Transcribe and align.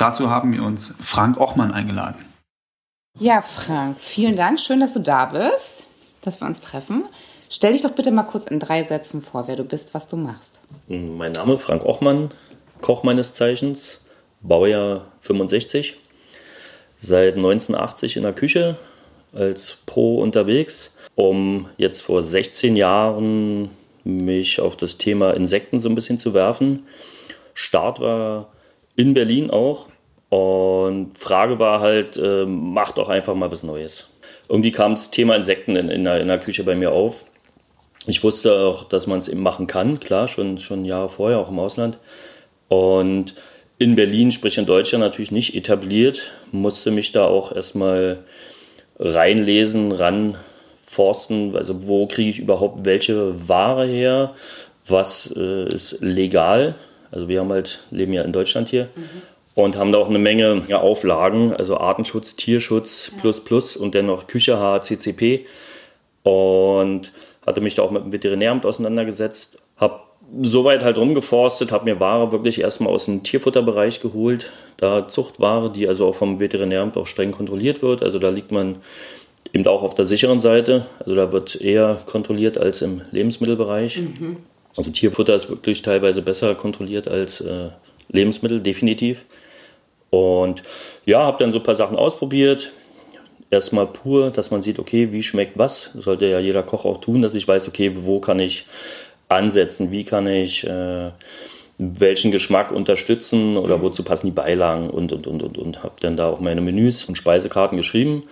Dazu 0.00 0.30
haben 0.30 0.54
wir 0.54 0.62
uns 0.62 0.94
Frank 0.98 1.38
Ochmann 1.38 1.72
eingeladen. 1.72 2.24
Ja, 3.18 3.42
Frank, 3.42 4.00
vielen 4.00 4.34
Dank. 4.34 4.58
Schön, 4.58 4.80
dass 4.80 4.94
du 4.94 5.00
da 5.00 5.26
bist, 5.26 5.74
dass 6.22 6.40
wir 6.40 6.46
uns 6.46 6.62
treffen. 6.62 7.04
Stell 7.50 7.72
dich 7.72 7.82
doch 7.82 7.90
bitte 7.90 8.10
mal 8.10 8.22
kurz 8.22 8.46
in 8.46 8.60
drei 8.60 8.82
Sätzen 8.82 9.20
vor, 9.20 9.46
wer 9.46 9.56
du 9.56 9.64
bist, 9.64 9.92
was 9.92 10.08
du 10.08 10.16
machst. 10.16 10.52
Mein 10.88 11.32
Name 11.32 11.58
Frank 11.58 11.84
Ochmann, 11.84 12.30
Koch 12.80 13.02
meines 13.02 13.34
Zeichens, 13.34 14.06
Baujahr 14.40 15.04
65, 15.20 15.96
seit 16.98 17.34
1980 17.34 18.16
in 18.16 18.22
der 18.22 18.32
Küche 18.32 18.78
als 19.34 19.76
Pro 19.84 20.22
unterwegs, 20.22 20.94
um 21.14 21.68
jetzt 21.76 22.00
vor 22.00 22.22
16 22.22 22.74
Jahren 22.74 23.68
mich 24.04 24.62
auf 24.62 24.76
das 24.76 24.96
Thema 24.96 25.32
Insekten 25.32 25.78
so 25.78 25.90
ein 25.90 25.94
bisschen 25.94 26.18
zu 26.18 26.32
werfen. 26.32 26.86
Start 27.52 28.00
war 28.00 28.46
in 29.00 29.14
Berlin 29.14 29.50
auch 29.50 29.86
und 30.28 31.18
Frage 31.18 31.58
war 31.58 31.80
halt, 31.80 32.16
äh, 32.16 32.44
mach 32.46 32.92
doch 32.92 33.08
einfach 33.08 33.34
mal 33.34 33.50
was 33.50 33.62
Neues. 33.62 34.08
Irgendwie 34.48 34.72
kam 34.72 34.92
das 34.92 35.10
Thema 35.10 35.36
Insekten 35.36 35.76
in, 35.76 35.88
in, 35.88 36.04
der, 36.04 36.20
in 36.20 36.28
der 36.28 36.38
Küche 36.38 36.64
bei 36.64 36.74
mir 36.74 36.92
auf 36.92 37.24
ich 38.06 38.24
wusste 38.24 38.54
auch, 38.54 38.84
dass 38.84 39.06
man 39.06 39.18
es 39.18 39.28
eben 39.28 39.42
machen 39.42 39.66
kann, 39.66 40.00
klar, 40.00 40.28
schon, 40.28 40.58
schon 40.58 40.84
Jahre 40.84 41.08
vorher, 41.08 41.38
auch 41.38 41.50
im 41.50 41.58
Ausland. 41.58 41.98
Und 42.68 43.34
in 43.78 43.94
Berlin, 43.94 44.32
sprich 44.32 44.58
in 44.58 44.66
Deutschland, 44.66 45.04
natürlich 45.04 45.32
nicht 45.32 45.54
etabliert, 45.54 46.32
musste 46.50 46.90
mich 46.90 47.12
da 47.12 47.24
auch 47.24 47.54
erstmal 47.54 48.24
reinlesen, 48.98 49.92
ranforsten, 49.92 51.56
also 51.56 51.86
wo 51.86 52.06
kriege 52.06 52.30
ich 52.30 52.38
überhaupt 52.38 52.84
welche 52.84 53.48
Ware 53.48 53.86
her, 53.86 54.34
was 54.86 55.32
äh, 55.36 55.72
ist 55.72 56.00
legal. 56.00 56.74
Also 57.10 57.28
wir 57.28 57.40
haben 57.40 57.50
halt, 57.50 57.80
leben 57.90 58.12
ja 58.12 58.22
in 58.22 58.32
Deutschland 58.32 58.68
hier 58.68 58.88
mhm. 58.94 59.22
und 59.54 59.76
haben 59.76 59.92
da 59.92 59.98
auch 59.98 60.08
eine 60.08 60.18
Menge 60.18 60.62
ja, 60.68 60.80
Auflagen, 60.80 61.54
also 61.54 61.76
Artenschutz, 61.76 62.36
Tierschutz, 62.36 63.10
ja. 63.12 63.20
plus 63.20 63.42
plus 63.42 63.76
und 63.76 63.94
dennoch 63.94 64.26
Küche 64.26 64.58
HCCP. 64.58 65.46
Und 66.22 67.12
hatte 67.46 67.60
mich 67.60 67.74
da 67.74 67.82
auch 67.82 67.90
mit 67.90 68.04
dem 68.04 68.12
Veterinäramt 68.12 68.66
auseinandergesetzt, 68.66 69.58
habe 69.76 70.00
soweit 70.42 70.84
halt 70.84 70.96
rumgeforstet, 70.96 71.72
habe 71.72 71.86
mir 71.86 72.00
Ware 72.00 72.32
wirklich 72.32 72.60
erstmal 72.60 72.92
aus 72.92 73.06
dem 73.06 73.22
Tierfutterbereich 73.22 74.00
geholt, 74.00 74.50
da 74.76 75.08
Zuchtware, 75.08 75.70
die 75.70 75.88
also 75.88 76.06
auch 76.06 76.14
vom 76.14 76.38
Veterinäramt 76.38 76.96
auch 76.96 77.06
streng 77.06 77.32
kontrolliert 77.32 77.82
wird, 77.82 78.02
also 78.02 78.18
da 78.18 78.30
liegt 78.30 78.52
man 78.52 78.76
eben 79.52 79.66
auch 79.66 79.82
auf 79.82 79.94
der 79.94 80.04
sicheren 80.04 80.40
Seite, 80.40 80.86
also 81.00 81.14
da 81.14 81.32
wird 81.32 81.60
eher 81.60 82.00
kontrolliert 82.06 82.58
als 82.58 82.82
im 82.82 83.02
Lebensmittelbereich. 83.10 83.98
Mhm. 83.98 84.36
Also 84.80 84.92
Tierfutter 84.92 85.34
ist 85.34 85.50
wirklich 85.50 85.82
teilweise 85.82 86.22
besser 86.22 86.54
kontrolliert 86.54 87.06
als 87.06 87.42
äh, 87.42 87.68
Lebensmittel, 88.08 88.60
definitiv. 88.60 89.26
Und 90.08 90.62
ja, 91.04 91.22
habe 91.22 91.36
dann 91.38 91.52
so 91.52 91.58
ein 91.58 91.62
paar 91.62 91.74
Sachen 91.74 91.98
ausprobiert, 91.98 92.72
erstmal 93.50 93.86
pur, 93.86 94.30
dass 94.30 94.50
man 94.50 94.62
sieht, 94.62 94.78
okay, 94.78 95.12
wie 95.12 95.22
schmeckt 95.22 95.58
was. 95.58 95.90
Sollte 95.92 96.24
ja 96.24 96.40
jeder 96.40 96.62
Koch 96.62 96.86
auch 96.86 96.98
tun, 97.02 97.20
dass 97.20 97.34
ich 97.34 97.46
weiß, 97.46 97.68
okay, 97.68 97.92
wo 98.04 98.20
kann 98.20 98.38
ich 98.38 98.64
ansetzen, 99.28 99.90
wie 99.90 100.04
kann 100.04 100.26
ich 100.26 100.66
äh, 100.66 101.10
welchen 101.76 102.30
Geschmack 102.30 102.72
unterstützen 102.72 103.58
oder 103.58 103.76
mhm. 103.76 103.82
wozu 103.82 104.02
passen 104.02 104.28
die 104.28 104.32
Beilagen 104.32 104.88
und 104.88 105.12
und 105.12 105.26
und 105.26 105.42
und 105.42 105.58
und 105.58 105.82
habe 105.82 105.96
dann 106.00 106.16
da 106.16 106.30
auch 106.30 106.40
meine 106.40 106.62
Menüs 106.62 107.04
und 107.04 107.18
Speisekarten 107.18 107.76
geschrieben. 107.76 108.22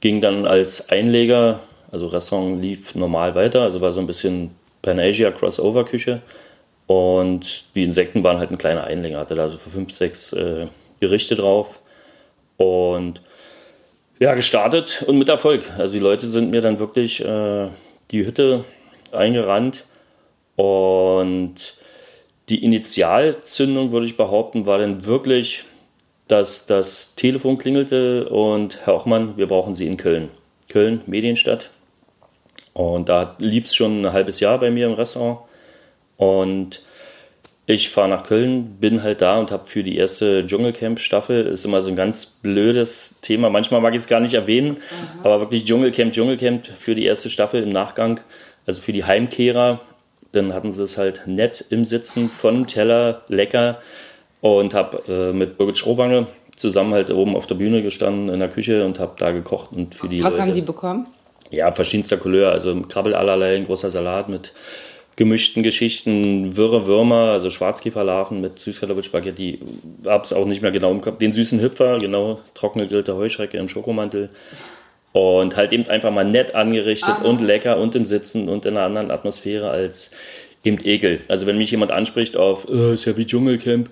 Ging 0.00 0.22
dann 0.22 0.46
als 0.46 0.88
Einleger, 0.88 1.60
also 1.92 2.06
Restaurant 2.06 2.62
lief 2.62 2.94
normal 2.94 3.34
weiter, 3.34 3.60
also 3.60 3.82
war 3.82 3.92
so 3.92 4.00
ein 4.00 4.06
bisschen 4.06 4.52
Pan-Asia 4.84 5.30
Crossover 5.30 5.84
Küche 5.84 6.20
und 6.86 7.64
die 7.74 7.84
Insekten 7.84 8.22
waren 8.22 8.38
halt 8.38 8.50
ein 8.50 8.58
kleiner 8.58 8.84
Einleger, 8.84 9.18
hatte 9.18 9.34
da 9.34 9.48
so 9.48 9.58
fünf, 9.58 9.92
sechs 9.92 10.32
äh, 10.32 10.66
Gerichte 11.00 11.34
drauf 11.34 11.80
und 12.56 13.20
ja, 14.18 14.34
gestartet 14.34 15.04
und 15.06 15.18
mit 15.18 15.28
Erfolg. 15.28 15.64
Also 15.76 15.94
die 15.94 16.00
Leute 16.00 16.28
sind 16.28 16.50
mir 16.50 16.60
dann 16.60 16.78
wirklich 16.78 17.24
äh, 17.24 17.68
die 18.10 18.24
Hütte 18.24 18.64
eingerannt 19.12 19.84
und 20.56 21.74
die 22.48 22.62
Initialzündung, 22.62 23.90
würde 23.92 24.06
ich 24.06 24.16
behaupten, 24.16 24.66
war 24.66 24.78
dann 24.78 25.06
wirklich, 25.06 25.64
dass 26.28 26.66
das 26.66 27.14
Telefon 27.14 27.58
klingelte 27.58 28.28
und 28.28 28.86
Herr 28.86 28.96
Ochmann, 28.96 29.36
wir 29.36 29.48
brauchen 29.48 29.74
Sie 29.74 29.86
in 29.86 29.96
Köln. 29.96 30.28
Köln, 30.68 31.00
Medienstadt. 31.06 31.70
Und 32.74 33.08
da 33.08 33.36
lief 33.38 33.66
es 33.66 33.74
schon 33.74 34.04
ein 34.04 34.12
halbes 34.12 34.40
Jahr 34.40 34.58
bei 34.58 34.70
mir 34.70 34.86
im 34.86 34.92
Restaurant. 34.92 35.38
Und 36.16 36.82
ich 37.66 37.88
fahre 37.88 38.08
nach 38.08 38.24
Köln, 38.24 38.76
bin 38.78 39.02
halt 39.02 39.22
da 39.22 39.38
und 39.38 39.50
habe 39.50 39.64
für 39.64 39.82
die 39.82 39.96
erste 39.96 40.44
Dschungelcamp-Staffel, 40.44 41.46
ist 41.46 41.64
immer 41.64 41.80
so 41.80 41.90
ein 41.90 41.96
ganz 41.96 42.26
blödes 42.26 43.20
Thema. 43.22 43.48
Manchmal 43.48 43.80
mag 43.80 43.94
ich 43.94 44.00
es 44.00 44.08
gar 44.08 44.20
nicht 44.20 44.34
erwähnen, 44.34 44.72
mhm. 44.72 45.20
aber 45.22 45.40
wirklich 45.40 45.64
Dschungelcamp, 45.64 46.12
Dschungelcamp 46.12 46.66
für 46.66 46.94
die 46.94 47.06
erste 47.06 47.30
Staffel 47.30 47.62
im 47.62 47.70
Nachgang, 47.70 48.20
also 48.66 48.82
für 48.82 48.92
die 48.92 49.04
Heimkehrer. 49.04 49.80
Dann 50.32 50.52
hatten 50.52 50.72
sie 50.72 50.82
es 50.82 50.98
halt 50.98 51.22
nett 51.26 51.64
im 51.70 51.84
Sitzen 51.84 52.28
von 52.28 52.66
Teller, 52.66 53.22
lecker 53.28 53.78
und 54.40 54.74
habe 54.74 55.02
äh, 55.08 55.32
mit 55.32 55.56
Birgit 55.56 55.78
Schrowange 55.78 56.26
zusammen 56.56 56.92
halt 56.92 57.10
oben 57.10 57.34
auf 57.34 57.46
der 57.46 57.54
Bühne 57.54 57.82
gestanden 57.82 58.28
in 58.28 58.40
der 58.40 58.50
Küche 58.50 58.84
und 58.84 58.98
habe 58.98 59.14
da 59.16 59.30
gekocht 59.30 59.72
und 59.72 59.94
für 59.94 60.08
die 60.08 60.22
Was 60.22 60.32
Leute. 60.32 60.42
haben 60.42 60.54
Sie 60.54 60.60
bekommen? 60.60 61.06
Ja, 61.54 61.72
verschiedenster 61.72 62.16
Couleur, 62.16 62.52
also 62.52 62.74
Krabbel 62.82 63.14
allerlei, 63.14 63.56
ein 63.56 63.66
großer 63.66 63.90
Salat 63.90 64.28
mit 64.28 64.52
gemischten 65.16 65.62
Geschichten, 65.62 66.56
wirre 66.56 66.86
Würmer, 66.86 67.30
also 67.30 67.50
Schwarzkieferlarven 67.50 68.40
mit 68.40 68.58
Süßkartoffelspaghetti, 68.58 69.60
hab's 70.06 70.32
auch 70.32 70.46
nicht 70.46 70.60
mehr 70.60 70.72
genau 70.72 70.90
im 70.90 71.00
Kopf, 71.00 71.18
den 71.18 71.32
süßen 71.32 71.60
Hüpfer, 71.60 71.98
genau, 71.98 72.40
trocken 72.54 72.80
gegrillte 72.80 73.14
Heuschrecke 73.14 73.56
im 73.58 73.68
Schokomantel 73.68 74.30
und 75.12 75.56
halt 75.56 75.72
eben 75.72 75.86
einfach 75.86 76.10
mal 76.10 76.24
nett 76.24 76.56
angerichtet 76.56 77.08
Aha. 77.08 77.24
und 77.24 77.40
lecker 77.40 77.78
und 77.78 77.94
im 77.94 78.04
Sitzen 78.04 78.48
und 78.48 78.66
in 78.66 78.76
einer 78.76 78.86
anderen 78.86 79.12
Atmosphäre 79.12 79.70
als 79.70 80.10
eben 80.64 80.84
Ekel. 80.84 81.20
Also 81.28 81.46
wenn 81.46 81.58
mich 81.58 81.70
jemand 81.70 81.92
anspricht 81.92 82.36
auf, 82.36 82.66
oh, 82.68 82.92
ist 82.92 83.04
ja 83.04 83.16
wie 83.16 83.26
Dschungelcamp, 83.26 83.90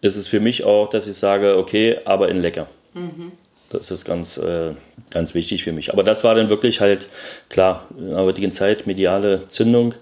ist 0.00 0.16
es 0.16 0.26
für 0.26 0.40
mich 0.40 0.64
auch, 0.64 0.90
dass 0.90 1.06
ich 1.06 1.16
sage, 1.16 1.56
okay, 1.56 1.98
aber 2.04 2.28
in 2.28 2.38
lecker. 2.38 2.66
Mhm. 2.94 3.32
Das 3.70 3.90
ist 3.90 4.04
ganz, 4.04 4.38
äh, 4.38 4.72
ganz 5.10 5.34
wichtig 5.34 5.64
für 5.64 5.72
mich. 5.72 5.92
Aber 5.92 6.04
das 6.04 6.24
war 6.24 6.34
dann 6.34 6.48
wirklich 6.48 6.80
halt, 6.80 7.08
klar, 7.48 7.86
in 7.98 8.10
der 8.10 8.18
heutigen 8.18 8.52
Zeit 8.52 8.86
mediale 8.86 9.48
Zündung. 9.48 9.94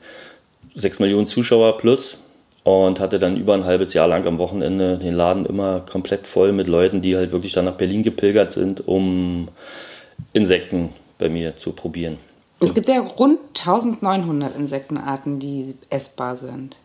6 0.75 0.99
Millionen 0.99 1.27
Zuschauer 1.27 1.77
plus 1.79 2.19
und 2.65 2.99
hatte 2.99 3.19
dann 3.19 3.37
über 3.37 3.55
ein 3.55 3.65
halbes 3.65 3.95
Jahr 3.95 4.09
lang 4.09 4.27
am 4.27 4.39
Wochenende 4.39 4.99
den 4.99 5.13
Laden 5.13 5.47
immer 5.47 5.81
komplett 5.81 6.27
voll 6.27 6.53
mit 6.53 6.67
Leuten, 6.67 7.03
die 7.03 7.17
halt 7.17 7.31
wirklich 7.31 7.53
dann 7.53 7.67
nach 7.67 7.77
Berlin 7.77 8.03
gepilgert 8.03 8.53
sind, 8.53 8.87
um 8.89 9.49
Insekten 10.33 10.91
bei 11.19 11.29
mir 11.29 11.57
zu 11.57 11.73
probieren. 11.73 12.19
Es 12.61 12.75
gibt 12.75 12.89
ja 12.89 13.01
rund 13.01 13.39
1900 13.59 14.57
Insektenarten, 14.57 15.39
die 15.39 15.75
essbar 15.91 16.37
sind. 16.37 16.77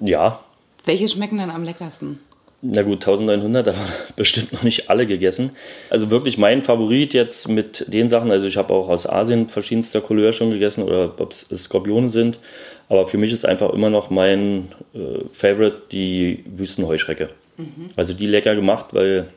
Ja. 0.00 0.40
Welche 0.84 1.08
schmecken 1.08 1.38
denn 1.38 1.50
am 1.50 1.64
leckersten? 1.64 2.20
Na 2.60 2.82
gut, 2.82 3.06
1900, 3.06 3.68
aber 3.68 3.78
bestimmt 4.16 4.52
noch 4.52 4.64
nicht 4.64 4.90
alle 4.90 5.06
gegessen. 5.06 5.50
Also 5.90 6.10
wirklich 6.10 6.38
mein 6.38 6.62
Favorit 6.62 7.14
jetzt 7.14 7.48
mit 7.48 7.84
den 7.86 8.08
Sachen, 8.08 8.32
also 8.32 8.46
ich 8.46 8.56
habe 8.56 8.74
auch 8.74 8.88
aus 8.88 9.08
Asien 9.08 9.48
verschiedenster 9.48 10.00
Couleur 10.00 10.32
schon 10.32 10.50
gegessen 10.50 10.82
oder 10.82 11.14
ob 11.18 11.30
es 11.30 11.48
Skorpione 11.56 12.08
sind, 12.08 12.38
aber 12.88 13.06
für 13.06 13.18
mich 13.18 13.32
ist 13.32 13.44
einfach 13.44 13.72
immer 13.72 13.90
noch 13.90 14.10
mein 14.10 14.68
äh, 14.92 15.28
Favorite 15.32 15.82
die 15.92 16.44
Wüstenheuschrecke. 16.46 17.30
Mhm. 17.56 17.90
Also 17.94 18.12
die 18.12 18.26
lecker 18.26 18.56
gemacht, 18.56 18.86
weil 18.92 19.28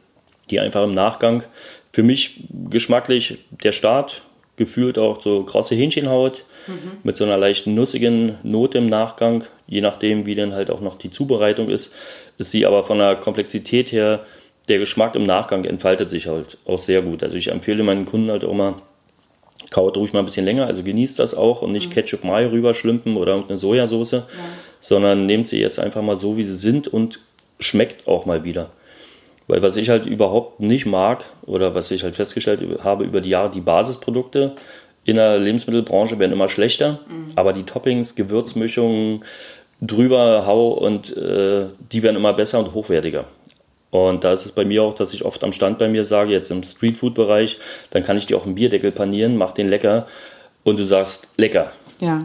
die 0.50 0.60
einfach 0.60 0.84
im 0.84 0.94
Nachgang 0.94 1.44
für 1.92 2.04
mich 2.04 2.42
geschmacklich 2.70 3.40
der 3.52 3.72
Start, 3.72 4.24
gefühlt 4.58 4.98
auch 5.00 5.22
so 5.22 5.44
krosse 5.44 5.76
Hähnchenhaut 5.76 6.44
mhm. 6.68 6.98
mit 7.04 7.18
so 7.18 7.24
einer 7.24 7.38
leichten 7.38 7.74
nussigen 7.74 8.38
Note 8.44 8.78
im 8.78 8.88
Nachgang, 8.88 9.44
je 9.68 9.82
nachdem 9.82 10.26
wie 10.26 10.36
dann 10.36 10.54
halt 10.54 10.70
auch 10.70 10.82
noch 10.82 10.98
die 10.98 11.10
Zubereitung 11.10 11.70
ist, 11.70 11.92
ist 12.38 12.52
sie 12.52 12.66
aber 12.66 12.84
von 12.84 13.00
der 13.00 13.16
Komplexität 13.16 13.92
her, 13.92 14.26
der 14.70 14.80
Geschmack 14.80 15.16
im 15.16 15.26
Nachgang 15.26 15.66
entfaltet 15.66 16.10
sich 16.10 16.28
halt 16.28 16.58
auch 16.66 16.80
sehr 16.80 17.02
gut. 17.02 17.24
Also 17.24 17.38
ich 17.38 17.50
empfehle 17.50 17.84
meinen 17.84 18.06
Kunden 18.06 18.30
halt 18.30 18.46
auch 18.46 18.52
immer, 18.52 18.82
kaut 19.70 19.98
ruhig 19.98 20.14
mal 20.14 20.20
ein 20.20 20.26
bisschen 20.26 20.46
länger, 20.46 20.68
also 20.68 20.84
genießt 20.84 21.18
das 21.18 21.34
auch 21.34 21.62
und 21.62 21.72
nicht 21.72 21.90
mhm. 21.90 21.94
Ketchup 21.94 22.24
Mayo 22.24 22.50
rüberschlümpen 22.50 23.16
oder 23.16 23.34
irgendeine 23.34 23.58
Sojasauce, 23.58 24.12
ja. 24.12 24.28
sondern 24.80 25.26
nehmt 25.26 25.48
sie 25.48 25.60
jetzt 25.60 25.80
einfach 25.80 26.02
mal 26.02 26.18
so, 26.18 26.38
wie 26.38 26.44
sie 26.44 26.56
sind 26.56 26.88
und 26.88 27.20
schmeckt 27.60 28.08
auch 28.08 28.26
mal 28.26 28.44
wieder. 28.44 28.72
Weil 29.52 29.62
was 29.62 29.76
ich 29.76 29.90
halt 29.90 30.06
überhaupt 30.06 30.62
nicht 30.62 30.86
mag 30.86 31.26
oder 31.46 31.76
was 31.76 31.92
ich 31.92 32.04
halt 32.04 32.16
festgestellt 32.16 32.62
habe 32.86 33.04
über 33.04 33.20
die 33.20 33.32
Jahre, 33.32 33.52
die 33.52 33.60
Basisprodukte 33.60 34.54
in 35.04 35.18
der 35.18 35.40
Lebensmittelbranche 35.40 36.18
werden 36.20 36.32
immer 36.32 36.48
schlechter, 36.48 37.02
mhm. 37.10 37.34
aber 37.36 37.52
die 37.52 37.64
Toppings, 37.64 38.16
Gewürzmischungen, 38.16 39.26
drüber 39.82 40.46
hau 40.46 40.70
und 40.70 41.18
äh, 41.18 41.66
die 41.92 42.02
werden 42.02 42.16
immer 42.16 42.32
besser 42.32 42.60
und 42.60 42.74
hochwertiger. 42.74 43.26
Und 43.90 44.24
da 44.24 44.32
ist 44.32 44.46
es 44.46 44.54
bei 44.54 44.64
mir 44.64 44.84
auch, 44.84 44.96
dass 44.96 45.14
ich 45.14 45.26
oft 45.26 45.44
am 45.44 45.52
Stand 45.52 45.80
bei 45.80 45.90
mir 45.90 46.06
sage, 46.06 46.32
jetzt 46.32 46.50
im 46.50 46.64
Streetfood-Bereich, 46.64 47.60
dann 47.90 48.04
kann 48.04 48.16
ich 48.16 48.28
dir 48.28 48.38
auch 48.38 48.46
einen 48.46 48.56
Bierdeckel 48.56 48.94
panieren, 48.94 49.36
mach 49.36 49.52
den 49.52 49.68
lecker 49.68 50.08
und 50.64 50.80
du 50.80 50.86
sagst 50.86 51.28
lecker. 51.36 51.74
Ja. 52.00 52.22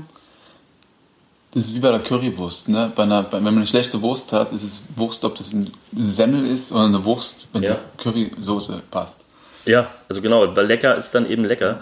Das 1.56 1.68
ist 1.68 1.74
wie 1.74 1.78
bei 1.78 1.90
der 1.90 2.00
Currywurst. 2.00 2.68
Ne? 2.68 2.92
Bei 2.94 3.04
einer, 3.04 3.22
bei, 3.22 3.38
wenn 3.38 3.44
man 3.44 3.56
eine 3.56 3.66
schlechte 3.66 4.02
Wurst 4.02 4.30
hat, 4.34 4.52
ist 4.52 4.62
es 4.62 4.82
Wurst, 4.94 5.24
ob 5.24 5.38
das 5.38 5.54
ein 5.54 5.72
Semmel 5.96 6.44
ist 6.44 6.70
oder 6.70 6.84
eine 6.84 7.02
Wurst, 7.02 7.46
wenn 7.54 7.62
ja. 7.62 7.78
die 7.98 8.02
Currysoße 8.02 8.82
passt. 8.90 9.24
Ja, 9.64 9.90
also 10.06 10.20
genau, 10.20 10.54
weil 10.54 10.66
lecker 10.66 10.98
ist 10.98 11.14
dann 11.14 11.26
eben 11.26 11.46
lecker. 11.46 11.80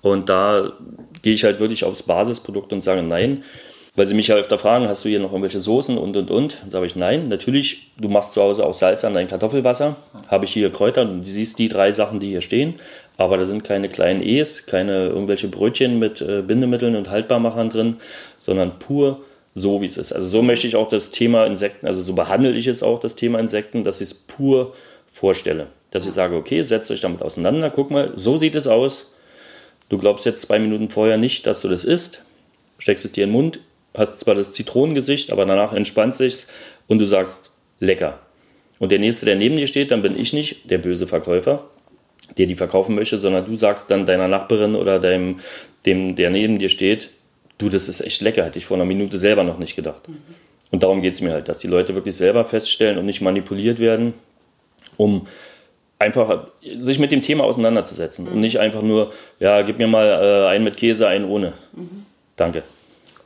Und 0.00 0.28
da 0.28 0.72
gehe 1.22 1.34
ich 1.34 1.44
halt 1.44 1.60
wirklich 1.60 1.84
aufs 1.84 2.02
Basisprodukt 2.02 2.72
und 2.72 2.80
sage 2.80 3.04
nein. 3.04 3.44
Weil 3.94 4.06
sie 4.06 4.14
mich 4.14 4.28
ja 4.28 4.36
öfter 4.36 4.58
fragen, 4.58 4.88
hast 4.88 5.04
du 5.04 5.10
hier 5.10 5.20
noch 5.20 5.32
irgendwelche 5.32 5.60
Soßen 5.60 5.98
und 5.98 6.16
und 6.16 6.30
und? 6.30 6.56
Dann 6.62 6.70
sage 6.70 6.86
ich 6.86 6.96
nein. 6.96 7.28
Natürlich, 7.28 7.90
du 7.98 8.08
machst 8.08 8.32
zu 8.32 8.40
Hause 8.40 8.64
auch 8.64 8.72
Salz 8.72 9.04
an 9.04 9.12
dein 9.12 9.28
Kartoffelwasser. 9.28 9.96
Habe 10.28 10.46
ich 10.46 10.52
hier 10.52 10.70
Kräuter 10.70 11.02
und 11.02 11.20
du 11.20 11.26
siehst 11.26 11.58
die 11.58 11.68
drei 11.68 11.92
Sachen, 11.92 12.18
die 12.18 12.30
hier 12.30 12.40
stehen. 12.40 12.76
Aber 13.18 13.36
da 13.36 13.44
sind 13.44 13.64
keine 13.64 13.90
kleinen 13.90 14.22
E's, 14.22 14.64
keine 14.64 15.08
irgendwelche 15.08 15.48
Brötchen 15.48 15.98
mit 15.98 16.22
äh, 16.22 16.40
Bindemitteln 16.40 16.96
und 16.96 17.10
Haltbarmachern 17.10 17.68
drin, 17.68 17.96
sondern 18.38 18.78
pur 18.78 19.20
so, 19.54 19.82
wie 19.82 19.86
es 19.86 19.98
ist. 19.98 20.12
Also 20.12 20.26
so 20.26 20.40
möchte 20.40 20.66
ich 20.66 20.76
auch 20.76 20.88
das 20.88 21.10
Thema 21.10 21.44
Insekten, 21.44 21.86
also 21.86 22.02
so 22.02 22.14
behandle 22.14 22.52
ich 22.52 22.66
es 22.66 22.82
auch, 22.82 22.98
das 22.98 23.16
Thema 23.16 23.38
Insekten, 23.38 23.84
dass 23.84 24.00
ich 24.00 24.08
es 24.08 24.14
pur 24.14 24.74
vorstelle. 25.12 25.66
Dass 25.90 26.06
ich 26.06 26.14
sage, 26.14 26.36
okay, 26.36 26.62
setzt 26.62 26.90
euch 26.90 27.02
damit 27.02 27.20
auseinander, 27.20 27.68
guck 27.68 27.90
mal, 27.90 28.12
so 28.14 28.38
sieht 28.38 28.54
es 28.54 28.66
aus. 28.66 29.12
Du 29.90 29.98
glaubst 29.98 30.24
jetzt 30.24 30.40
zwei 30.40 30.58
Minuten 30.58 30.88
vorher 30.88 31.18
nicht, 31.18 31.46
dass 31.46 31.60
du 31.60 31.68
das 31.68 31.84
isst, 31.84 32.22
steckst 32.78 33.04
es 33.04 33.12
dir 33.12 33.24
in 33.24 33.30
den 33.30 33.34
Mund, 33.34 33.60
hast 33.94 34.20
zwar 34.20 34.34
das 34.34 34.52
Zitronengesicht, 34.52 35.30
aber 35.30 35.46
danach 35.46 35.72
entspannt 35.72 36.16
sich's 36.16 36.46
und 36.88 36.98
du 36.98 37.06
sagst, 37.06 37.50
lecker. 37.80 38.18
Und 38.78 38.90
der 38.90 38.98
Nächste, 38.98 39.26
der 39.26 39.36
neben 39.36 39.56
dir 39.56 39.66
steht, 39.66 39.90
dann 39.90 40.02
bin 40.02 40.18
ich 40.18 40.32
nicht 40.32 40.70
der 40.70 40.78
böse 40.78 41.06
Verkäufer, 41.06 41.64
der 42.36 42.46
die 42.46 42.54
verkaufen 42.54 42.94
möchte, 42.94 43.18
sondern 43.18 43.44
du 43.44 43.54
sagst 43.54 43.90
dann 43.90 44.06
deiner 44.06 44.28
Nachbarin 44.28 44.74
oder 44.74 44.98
deinem, 44.98 45.40
dem, 45.86 46.16
der 46.16 46.30
neben 46.30 46.58
dir 46.58 46.68
steht, 46.68 47.10
du, 47.58 47.68
das 47.68 47.88
ist 47.88 48.00
echt 48.00 48.22
lecker, 48.22 48.44
hätte 48.44 48.58
ich 48.58 48.66
vor 48.66 48.76
einer 48.76 48.86
Minute 48.86 49.18
selber 49.18 49.44
noch 49.44 49.58
nicht 49.58 49.76
gedacht. 49.76 50.08
Mhm. 50.08 50.18
Und 50.70 50.82
darum 50.82 51.02
geht 51.02 51.14
es 51.14 51.20
mir 51.20 51.32
halt, 51.32 51.48
dass 51.48 51.58
die 51.58 51.68
Leute 51.68 51.94
wirklich 51.94 52.16
selber 52.16 52.44
feststellen 52.44 52.98
und 52.98 53.04
nicht 53.04 53.20
manipuliert 53.20 53.78
werden, 53.78 54.14
um 54.96 55.26
einfach 55.98 56.48
sich 56.78 56.98
mit 56.98 57.12
dem 57.12 57.22
Thema 57.22 57.44
auseinanderzusetzen 57.44 58.24
mhm. 58.24 58.32
und 58.32 58.40
nicht 58.40 58.58
einfach 58.58 58.82
nur, 58.82 59.12
ja, 59.38 59.62
gib 59.62 59.78
mir 59.78 59.86
mal 59.86 60.06
äh, 60.06 60.48
einen 60.48 60.64
mit 60.64 60.76
Käse, 60.76 61.06
einen 61.06 61.26
ohne. 61.26 61.52
Mhm. 61.72 62.06
Danke. 62.36 62.62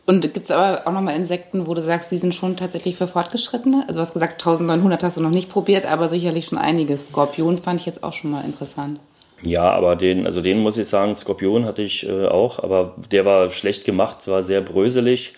Und 0.07 0.21
gibt 0.21 0.45
es 0.45 0.51
aber 0.53 0.87
auch 0.87 0.93
nochmal 0.93 1.17
Insekten, 1.17 1.67
wo 1.67 1.75
du 1.75 1.83
sagst, 1.83 2.13
die 2.13 2.17
sind 2.17 2.33
schon 2.33 2.57
tatsächlich 2.57 2.97
für 2.97 3.09
Fortgeschrittene? 3.09 3.83
Also 3.89 3.95
du 3.95 4.01
hast 4.01 4.15
gesagt, 4.15 4.35
1900 4.35 5.03
hast 5.03 5.17
du 5.17 5.21
noch 5.21 5.31
nicht 5.31 5.51
probiert, 5.51 5.85
aber 5.85 6.09
sicherlich 6.09 6.47
schon 6.47 6.59
einiges. 6.59 7.09
Skorpion 7.09 7.59
fand 7.59 7.81
ich 7.81 7.87
jetzt 7.87 8.05
auch 8.05 8.13
schon 8.13 8.31
mal 8.31 8.45
interessant. 8.45 9.01
Ja, 9.43 9.69
aber 9.73 9.97
den, 9.97 10.25
also 10.25 10.41
den 10.41 10.61
muss 10.61 10.79
ich 10.79 10.87
sagen, 10.87 11.15
Skorpion 11.17 11.65
hatte 11.65 11.83
ich 11.83 12.09
äh, 12.09 12.27
auch, 12.27 12.63
aber 12.63 12.95
der 13.11 13.25
war 13.25 13.51
schlecht 13.51 13.85
gemacht, 13.85 14.29
war 14.29 14.45
sehr 14.45 14.61
bröselig, 14.61 15.35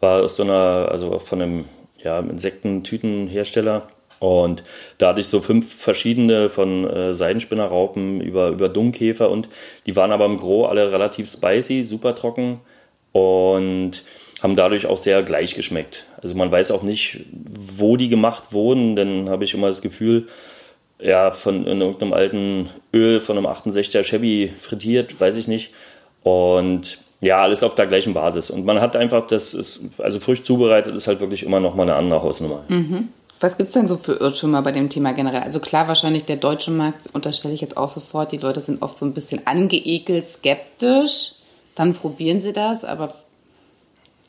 war 0.00 0.22
aus 0.22 0.36
so 0.36 0.44
einer, 0.44 0.88
also 0.90 1.18
von 1.18 1.42
einem 1.42 1.64
ja, 2.02 2.18
Insektentütenhersteller. 2.18 3.86
Und 4.18 4.62
da 4.96 5.08
hatte 5.08 5.20
ich 5.20 5.28
so 5.28 5.42
fünf 5.42 5.74
verschiedene 5.74 6.48
von 6.48 6.88
äh, 6.88 7.12
Seidenspinnerraupen 7.12 8.22
über, 8.22 8.48
über 8.48 8.70
Dummkäfer 8.70 9.30
und 9.30 9.50
die 9.84 9.94
waren 9.94 10.10
aber 10.10 10.24
im 10.24 10.38
Gro 10.38 10.64
alle 10.64 10.90
relativ 10.90 11.30
spicy, 11.30 11.82
super 11.82 12.14
trocken 12.14 12.60
und 13.16 14.02
haben 14.42 14.56
dadurch 14.56 14.86
auch 14.86 14.98
sehr 14.98 15.22
gleich 15.22 15.54
geschmeckt. 15.54 16.04
Also 16.22 16.34
man 16.34 16.50
weiß 16.50 16.70
auch 16.70 16.82
nicht, 16.82 17.20
wo 17.32 17.96
die 17.96 18.08
gemacht 18.08 18.44
wurden, 18.50 18.96
dann 18.96 19.30
habe 19.30 19.44
ich 19.44 19.54
immer 19.54 19.68
das 19.68 19.80
Gefühl, 19.80 20.28
ja, 20.98 21.30
von 21.30 21.66
in 21.66 21.80
irgendeinem 21.80 22.12
alten 22.12 22.70
Öl 22.92 23.20
von 23.20 23.38
einem 23.38 23.46
68er 23.46 24.02
Chevy 24.02 24.52
frittiert, 24.60 25.18
weiß 25.20 25.36
ich 25.36 25.48
nicht. 25.48 25.70
Und 26.22 26.98
ja, 27.20 27.42
alles 27.42 27.62
auf 27.62 27.74
der 27.74 27.86
gleichen 27.86 28.12
Basis. 28.12 28.50
Und 28.50 28.66
man 28.66 28.80
hat 28.80 28.96
einfach, 28.96 29.26
das 29.26 29.54
ist, 29.54 29.80
also 29.98 30.20
frisch 30.20 30.44
zubereitet 30.44 30.94
ist 30.94 31.06
halt 31.06 31.20
wirklich 31.20 31.42
immer 31.42 31.60
noch 31.60 31.74
mal 31.74 31.84
eine 31.84 31.94
andere 31.94 32.22
Hausnummer. 32.22 32.64
Mhm. 32.68 33.08
Was 33.40 33.58
gibt 33.58 33.68
es 33.68 33.74
denn 33.74 33.88
so 33.88 33.96
für 33.96 34.14
Irrtümer 34.14 34.62
bei 34.62 34.72
dem 34.72 34.88
Thema 34.88 35.12
generell? 35.12 35.42
Also 35.42 35.60
klar, 35.60 35.88
wahrscheinlich 35.88 36.24
der 36.24 36.36
deutsche 36.36 36.70
Markt, 36.70 37.02
unterstelle 37.14 37.54
ich 37.54 37.60
jetzt 37.60 37.76
auch 37.76 37.90
sofort, 37.90 38.32
die 38.32 38.38
Leute 38.38 38.60
sind 38.60 38.82
oft 38.82 38.98
so 38.98 39.04
ein 39.04 39.12
bisschen 39.12 39.46
angeekelt, 39.46 40.28
skeptisch 40.28 41.35
dann 41.76 41.94
probieren 41.94 42.40
sie 42.40 42.52
das, 42.52 42.84
aber 42.84 43.14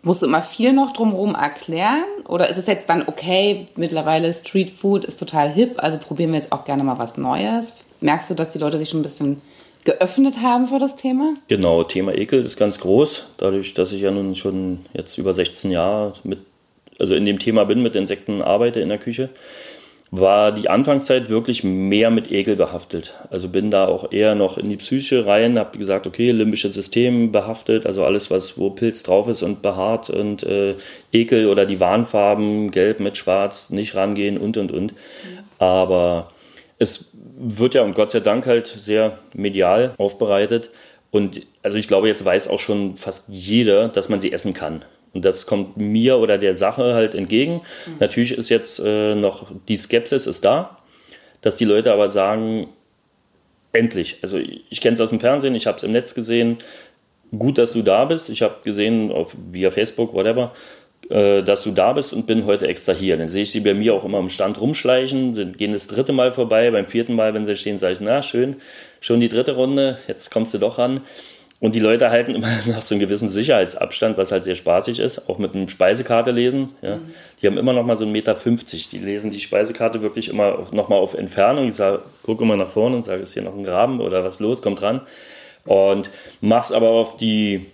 musst 0.04 0.22
du 0.22 0.28
immer 0.28 0.44
viel 0.44 0.74
noch 0.74 0.94
drumherum 0.94 1.34
erklären? 1.34 2.06
Oder 2.28 2.50
ist 2.50 2.58
es 2.58 2.68
jetzt 2.68 2.88
dann 2.90 3.08
okay, 3.08 3.68
mittlerweile 3.76 4.32
Street 4.32 4.70
Food 4.70 5.06
ist 5.06 5.18
total 5.18 5.50
hip, 5.50 5.76
also 5.78 5.98
probieren 5.98 6.32
wir 6.32 6.40
jetzt 6.40 6.52
auch 6.52 6.66
gerne 6.66 6.84
mal 6.84 7.00
was 7.00 7.18
Neues? 7.18 7.74
Merkst 8.02 8.30
du, 8.30 8.36
dass 8.36 8.52
die 8.52 8.60
Leute 8.60 8.78
sich 8.78 8.90
schon 8.90 9.00
ein 9.00 9.04
bisschen 9.04 9.42
geöffnet 9.86 10.42
haben 10.42 10.68
für 10.68 10.80
das 10.80 10.98
Thema? 10.98 11.34
Genau, 11.48 11.84
Thema 11.84 12.14
Ekel 12.14 12.46
ist 12.46 12.58
ganz 12.58 12.80
groß, 12.80 13.30
dadurch, 13.38 13.74
dass 13.74 13.92
ich 13.92 14.02
ja 14.02 14.12
nun 14.12 14.36
schon 14.36 14.86
jetzt 14.94 15.18
über 15.18 15.34
16 15.34 15.72
Jahre 15.72 16.14
mit, 16.24 16.40
also 17.00 17.16
in 17.16 17.26
dem 17.26 17.40
Thema 17.40 17.64
bin, 17.64 17.82
mit 17.82 17.96
Insekten 17.96 18.42
arbeite 18.42 18.82
in 18.82 18.90
der 18.90 18.98
Küche 18.98 19.30
war 20.10 20.54
die 20.54 20.70
Anfangszeit 20.70 21.30
wirklich 21.30 21.64
mehr 21.64 22.10
mit 22.10 22.32
Ekel 22.32 22.56
behaftet. 22.56 23.14
Also 23.30 23.50
bin 23.50 23.72
da 23.72 23.88
auch 23.88 24.12
eher 24.12 24.36
noch 24.36 24.58
in 24.58 24.70
die 24.70 24.78
Psyche 24.78 25.26
rein, 25.26 25.60
habe 25.60 25.78
gesagt, 25.78 26.08
okay, 26.08 26.32
limbisches 26.32 26.74
System 26.74 27.32
behaftet, 27.32 27.86
also 27.86 28.06
alles, 28.06 28.32
was 28.32 28.58
wo 28.58 28.70
Pilz 28.70 29.04
drauf 29.04 29.28
ist 29.28 29.44
und 29.44 29.62
behaart 29.62 30.10
und 30.10 30.44
äh, 30.44 30.76
Ekel 31.12 31.48
oder 31.48 31.66
die 31.66 31.82
Warnfarben, 31.82 32.72
gelb 32.72 33.02
mit 33.02 33.18
schwarz, 33.18 33.70
nicht 33.70 33.96
rangehen 33.96 34.38
und 34.38 34.58
und 34.58 34.72
und. 34.72 34.94
Aber 35.60 36.32
es 36.80 37.18
wird 37.38 37.74
ja 37.74 37.84
und 37.84 37.94
Gott 37.94 38.12
sei 38.12 38.22
Dank 38.22 38.46
halt 38.46 38.68
sehr 38.68 39.20
medial 39.34 39.94
aufbereitet. 39.98 40.70
Und 41.12 41.42
also 41.64 41.78
ich 41.78 41.88
glaube, 41.88 42.08
jetzt 42.08 42.24
weiß 42.24 42.48
auch 42.48 42.60
schon 42.60 42.96
fast 42.96 43.28
jeder, 43.30 43.90
dass 43.90 44.08
man 44.08 44.22
sie 44.22 44.32
essen 44.32 44.54
kann. 44.54 44.84
Und 45.14 45.26
das 45.26 45.46
kommt 45.46 45.78
mir 45.78 46.18
oder 46.18 46.38
der 46.38 46.54
Sache 46.54 46.94
halt 46.94 47.16
entgegen. 47.16 47.62
Mhm. 47.86 47.94
Natürlich 48.00 48.32
ist 48.34 48.50
jetzt 48.50 48.80
äh, 48.80 49.16
noch 49.16 49.48
die 49.68 49.78
Skepsis 49.78 50.28
ist 50.28 50.46
da, 50.46 50.78
dass 51.42 51.58
die 51.58 51.66
Leute 51.66 51.92
aber 51.92 52.10
sagen, 52.10 52.68
endlich. 53.74 54.18
Also 54.22 54.38
ich, 54.38 54.64
ich 54.70 54.82
kenne 54.82 54.94
es 54.94 55.02
aus 55.02 55.10
dem 55.10 55.20
Fernsehen, 55.20 55.56
ich 55.56 55.68
habe 55.68 55.78
es 55.78 55.84
im 55.84 55.92
Netz 55.92 56.14
gesehen. 56.14 56.58
Gut, 57.38 57.58
dass 57.58 57.74
du 57.74 57.82
da 57.82 58.06
bist. 58.06 58.30
Ich 58.30 58.42
habe 58.42 58.56
gesehen 58.64 59.12
auf, 59.12 59.36
via 59.52 59.70
Facebook, 59.70 60.14
whatever, 60.14 60.54
äh, 61.10 61.44
dass 61.44 61.64
du 61.64 61.72
da 61.72 61.94
bist 61.94 62.14
und 62.14 62.26
bin 62.26 62.46
heute 62.46 62.68
extra 62.68 62.94
hier. 62.94 63.18
Dann 63.18 63.30
sehe 63.30 63.44
ich 63.44 63.52
sie 63.52 63.60
bei 63.60 63.74
mir 63.74 63.94
auch 63.94 64.06
immer 64.06 64.18
am 64.18 64.30
Stand 64.30 64.60
rumschleichen, 64.60 65.34
dann 65.34 65.54
gehen 65.54 65.72
das 65.72 65.88
dritte 65.88 66.14
Mal 66.14 66.32
vorbei. 66.32 66.72
Beim 66.72 66.88
vierten 66.88 67.16
Mal, 67.16 67.34
wenn 67.34 67.46
sie 67.46 67.56
stehen, 67.56 67.78
sage 67.78 67.94
ich, 67.94 68.00
na 68.00 68.22
schön, 68.22 68.58
schon 69.02 69.20
die 69.20 69.30
dritte 69.30 69.56
Runde, 69.56 69.98
jetzt 70.08 70.32
kommst 70.32 70.54
du 70.54 70.58
doch 70.58 70.78
ran. 70.78 71.02
Und 71.60 71.74
die 71.74 71.80
Leute 71.80 72.12
halten 72.12 72.36
immer 72.36 72.48
noch 72.66 72.82
so 72.82 72.94
einen 72.94 73.00
gewissen 73.00 73.30
Sicherheitsabstand, 73.30 74.18
was 74.18 74.32
halt 74.32 74.44
sehr 74.44 74.56
spaßig 74.56 75.00
ist, 75.00 75.28
auch 75.30 75.38
mit 75.40 75.56
einem 75.56 75.70
Speisekarte 75.70 76.32
lesen. 76.32 76.70
Ja. 76.82 76.98
Mhm. 76.98 77.14
Die 77.42 77.48
haben 77.48 77.58
immer 77.58 77.74
noch 77.74 77.84
mal 77.84 77.96
so 77.96 78.04
einen 78.04 78.12
Meter 78.12 78.36
50. 78.36 78.90
Die 78.90 79.00
lesen 79.00 79.32
die 79.32 79.40
Speisekarte 79.40 80.02
wirklich 80.02 80.30
immer 80.30 80.68
noch 80.72 80.90
mal 80.90 80.98
auf 80.98 81.14
Entfernung. 81.16 81.68
Ich 81.68 81.76
sage, 81.76 82.02
guck 82.24 82.42
immer 82.42 82.58
nach 82.58 82.70
vorne 82.70 82.98
und 82.98 83.04
sage, 83.04 83.24
ist 83.24 83.34
hier 83.34 83.44
noch 83.44 83.56
ein 83.56 83.64
Graben 83.64 84.02
oder 84.02 84.24
was 84.24 84.40
los, 84.40 84.62
kommt 84.62 84.82
ran. 84.82 85.02
Und 85.66 86.10
mach's 86.42 86.72
aber 86.72 86.90
auf 86.90 87.18
die, 87.18 87.66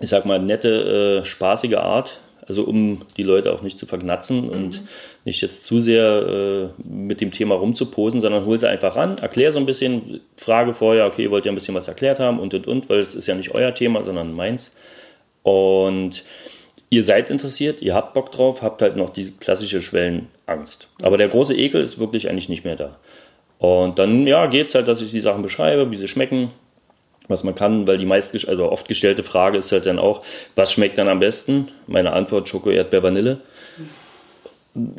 ich 0.00 0.08
sag 0.08 0.24
mal, 0.26 0.38
nette, 0.38 1.22
äh, 1.22 1.24
spaßige 1.24 1.76
Art. 1.76 2.20
Also 2.46 2.64
um 2.64 3.02
die 3.16 3.22
Leute 3.22 3.52
auch 3.52 3.62
nicht 3.62 3.78
zu 3.78 3.86
vergnatzen 3.86 4.48
und 4.48 4.82
mhm. 4.82 4.88
nicht 5.24 5.40
jetzt 5.42 5.64
zu 5.64 5.80
sehr 5.80 6.72
äh, 6.76 6.82
mit 6.82 7.20
dem 7.20 7.30
Thema 7.30 7.54
rumzuposen, 7.54 8.20
sondern 8.20 8.44
hol 8.46 8.58
sie 8.58 8.68
einfach 8.68 8.96
ran, 8.96 9.18
erklär 9.18 9.52
so 9.52 9.60
ein 9.60 9.66
bisschen, 9.66 10.20
frage 10.36 10.74
vorher, 10.74 11.06
okay, 11.06 11.30
wollt 11.30 11.46
ihr 11.46 11.52
ein 11.52 11.54
bisschen 11.54 11.74
was 11.74 11.88
erklärt 11.88 12.18
haben 12.18 12.40
und 12.40 12.52
und 12.54 12.66
und, 12.66 12.90
weil 12.90 12.98
es 12.98 13.14
ist 13.14 13.28
ja 13.28 13.34
nicht 13.34 13.54
euer 13.54 13.74
Thema, 13.74 14.02
sondern 14.02 14.34
meins. 14.34 14.74
Und 15.44 16.24
ihr 16.90 17.04
seid 17.04 17.30
interessiert, 17.30 17.80
ihr 17.80 17.94
habt 17.94 18.12
Bock 18.12 18.32
drauf, 18.32 18.60
habt 18.60 18.82
halt 18.82 18.96
noch 18.96 19.10
die 19.10 19.30
klassische 19.30 19.80
Schwellenangst. 19.80 20.88
Aber 21.00 21.16
der 21.16 21.28
große 21.28 21.56
Ekel 21.56 21.80
ist 21.80 21.98
wirklich 21.98 22.28
eigentlich 22.28 22.48
nicht 22.48 22.64
mehr 22.64 22.76
da. 22.76 22.98
Und 23.58 24.00
dann, 24.00 24.26
ja, 24.26 24.46
geht 24.46 24.66
es 24.66 24.74
halt, 24.74 24.88
dass 24.88 25.00
ich 25.00 25.12
die 25.12 25.20
Sachen 25.20 25.42
beschreibe, 25.42 25.90
wie 25.92 25.96
sie 25.96 26.08
schmecken, 26.08 26.50
was 27.28 27.44
man 27.44 27.54
kann, 27.54 27.86
weil 27.86 27.98
die 27.98 28.06
meist, 28.06 28.48
also 28.48 28.70
oft 28.70 28.88
gestellte 28.88 29.22
Frage 29.22 29.58
ist 29.58 29.72
halt 29.72 29.86
dann 29.86 29.98
auch, 29.98 30.22
was 30.54 30.72
schmeckt 30.72 30.98
dann 30.98 31.08
am 31.08 31.20
besten? 31.20 31.68
Meine 31.86 32.12
Antwort 32.12 32.48
Schoko, 32.48 32.70
Erdbeer, 32.70 33.02
Vanille. 33.02 33.38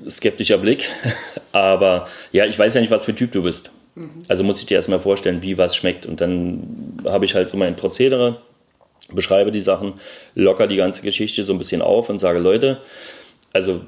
Skeptischer 0.07 0.59
Blick, 0.59 0.87
aber 1.51 2.07
ja, 2.31 2.45
ich 2.45 2.57
weiß 2.57 2.75
ja 2.75 2.81
nicht, 2.81 2.91
was 2.91 3.05
für 3.05 3.15
Typ 3.15 3.31
du 3.31 3.41
bist. 3.41 3.71
Also 4.27 4.43
muss 4.43 4.59
ich 4.59 4.65
dir 4.65 4.75
erstmal 4.75 4.99
vorstellen, 4.99 5.41
wie 5.41 5.57
was 5.57 5.75
schmeckt. 5.75 6.05
Und 6.05 6.21
dann 6.21 7.01
habe 7.05 7.25
ich 7.25 7.35
halt 7.35 7.49
so 7.49 7.57
mein 7.57 7.75
Prozedere, 7.75 8.39
beschreibe 9.11 9.51
die 9.51 9.61
Sachen, 9.61 9.95
locker 10.35 10.67
die 10.67 10.75
ganze 10.75 11.01
Geschichte 11.01 11.43
so 11.43 11.53
ein 11.53 11.57
bisschen 11.57 11.81
auf 11.81 12.09
und 12.09 12.19
sage, 12.19 12.39
Leute, 12.39 12.79
also 13.51 13.81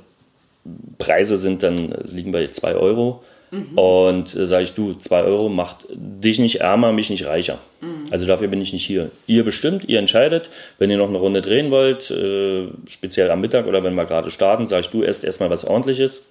Preise 0.97 1.37
sind 1.37 1.63
dann, 1.63 1.93
liegen 2.03 2.31
bei 2.31 2.47
2 2.47 2.75
Euro. 2.75 3.23
Mhm. 3.55 3.77
Und 3.77 4.35
äh, 4.35 4.47
sage 4.47 4.63
ich, 4.63 4.73
du, 4.73 4.93
2 4.93 5.23
Euro 5.23 5.49
macht 5.49 5.85
dich 5.89 6.39
nicht 6.39 6.61
ärmer, 6.61 6.91
mich 6.91 7.09
nicht 7.09 7.25
reicher. 7.25 7.59
Mhm. 7.81 8.07
Also 8.11 8.25
dafür 8.25 8.47
bin 8.47 8.61
ich 8.61 8.73
nicht 8.73 8.85
hier. 8.85 9.11
Ihr 9.27 9.43
bestimmt, 9.43 9.85
ihr 9.87 9.99
entscheidet. 9.99 10.49
Wenn 10.77 10.91
ihr 10.91 10.97
noch 10.97 11.09
eine 11.09 11.17
Runde 11.17 11.41
drehen 11.41 11.71
wollt, 11.71 12.11
äh, 12.11 12.67
speziell 12.87 13.31
am 13.31 13.41
Mittag 13.41 13.67
oder 13.67 13.83
wenn 13.83 13.95
wir 13.95 14.05
gerade 14.05 14.31
starten, 14.31 14.65
sage 14.65 14.81
ich, 14.81 14.89
du 14.89 15.03
esst 15.03 15.23
erstmal 15.23 15.49
was 15.49 15.65
ordentliches. 15.65 16.23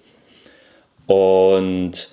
Und 1.07 2.07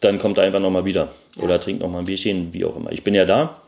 dann 0.00 0.18
kommt 0.18 0.38
er 0.38 0.44
einfach 0.44 0.60
nochmal 0.60 0.84
wieder. 0.84 1.08
Ja. 1.36 1.42
Oder 1.42 1.60
trinkt 1.60 1.82
nochmal 1.82 2.02
ein 2.02 2.06
Bierchen, 2.06 2.52
wie 2.52 2.64
auch 2.64 2.76
immer. 2.76 2.92
Ich 2.92 3.04
bin 3.04 3.14
ja 3.14 3.24
da 3.24 3.60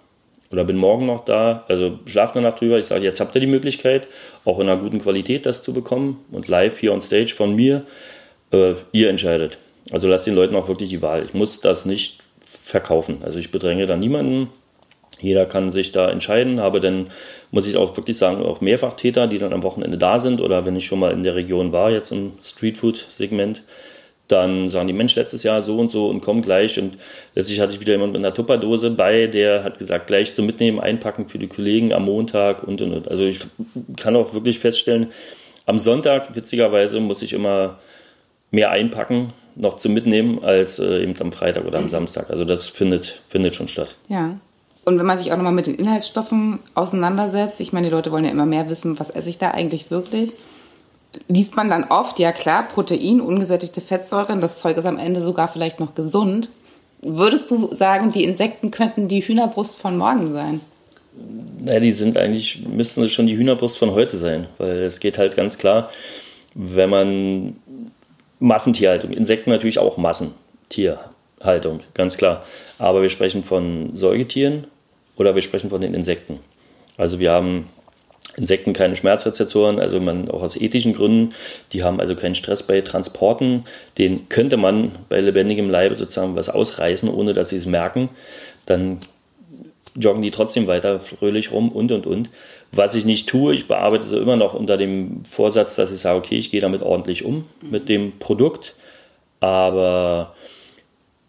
oder 0.51 0.65
bin 0.65 0.77
morgen 0.77 1.07
noch 1.07 1.25
da. 1.25 1.65
Also 1.69 1.99
schlaft 2.07 2.37
eine 2.37 2.47
Nacht 2.47 2.61
drüber. 2.61 2.79
Ich 2.79 2.87
sage, 2.87 3.05
jetzt 3.05 3.21
habt 3.21 3.35
ihr 3.35 3.41
die 3.41 3.47
Möglichkeit, 3.47 4.07
auch 4.45 4.59
in 4.61 4.69
einer 4.69 4.81
guten 4.81 5.01
Qualität 5.01 5.47
das 5.47 5.63
zu 5.63 5.73
bekommen. 5.73 6.25
Und 6.31 6.49
live 6.49 6.79
hier 6.79 6.93
on 6.93 7.01
stage 7.01 7.35
von 7.35 7.55
mir, 7.55 7.87
äh, 8.51 8.75
ihr 8.93 9.09
entscheidet. 9.09 9.59
Also 9.93 10.09
lasst 10.09 10.27
den 10.27 10.35
Leuten 10.35 10.57
auch 10.57 10.69
wirklich 10.69 10.89
die 10.89 11.03
Wahl. 11.03 11.25
Ich 11.25 11.35
muss 11.35 11.61
das 11.61 11.85
nicht 11.85 12.19
verkaufen. 12.41 13.19
Also 13.23 13.39
ich 13.39 13.51
bedränge 13.51 13.87
da 13.87 13.97
niemanden. 13.97 14.49
Jeder 15.21 15.47
kann 15.47 15.69
sich 15.69 15.93
da 15.93 16.11
entscheiden, 16.11 16.61
habe 16.61 16.81
dann, 16.81 17.09
muss 17.53 17.69
ich 17.69 17.77
auch 17.77 17.97
wirklich 17.97 18.17
sagen, 18.17 18.43
auch 18.43 18.61
Mehrfachtäter, 18.61 19.29
die 19.29 19.39
dann 19.39 19.53
am 19.53 19.63
Wochenende 19.63 19.97
da 19.97 20.19
sind 20.19 20.41
oder 20.41 20.67
wenn 20.67 20.75
ich 20.75 20.87
schon 20.87 20.99
mal 20.99 21.13
in 21.13 21.23
der 21.23 21.37
Region 21.37 21.71
war, 21.71 21.93
jetzt 21.93 22.11
im 22.11 22.33
Streetfood-Segment, 22.43 23.63
dann 24.27 24.69
sagen 24.69 24.89
die, 24.89 24.95
Mensch, 24.95 25.15
letztes 25.15 25.43
Jahr 25.43 25.63
so 25.63 25.79
und 25.79 25.91
so 25.91 26.09
und 26.09 26.23
komm 26.23 26.43
gleich. 26.43 26.79
Und 26.79 26.97
letztlich 27.35 27.61
hatte 27.61 27.73
ich 27.73 27.81
wieder 27.81 27.93
jemand 27.93 28.15
mit 28.15 28.21
einer 28.21 28.35
Tupperdose 28.35 28.91
bei, 28.91 29.27
der 29.27 29.63
hat 29.63 29.79
gesagt, 29.79 30.07
gleich 30.07 30.35
zum 30.35 30.47
Mitnehmen, 30.47 30.81
einpacken 30.81 31.29
für 31.29 31.39
die 31.39 31.49
Kollegen 31.49 31.93
am 31.93 32.07
Montag 32.07 32.65
und 32.65 32.81
und 32.81 32.93
und. 32.93 33.09
Also 33.09 33.25
ich 33.25 33.41
kann 33.97 34.17
auch 34.17 34.35
wirklich 34.35 34.59
feststellen, 34.59 35.13
am 35.67 35.79
Sonntag, 35.79 36.35
witzigerweise, 36.35 36.99
muss 36.99 37.23
ich 37.23 37.33
immer 37.33 37.79
mehr 38.51 38.71
einpacken, 38.71 39.33
noch 39.55 39.77
zum 39.77 39.95
Mitnehmen, 39.95 40.43
als 40.43 40.79
äh, 40.79 41.03
eben 41.03 41.15
am 41.21 41.33
Freitag 41.33 41.65
oder 41.65 41.79
am 41.79 41.89
Samstag. 41.89 42.31
Also 42.31 42.45
das 42.45 42.69
findet, 42.69 43.23
findet 43.29 43.55
schon 43.55 43.69
statt. 43.69 43.95
Ja. 44.09 44.37
Und 44.85 44.99
wenn 44.99 45.07
man 45.07 45.19
sich 45.19 45.33
auch 45.33 45.37
nochmal 45.37 45.53
mit 45.53 45.67
den 45.67 45.77
Inhaltsstoffen 45.77 46.59
auseinandersetzt, 46.75 47.61
ich 47.61 47.73
meine, 47.73 47.89
die 47.89 47.93
Leute 47.95 48.11
wollen 48.11 48.25
ja 48.25 48.31
immer 48.31 48.47
mehr 48.47 48.69
wissen, 48.69 48.99
was 48.99 49.11
esse 49.11 49.31
ich 49.31 49.39
da 49.39 49.53
eigentlich 49.53 49.91
wirklich? 49.91 50.33
liest 51.29 51.57
man 51.57 51.71
dann 51.71 51.85
oft, 51.85 52.19
ja 52.19 52.33
klar, 52.33 52.69
Protein, 52.69 53.21
ungesättigte 53.21 53.81
Fettsäuren, 53.81 54.41
das 54.41 54.59
Zeug 54.59 54.77
ist 54.77 54.87
am 54.87 54.99
Ende 54.99 55.23
sogar 55.23 55.49
vielleicht 55.49 55.81
noch 55.81 55.95
gesund. 55.95 56.49
Würdest 57.01 57.51
du 57.51 57.75
sagen, 57.75 58.13
die 58.13 58.25
Insekten 58.25 58.71
könnten 58.71 59.09
die 59.09 59.21
Hühnerbrust 59.21 59.77
von 59.77 59.97
morgen 59.97 60.29
sein? 60.29 60.61
Na, 61.61 61.79
die 61.81 61.93
sind 61.93 62.17
eigentlich, 62.17 62.65
müssten 62.67 63.09
schon 63.09 63.27
die 63.27 63.37
Hühnerbrust 63.37 63.77
von 63.77 63.93
heute 63.93 64.17
sein, 64.17 64.47
weil 64.59 64.79
es 64.79 65.01
geht 65.01 65.19
halt 65.19 65.37
ganz 65.37 65.59
klar, 65.59 65.91
wenn 66.55 66.91
man 66.91 67.57
Massentierhaltung, 68.43 69.13
Insekten 69.13 69.51
natürlich 69.51 69.79
auch 69.79 69.97
Massentierhaltung, 69.97 71.81
ganz 71.95 72.17
klar. 72.17 72.45
Aber 72.79 73.01
wir 73.01 73.09
sprechen 73.09 73.45
von 73.45 73.95
Säugetieren 73.95 74.67
oder 75.17 75.37
wir 75.37 75.43
sprechen 75.43 75.71
von 75.71 75.81
den 75.81 75.95
Insekten. 75.95 76.41
Also 76.97 77.21
wir 77.21 77.31
haben 77.31 77.69
Insekten 78.37 78.73
keine 78.73 78.97
Schmerzrezeptoren, 78.97 79.79
also 79.79 80.01
man 80.01 80.29
auch 80.29 80.43
aus 80.43 80.57
ethischen 80.57 80.93
Gründen, 80.93 81.35
die 81.73 81.85
haben 81.85 82.01
also 82.01 82.17
keinen 82.17 82.35
Stress 82.35 82.65
bei 82.65 82.81
Transporten. 82.81 83.65
Den 83.97 84.29
könnte 84.29 84.57
man 84.57 84.91
bei 85.09 85.21
lebendigem 85.21 85.71
Leibe 85.71 85.95
sozusagen 85.95 86.35
was 86.35 86.49
ausreißen, 86.49 87.09
ohne 87.09 87.35
dass 87.35 87.51
sie 87.51 87.57
es 87.57 87.67
merken. 87.67 88.09
Dann 88.67 88.99
joggen 89.95 90.23
die 90.23 90.33
trotzdem 90.33 90.67
weiter 90.67 90.99
fröhlich 90.99 91.53
rum 91.53 91.71
und 91.71 91.93
und 91.93 92.07
und. 92.07 92.29
Was 92.75 92.95
ich 92.95 93.05
nicht 93.05 93.29
tue, 93.29 93.55
ich 93.55 93.69
bearbeite 93.69 94.07
so 94.07 94.19
immer 94.19 94.37
noch 94.37 94.55
unter 94.55 94.79
dem 94.79 95.25
Vorsatz, 95.25 95.77
dass 95.77 95.93
ich 95.93 96.01
sage, 96.01 96.19
okay, 96.19 96.37
ich 96.37 96.51
gehe 96.51 96.61
damit 96.61 96.83
ordentlich 96.83 97.25
um 97.25 97.45
mit 97.61 97.89
dem 97.89 98.19
Produkt, 98.19 98.75
aber 99.41 100.35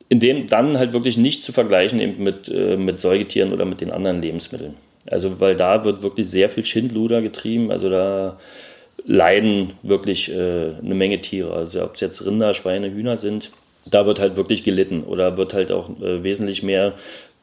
in 0.08 0.20
dem 0.20 0.48
dann 0.48 0.78
halt 0.78 0.94
wirklich 0.94 1.18
nicht 1.18 1.44
zu 1.44 1.52
vergleichen 1.52 2.00
eben 2.00 2.24
mit, 2.24 2.48
äh, 2.48 2.78
mit 2.78 3.00
Säugetieren 3.00 3.52
oder 3.52 3.66
mit 3.66 3.82
den 3.82 3.92
anderen 3.92 4.22
Lebensmitteln. 4.22 4.76
Also, 5.10 5.40
weil 5.40 5.56
da 5.56 5.84
wird 5.84 6.02
wirklich 6.02 6.30
sehr 6.30 6.50
viel 6.50 6.66
Schindluder 6.66 7.22
getrieben. 7.22 7.72
Also, 7.72 7.90
da 7.90 8.38
leiden 9.06 9.72
wirklich 9.82 10.32
äh, 10.32 10.72
eine 10.82 10.96
Menge 10.96 11.22
Tiere. 11.22 11.54
Also, 11.54 11.84
ob 11.84 11.96
es 11.96 12.00
jetzt 12.00 12.26
Rinder, 12.26 12.54
Schweine, 12.54 12.92
Hühner 12.92 13.18
sind, 13.18 13.52
da 13.86 14.06
wird 14.06 14.20
halt 14.20 14.38
wirklich 14.38 14.64
gelitten 14.64 15.04
oder 15.04 15.36
wird 15.36 15.54
halt 15.54 15.72
auch 15.72 15.90
äh, 16.02 16.24
wesentlich 16.24 16.64
mehr, 16.64 16.94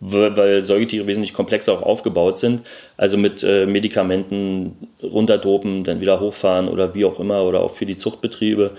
weil 0.00 0.62
Säugetiere 0.62 1.07
wesentlich 1.07 1.35
komplexer 1.35 1.73
auch 1.73 1.83
aufgebaut 1.83 2.38
sind. 2.38 2.62
Also 2.97 3.16
mit 3.16 3.42
äh, 3.42 3.66
Medikamenten 3.66 4.88
runterdopen, 5.02 5.85
dann 5.85 6.00
wieder 6.00 6.21
hochfahren 6.21 6.69
oder 6.69 6.95
wie 6.95 7.04
auch 7.04 7.21
immer 7.21 7.45
oder 7.45 7.61
auch 7.61 7.73
für 7.73 7.87
die 7.87 7.99
Zuchtbetriebe. 7.99 8.73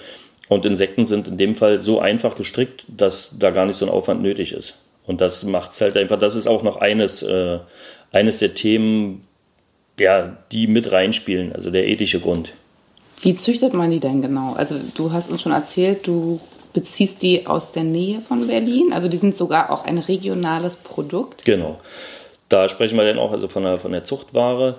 Und 0.49 0.65
Insekten 0.65 1.05
sind 1.05 1.27
in 1.27 1.37
dem 1.37 1.55
Fall 1.55 1.79
so 1.79 1.99
einfach 1.99 2.35
gestrickt, 2.35 2.83
dass 2.87 3.35
da 3.39 3.51
gar 3.51 3.65
nicht 3.65 3.77
so 3.77 3.85
ein 3.85 3.91
Aufwand 3.91 4.21
nötig 4.21 4.51
ist. 4.51 4.75
Und 5.07 5.21
das 5.21 5.43
macht 5.43 5.71
es 5.71 5.81
halt 5.81 5.95
einfach, 5.95 6.19
das 6.19 6.35
ist 6.35 6.47
auch 6.47 6.63
noch 6.63 6.77
eines, 6.77 7.23
äh, 7.23 7.59
eines 8.11 8.39
der 8.39 8.53
Themen, 8.53 9.21
ja, 9.99 10.37
die 10.51 10.67
mit 10.67 10.91
reinspielen, 10.91 11.53
also 11.53 11.69
der 11.69 11.87
ethische 11.87 12.19
Grund. 12.19 12.53
Wie 13.21 13.35
züchtet 13.35 13.73
man 13.73 13.91
die 13.91 13.99
denn 13.99 14.21
genau? 14.21 14.53
Also 14.53 14.75
du 14.95 15.11
hast 15.11 15.29
uns 15.29 15.41
schon 15.41 15.51
erzählt, 15.51 16.07
du 16.07 16.39
beziehst 16.73 17.21
die 17.21 17.47
aus 17.47 17.71
der 17.71 17.83
Nähe 17.83 18.21
von 18.21 18.47
Berlin, 18.47 18.93
also 18.93 19.07
die 19.07 19.17
sind 19.17 19.35
sogar 19.35 19.71
auch 19.71 19.85
ein 19.85 19.97
regionales 19.97 20.75
Produkt. 20.75 21.45
Genau. 21.45 21.79
Da 22.49 22.67
sprechen 22.69 22.97
wir 22.97 23.05
dann 23.05 23.19
auch 23.19 23.31
also 23.31 23.47
von 23.47 23.63
der, 23.63 23.79
von 23.79 23.91
der 23.91 24.03
Zuchtware, 24.03 24.75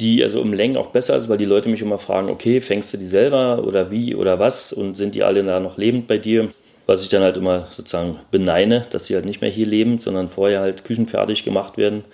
die 0.00 0.22
also 0.22 0.40
im 0.40 0.52
Längen 0.52 0.76
auch 0.76 0.88
besser 0.88 1.16
ist, 1.16 1.28
weil 1.28 1.38
die 1.38 1.44
Leute 1.44 1.68
mich 1.68 1.82
immer 1.82 1.98
fragen, 1.98 2.30
okay, 2.30 2.60
fängst 2.60 2.92
du 2.92 2.98
die 2.98 3.06
selber 3.06 3.64
oder 3.66 3.90
wie 3.90 4.14
oder 4.14 4.38
was 4.38 4.72
und 4.72 4.96
sind 4.96 5.14
die 5.14 5.22
alle 5.22 5.42
da 5.42 5.58
noch 5.60 5.78
lebend 5.78 6.06
bei 6.06 6.18
dir? 6.18 6.50
Was 6.86 7.02
ich 7.02 7.08
dann 7.08 7.22
halt 7.22 7.36
immer 7.36 7.66
sozusagen 7.72 8.20
beneine, 8.30 8.86
dass 8.90 9.06
sie 9.06 9.16
halt 9.16 9.24
nicht 9.24 9.40
mehr 9.40 9.50
hier 9.50 9.66
leben, 9.66 9.98
sondern 9.98 10.28
vorher 10.28 10.60
halt 10.60 10.84
küchenfertig 10.84 11.44
gemacht 11.44 11.76
werden 11.78 12.04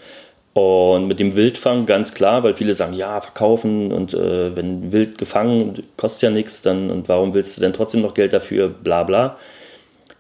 und 0.55 1.09
mit 1.09 1.19
dem 1.19 1.35
Wildfang 1.35 1.87
ganz 1.87 2.13
klar, 2.13 2.43
weil 2.43 2.55
viele 2.55 2.75
sagen, 2.75 2.93
ja, 2.93 3.21
verkaufen 3.21 3.91
und 3.91 4.13
äh, 4.13 4.55
wenn 4.55 4.93
Wild 4.93 5.17
gefangen 5.17 5.83
kostet 5.97 6.23
ja 6.25 6.31
nichts, 6.31 6.61
dann 6.61 6.91
und 6.91 7.09
warum 7.09 7.33
willst 7.33 7.57
du 7.57 7.63
denn 7.63 7.73
trotzdem 7.73 8.03
noch 8.03 8.15
Geld 8.15 8.33
dafür, 8.33 8.69
bla 8.69 9.03
bla. 9.03 9.39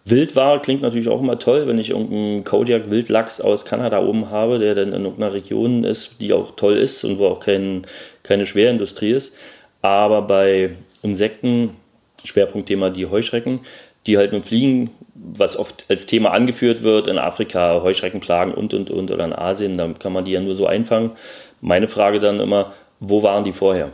Wildware 0.05 0.61
klingt 0.61 0.83
natürlich 0.83 1.09
auch 1.09 1.21
immer 1.21 1.39
toll, 1.39 1.69
wenn 1.69 1.79
ich 1.79 1.91
irgendeinen 1.91 2.45
Kodiak 2.45 2.91
Wildlachs 2.91 3.41
aus 3.41 3.65
Kanada 3.65 4.03
oben 4.03 4.31
habe, 4.31 4.59
der 4.59 4.75
dann 4.75 4.93
in 4.93 5.05
irgendeiner 5.05 5.33
Region 5.33 5.85
ist, 5.85 6.21
die 6.21 6.33
auch 6.33 6.57
toll 6.57 6.77
ist 6.77 7.05
und 7.05 7.19
wo 7.19 7.27
auch 7.27 7.39
kein, 7.39 7.87
keine 8.25 8.45
Schwerindustrie 8.47 9.13
ist. 9.13 9.37
Aber 9.81 10.23
bei 10.23 10.71
Insekten, 11.03 11.77
Schwerpunktthema 12.25 12.91
die 12.91 13.07
Heuschrecken, 13.07 13.61
die 14.07 14.19
halt 14.19 14.33
mit 14.33 14.45
Fliegen, 14.45 14.91
was 15.23 15.57
oft 15.57 15.85
als 15.89 16.07
Thema 16.07 16.33
angeführt 16.33 16.83
wird, 16.83 17.07
in 17.07 17.19
Afrika 17.19 17.83
Heuschreckenplagen 17.83 18.53
und 18.55 18.75
und 18.75 18.91
und 18.91 19.11
oder 19.11 19.25
in 19.25 19.33
Asien, 19.33 19.79
damit 19.79 20.01
kann 20.01 20.13
man 20.13 20.25
die 20.25 20.33
ja 20.33 20.41
nur 20.41 20.55
so 20.55 20.67
einfangen. 20.67 21.13
Meine 21.61 21.89
Frage 21.89 22.19
dann 22.19 22.41
immer, 22.41 22.73
wo 22.99 23.23
waren 23.23 23.45
die 23.45 23.53
vorher? 23.53 23.91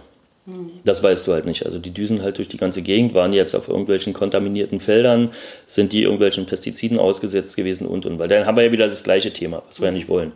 Hm. 0.47 0.71
Das 0.85 1.03
weißt 1.03 1.27
du 1.27 1.33
halt 1.33 1.45
nicht. 1.45 1.67
Also 1.67 1.79
die 1.79 1.91
düsen 1.91 2.23
halt 2.23 2.39
durch 2.39 2.49
die 2.49 2.57
ganze 2.57 2.81
Gegend, 2.81 3.13
waren 3.13 3.35
jetzt 3.35 3.55
auf 3.55 3.69
irgendwelchen 3.69 4.15
kontaminierten 4.15 4.81
Feldern, 4.81 5.31
sind 5.67 5.93
die 5.93 6.03
irgendwelchen 6.03 6.47
Pestiziden 6.47 6.99
ausgesetzt 6.99 7.57
gewesen 7.57 7.87
und 7.87 8.07
und. 8.07 8.19
Weil 8.19 8.29
dann 8.29 8.47
haben 8.47 8.57
wir 8.57 8.65
ja 8.65 8.73
wieder 8.73 8.89
das 8.89 9.05
gleiche 9.05 9.33
Thema, 9.33 9.63
was 9.69 9.81
wir 9.81 9.87
ja 9.87 9.93
nicht 9.93 10.09
wollen. 10.09 10.33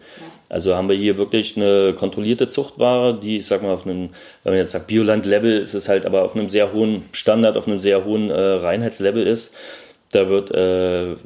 Also 0.50 0.74
haben 0.76 0.90
wir 0.90 0.96
hier 0.96 1.16
wirklich 1.16 1.56
eine 1.56 1.94
kontrollierte 1.94 2.46
Zuchtware, 2.48 3.18
die, 3.18 3.38
ich 3.38 3.46
sag 3.46 3.62
mal, 3.62 3.72
auf 3.72 3.86
einem, 3.86 4.10
wenn 4.44 4.52
man 4.52 4.56
jetzt 4.56 4.72
sagt 4.72 4.86
Bioland-Level, 4.86 5.58
ist 5.58 5.72
es 5.72 5.88
halt 5.88 6.04
aber 6.04 6.24
auf 6.24 6.36
einem 6.36 6.50
sehr 6.50 6.74
hohen 6.74 7.04
Standard, 7.12 7.56
auf 7.56 7.66
einem 7.66 7.78
sehr 7.78 8.04
hohen 8.04 8.28
äh, 8.28 8.38
Reinheitslevel 8.38 9.26
ist. 9.26 9.54
Da 10.12 10.28
wird 10.28 10.50
äh, 10.52 11.16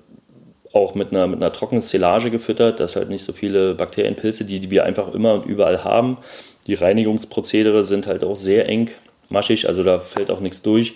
auch 0.72 0.94
mit 0.94 1.10
einer, 1.10 1.26
mit 1.26 1.42
einer 1.42 1.52
trockenen 1.52 1.82
Silage 1.82 2.30
gefüttert, 2.30 2.80
dass 2.80 2.96
halt 2.96 3.08
nicht 3.08 3.24
so 3.24 3.32
viele 3.32 3.74
Bakterienpilze, 3.74 4.44
die, 4.44 4.60
die 4.60 4.70
wir 4.70 4.84
einfach 4.84 5.12
immer 5.12 5.34
und 5.34 5.46
überall 5.46 5.84
haben. 5.84 6.18
Die 6.66 6.74
Reinigungsprozedere 6.74 7.84
sind 7.84 8.06
halt 8.06 8.24
auch 8.24 8.36
sehr 8.36 8.68
eng 8.68 8.90
maschig, 9.28 9.68
also 9.68 9.82
da 9.82 10.00
fällt 10.00 10.30
auch 10.30 10.40
nichts 10.40 10.62
durch. 10.62 10.94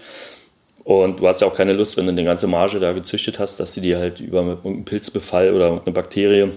Und 0.85 1.21
du 1.21 1.29
hast 1.29 1.41
ja 1.41 1.47
auch 1.47 1.55
keine 1.55 1.73
Lust, 1.73 1.97
wenn 1.97 2.07
du 2.07 2.13
eine 2.13 2.25
ganze 2.25 2.47
Marge 2.47 2.81
da 2.81 2.93
gezüchtet 2.93 3.39
hast, 3.39 3.61
dass 3.61 3.75
sie 3.75 3.81
dir 3.81 3.99
halt 3.99 4.21
über 4.21 4.43
mit 4.43 4.65
einem 4.65 4.85
Pilzbefall 4.85 5.53
oder 5.53 5.83
eine 5.85 5.93
Bakterie 5.93 6.51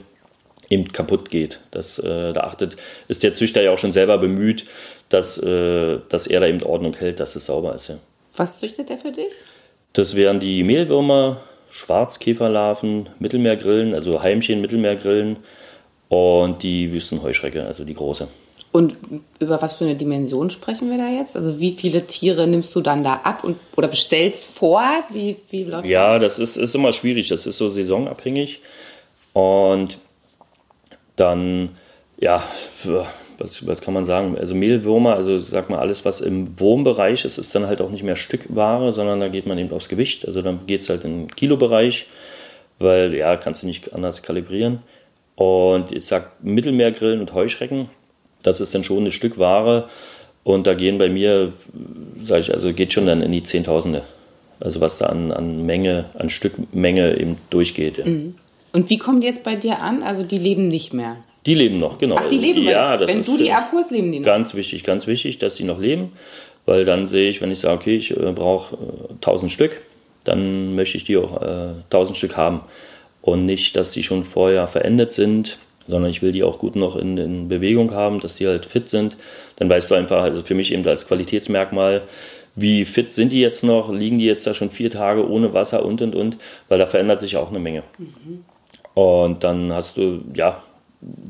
eben 0.70 0.92
kaputt 0.92 1.30
geht. 1.30 1.60
Das, 1.72 2.00
äh, 2.00 2.34
da 2.34 2.42
achtet, 2.42 2.78
ist 3.08 3.24
der 3.24 3.34
Züchter 3.34 3.62
ja 3.62 3.72
auch 3.72 3.78
schon 3.78 3.92
selber 3.92 4.18
bemüht, 4.18 4.66
dass, 5.10 5.38
äh, 5.38 6.00
dass 6.10 6.28
er 6.28 6.40
da 6.40 6.48
eben 6.48 6.64
Ordnung 6.64 6.96
hält, 6.96 7.20
dass 7.20 7.36
es 7.36 7.46
sauber 7.46 7.76
ist. 7.76 7.90
Ja. 7.90 7.96
Was 8.36 8.60
züchtet 8.60 8.90
er 8.90 8.98
für 8.98 9.12
dich? 9.12 9.32
Das 9.94 10.16
wären 10.16 10.40
die 10.40 10.64
Mehlwürmer, 10.64 11.42
Schwarzkäferlarven, 11.70 13.10
Mittelmeergrillen, 13.20 13.94
also 13.94 14.22
Heimchen 14.22 14.62
Mittelmeergrillen 14.62 15.38
und 16.10 16.64
die 16.64 16.92
Wüstenheuschrecke, 16.92 17.64
also 17.66 17.84
die 17.84 17.94
große. 17.94 18.28
Und 18.72 18.96
über 19.38 19.62
was 19.62 19.76
für 19.76 19.86
eine 19.86 19.96
Dimension 19.96 20.50
sprechen 20.50 20.90
wir 20.90 20.98
da 20.98 21.08
jetzt? 21.08 21.36
Also 21.36 21.60
wie 21.60 21.74
viele 21.74 22.08
Tiere 22.08 22.48
nimmst 22.48 22.76
du 22.76 22.82
dann 22.82 23.04
da 23.04 23.22
ab 23.24 23.44
und, 23.44 23.58
oder 23.76 23.88
bestellst 23.88 24.46
vor? 24.46 24.84
Wie, 25.10 25.38
wie 25.52 25.64
läuft 25.64 25.86
ja, 25.88 26.18
das? 26.18 26.38
das 26.38 26.56
ist, 26.56 26.58
ist 26.58 26.76
immer 26.76 26.92
schwierig. 26.92 27.28
Das 27.28 27.46
ist 27.46 27.58
so 27.58 27.70
saisonabhängig. 27.70 28.62
Und 29.34 30.00
dann, 31.16 31.78
ja, 32.18 32.44
was, 33.44 33.68
was 33.68 33.82
kann 33.82 33.94
man 33.94 34.06
sagen? 34.06 34.38
Also 34.38 34.56
Mehlwürmer, 34.56 35.16
also 35.16 35.38
sag 35.38 35.70
mal, 35.70 35.80
alles, 35.80 36.06
was 36.06 36.22
im 36.22 36.60
Wurmbereich 36.60 37.26
ist, 37.26 37.38
ist 37.38 37.54
dann 37.54 37.68
halt 37.68 37.82
auch 37.82 37.92
nicht 37.92 38.04
mehr 38.04 38.16
Stückware, 38.16 38.94
sondern 38.94 39.20
da 39.20 39.28
geht 39.28 39.46
man 39.46 39.58
eben 39.58 39.72
aufs 39.72 39.90
Gewicht. 39.90 40.26
Also 40.26 40.42
dann 40.42 40.66
geht 40.66 40.82
es 40.82 40.90
halt 40.90 41.04
im 41.06 41.28
Kilobereich. 41.28 42.08
weil 42.80 43.14
ja, 43.14 43.38
kannst 43.38 43.64
du 43.64 43.68
nicht 43.68 43.94
anders 43.94 44.24
kalibrieren. 44.24 44.80
Und 45.36 45.92
ich 45.92 46.06
sag 46.06 46.44
Mittelmeergrillen 46.44 47.20
und 47.20 47.34
Heuschrecken, 47.34 47.90
das 48.44 48.60
ist 48.60 48.76
dann 48.76 48.84
schon 48.84 49.06
ein 49.06 49.12
Stück 49.12 49.38
Ware. 49.38 49.90
Und 50.44 50.68
da 50.68 50.74
gehen 50.74 50.98
bei 50.98 51.10
mir, 51.10 51.54
sage 52.20 52.42
ich, 52.42 52.54
also 52.54 52.74
geht 52.74 52.94
schon 52.94 53.06
dann 53.06 53.22
in 53.22 53.32
die 53.32 53.44
Zehntausende. 53.44 54.04
Also 54.60 54.82
was 54.82 54.98
da 54.98 55.08
an, 55.08 55.32
an 55.32 55.66
Menge, 55.66 56.06
an 56.14 56.30
Stückmenge 56.30 57.18
eben 57.20 57.38
durchgeht. 57.50 57.98
Ja. 57.98 58.06
Mhm. 58.06 58.36
Und 58.74 58.90
wie 58.90 58.98
die 58.98 59.26
jetzt 59.26 59.44
bei 59.44 59.56
dir 59.56 59.80
an? 59.80 60.04
Also 60.04 60.24
die 60.24 60.38
leben 60.38 60.68
nicht 60.68 60.94
mehr. 60.94 61.18
Die 61.46 61.56
leben 61.56 61.80
noch, 61.80 61.98
genau. 61.98 62.16
Ach, 62.18 62.30
die 62.30 62.38
leben 62.38 62.64
ja, 62.64 62.96
das 62.98 63.10
Wenn 63.10 63.20
ist 63.20 63.28
du 63.28 63.38
die 63.38 63.52
abholst, 63.52 63.92
leben 63.92 64.12
die 64.12 64.20
noch. 64.20 64.26
Ganz 64.26 64.56
wichtig, 64.56 64.84
ganz 64.84 65.08
wichtig, 65.08 65.38
dass 65.40 65.56
die 65.56 65.64
noch 65.64 65.80
leben. 65.80 66.14
Weil 66.66 66.86
dann 66.86 67.08
sehe 67.08 67.30
ich, 67.30 67.42
wenn 67.42 67.52
ich 67.52 67.60
sage, 67.60 67.76
okay, 67.76 67.98
ich 67.98 68.12
äh, 68.12 68.32
brauche 68.32 68.76
äh, 68.76 69.14
1000 69.16 69.52
Stück, 69.52 69.82
dann 70.24 70.76
möchte 70.76 70.98
ich 70.98 71.04
die 71.04 71.18
auch 71.18 71.42
äh, 71.42 71.74
1000 71.86 72.18
Stück 72.18 72.38
haben. 72.38 72.62
Und 73.22 73.46
nicht, 73.46 73.76
dass 73.76 73.92
die 73.92 74.04
schon 74.04 74.24
vorher 74.24 74.68
verendet 74.68 75.14
sind, 75.14 75.58
sondern 75.88 76.10
ich 76.10 76.22
will 76.22 76.32
die 76.32 76.44
auch 76.44 76.60
gut 76.60 76.76
noch 76.76 76.96
in, 76.96 77.18
in 77.18 77.48
Bewegung 77.50 77.92
haben, 77.92 78.22
dass 78.22 78.36
die 78.36 78.48
halt 78.48 78.66
fit 78.66 78.90
sind. 78.90 79.18
Dann 79.58 79.70
weißt 79.70 79.92
du 79.92 79.96
einfach, 79.96 80.24
also 80.24 80.44
für 80.44 80.56
mich 80.56 80.72
eben 80.74 80.88
als 80.88 81.08
Qualitätsmerkmal, 81.08 82.02
wie 82.56 82.86
fit 82.86 83.14
sind 83.14 83.32
die 83.32 83.42
jetzt 83.42 83.64
noch? 83.64 83.92
Liegen 83.92 84.20
die 84.20 84.26
jetzt 84.26 84.46
da 84.46 84.54
schon 84.54 84.70
vier 84.70 84.92
Tage 84.92 85.28
ohne 85.28 85.54
Wasser 85.54 85.86
und 85.86 86.02
und 86.02 86.16
und? 86.16 86.38
Weil 86.70 86.80
da 86.80 86.86
verändert 86.86 87.20
sich 87.20 87.36
auch 87.36 87.50
eine 87.50 87.60
Menge. 87.60 87.84
Mhm. 87.98 88.46
Und 88.94 89.44
dann 89.44 89.74
hast 89.74 89.98
du, 89.98 90.22
ja, 90.36 90.62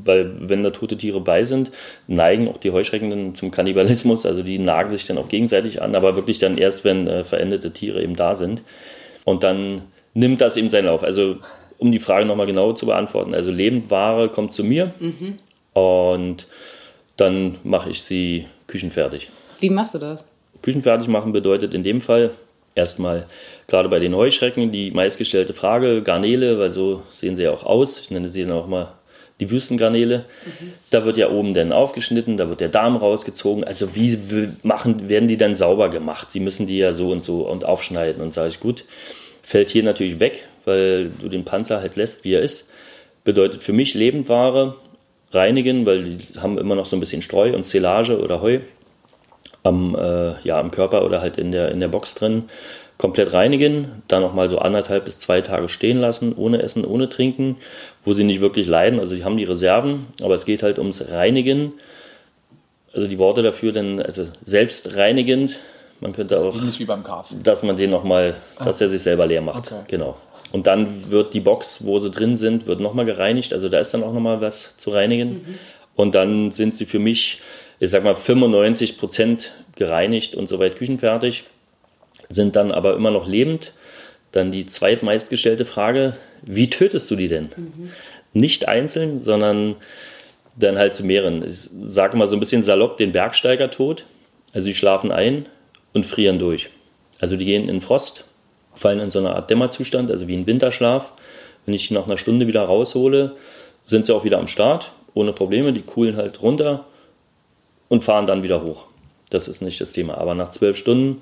weil 0.03 0.49
wenn 0.49 0.63
da 0.63 0.69
tote 0.71 0.97
Tiere 0.97 1.21
bei 1.21 1.43
sind, 1.43 1.71
neigen 2.07 2.47
auch 2.47 2.57
die 2.57 2.71
Heuschrecken 2.71 3.09
dann 3.09 3.35
zum 3.35 3.51
Kannibalismus, 3.51 4.25
also 4.25 4.43
die 4.43 4.59
nagen 4.59 4.91
sich 4.91 5.05
dann 5.05 5.17
auch 5.17 5.29
gegenseitig 5.29 5.81
an, 5.81 5.95
aber 5.95 6.15
wirklich 6.15 6.39
dann 6.39 6.57
erst, 6.57 6.83
wenn 6.83 7.07
äh, 7.07 7.23
verendete 7.23 7.71
Tiere 7.71 8.01
eben 8.01 8.15
da 8.15 8.35
sind. 8.35 8.61
Und 9.25 9.43
dann 9.43 9.83
nimmt 10.13 10.41
das 10.41 10.57
eben 10.57 10.69
seinen 10.69 10.85
Lauf. 10.85 11.03
Also 11.03 11.37
um 11.77 11.91
die 11.91 11.99
Frage 11.99 12.25
nochmal 12.25 12.45
genau 12.45 12.73
zu 12.73 12.85
beantworten, 12.85 13.33
also 13.33 13.51
Lebendware 13.51 14.29
kommt 14.29 14.53
zu 14.53 14.63
mir 14.63 14.93
mhm. 14.99 15.37
und 15.73 16.47
dann 17.17 17.57
mache 17.63 17.89
ich 17.89 18.03
sie 18.03 18.47
küchenfertig. 18.67 19.29
Wie 19.59 19.69
machst 19.69 19.93
du 19.93 19.99
das? 19.99 20.23
Küchenfertig 20.61 21.07
machen 21.07 21.31
bedeutet 21.31 21.73
in 21.73 21.83
dem 21.83 21.99
Fall 21.99 22.31
erstmal 22.75 23.27
gerade 23.67 23.89
bei 23.89 23.99
den 23.99 24.15
Heuschrecken 24.15 24.71
die 24.71 24.91
meistgestellte 24.91 25.53
Frage, 25.53 26.01
Garnele, 26.01 26.59
weil 26.59 26.71
so 26.71 27.03
sehen 27.11 27.35
sie 27.35 27.43
ja 27.43 27.51
auch 27.51 27.65
aus. 27.65 27.99
Ich 27.99 28.11
nenne 28.11 28.29
sie 28.29 28.43
dann 28.43 28.51
auch 28.51 28.67
mal 28.67 28.93
die 29.43 29.51
Wüstengarnele. 29.51 30.25
Mhm. 30.45 30.73
Da 30.89 31.05
wird 31.05 31.17
ja 31.17 31.29
oben 31.29 31.53
dann 31.53 31.71
aufgeschnitten, 31.71 32.37
da 32.37 32.49
wird 32.49 32.59
der 32.59 32.69
Darm 32.69 32.95
rausgezogen. 32.95 33.63
Also 33.63 33.95
wie 33.95 34.17
machen, 34.63 35.09
werden 35.09 35.27
die 35.27 35.37
dann 35.37 35.55
sauber 35.55 35.89
gemacht? 35.89 36.31
Sie 36.31 36.39
müssen 36.39 36.67
die 36.67 36.77
ja 36.77 36.93
so 36.93 37.11
und 37.11 37.23
so 37.23 37.47
und 37.47 37.65
aufschneiden. 37.65 38.21
Und 38.21 38.33
sage 38.33 38.49
ich, 38.49 38.59
gut, 38.59 38.85
fällt 39.41 39.69
hier 39.69 39.83
natürlich 39.83 40.19
weg, 40.19 40.45
weil 40.65 41.11
du 41.21 41.29
den 41.29 41.43
Panzer 41.43 41.81
halt 41.81 41.95
lässt, 41.95 42.23
wie 42.23 42.33
er 42.33 42.41
ist. 42.41 42.69
Bedeutet 43.23 43.63
für 43.63 43.73
mich 43.73 43.93
Lebendware 43.93 44.75
reinigen, 45.31 45.85
weil 45.85 46.03
die 46.03 46.39
haben 46.39 46.57
immer 46.57 46.75
noch 46.75 46.85
so 46.85 46.95
ein 46.95 46.99
bisschen 46.99 47.21
Streu 47.21 47.53
und 47.53 47.65
Silage 47.65 48.19
oder 48.19 48.41
Heu 48.41 48.59
am, 49.63 49.95
äh, 49.95 50.35
ja, 50.43 50.59
am 50.59 50.71
Körper 50.71 51.05
oder 51.05 51.21
halt 51.21 51.37
in 51.37 51.51
der, 51.51 51.71
in 51.71 51.79
der 51.79 51.87
Box 51.87 52.15
drin. 52.15 52.43
Komplett 52.97 53.33
reinigen, 53.33 54.03
dann 54.07 54.21
nochmal 54.21 54.49
so 54.49 54.59
anderthalb 54.59 55.05
bis 55.05 55.19
zwei 55.19 55.41
Tage 55.41 55.67
stehen 55.67 55.99
lassen, 55.99 56.33
ohne 56.35 56.61
Essen, 56.61 56.85
ohne 56.85 57.09
Trinken, 57.09 57.57
wo 58.05 58.13
sie 58.13 58.23
nicht 58.23 58.39
wirklich 58.39 58.67
leiden. 58.67 58.99
Also 58.99 59.15
die 59.15 59.23
haben 59.23 59.37
die 59.37 59.43
Reserven, 59.43 60.07
aber 60.21 60.35
es 60.35 60.45
geht 60.45 60.63
halt 60.63 60.77
ums 60.77 61.09
Reinigen. 61.09 61.73
Also 62.93 63.07
die 63.07 63.17
Worte 63.17 63.41
dafür 63.41 63.71
dann, 63.71 63.99
also 63.99 64.27
selbstreinigend, 64.43 65.59
man 65.99 66.13
könnte 66.13 66.35
also 66.35 66.49
auch, 66.49 66.61
nicht 66.61 66.79
wie 66.79 66.85
beim 66.85 67.03
Karpfen. 67.03 67.41
dass 67.43 67.63
man 67.63 67.77
den 67.77 67.89
nochmal, 67.89 68.35
ah. 68.57 68.65
dass 68.65 68.79
er 68.79 68.89
sich 68.89 69.01
selber 69.01 69.25
leer 69.25 69.41
macht. 69.41 69.71
Okay. 69.71 69.81
Genau. 69.87 70.17
Und 70.51 70.67
dann 70.67 71.09
wird 71.09 71.33
die 71.33 71.39
Box, 71.39 71.85
wo 71.85 71.97
sie 71.99 72.11
drin 72.11 72.37
sind, 72.37 72.67
wird 72.67 72.79
nochmal 72.79 73.05
gereinigt. 73.05 73.53
Also 73.53 73.69
da 73.69 73.79
ist 73.79 73.93
dann 73.93 74.03
auch 74.03 74.13
nochmal 74.13 74.39
was 74.39 74.77
zu 74.77 74.91
reinigen. 74.91 75.29
Mhm. 75.29 75.59
Und 75.95 76.15
dann 76.15 76.51
sind 76.51 76.75
sie 76.75 76.85
für 76.85 76.99
mich 76.99 77.41
ich 77.83 77.89
sag 77.89 78.03
mal, 78.03 78.15
95 78.15 78.97
Prozent 78.97 79.51
gereinigt 79.75 80.35
und 80.35 80.47
soweit 80.47 80.77
küchenfertig, 80.77 81.43
sind 82.29 82.55
dann 82.55 82.71
aber 82.71 82.95
immer 82.95 83.11
noch 83.11 83.27
lebend. 83.27 83.73
Dann 84.31 84.51
die 84.51 84.65
zweitmeistgestellte 84.65 85.65
Frage, 85.65 86.15
wie 86.41 86.69
tötest 86.69 87.09
du 87.11 87.15
die 87.15 87.27
denn? 87.27 87.49
Mhm. 87.55 87.91
Nicht 88.33 88.67
einzeln, 88.67 89.19
sondern 89.19 89.75
dann 90.55 90.77
halt 90.77 90.95
zu 90.95 91.03
mehreren. 91.05 91.43
Ich 91.45 91.69
sage 91.83 92.17
mal 92.17 92.27
so 92.27 92.35
ein 92.35 92.39
bisschen 92.39 92.63
salopp 92.63 92.97
den 92.97 93.11
Bergsteiger 93.11 93.69
tot. 93.69 94.05
Also 94.53 94.67
die 94.67 94.73
schlafen 94.73 95.11
ein 95.11 95.45
und 95.93 96.05
frieren 96.05 96.39
durch. 96.39 96.69
Also 97.19 97.37
die 97.37 97.45
gehen 97.45 97.69
in 97.69 97.81
Frost, 97.81 98.25
fallen 98.75 98.99
in 98.99 99.11
so 99.11 99.19
eine 99.19 99.35
Art 99.35 99.49
Dämmerzustand, 99.49 100.09
also 100.11 100.27
wie 100.27 100.35
ein 100.35 100.47
Winterschlaf. 100.47 101.11
Wenn 101.65 101.75
ich 101.75 101.87
die 101.87 101.93
nach 101.93 102.05
einer 102.05 102.17
Stunde 102.17 102.47
wieder 102.47 102.63
raushole, 102.63 103.35
sind 103.83 104.05
sie 104.05 104.13
auch 104.13 104.23
wieder 104.23 104.39
am 104.39 104.47
Start, 104.47 104.91
ohne 105.13 105.31
Probleme. 105.31 105.73
Die 105.73 105.81
coolen 105.81 106.17
halt 106.17 106.41
runter, 106.41 106.85
und 107.93 108.03
fahren 108.03 108.25
dann 108.25 108.41
wieder 108.41 108.63
hoch. 108.63 108.87
Das 109.29 109.47
ist 109.47 109.61
nicht 109.61 109.79
das 109.79 109.91
Thema. 109.91 110.17
Aber 110.17 110.33
nach 110.33 110.49
zwölf 110.49 110.77
Stunden 110.77 111.21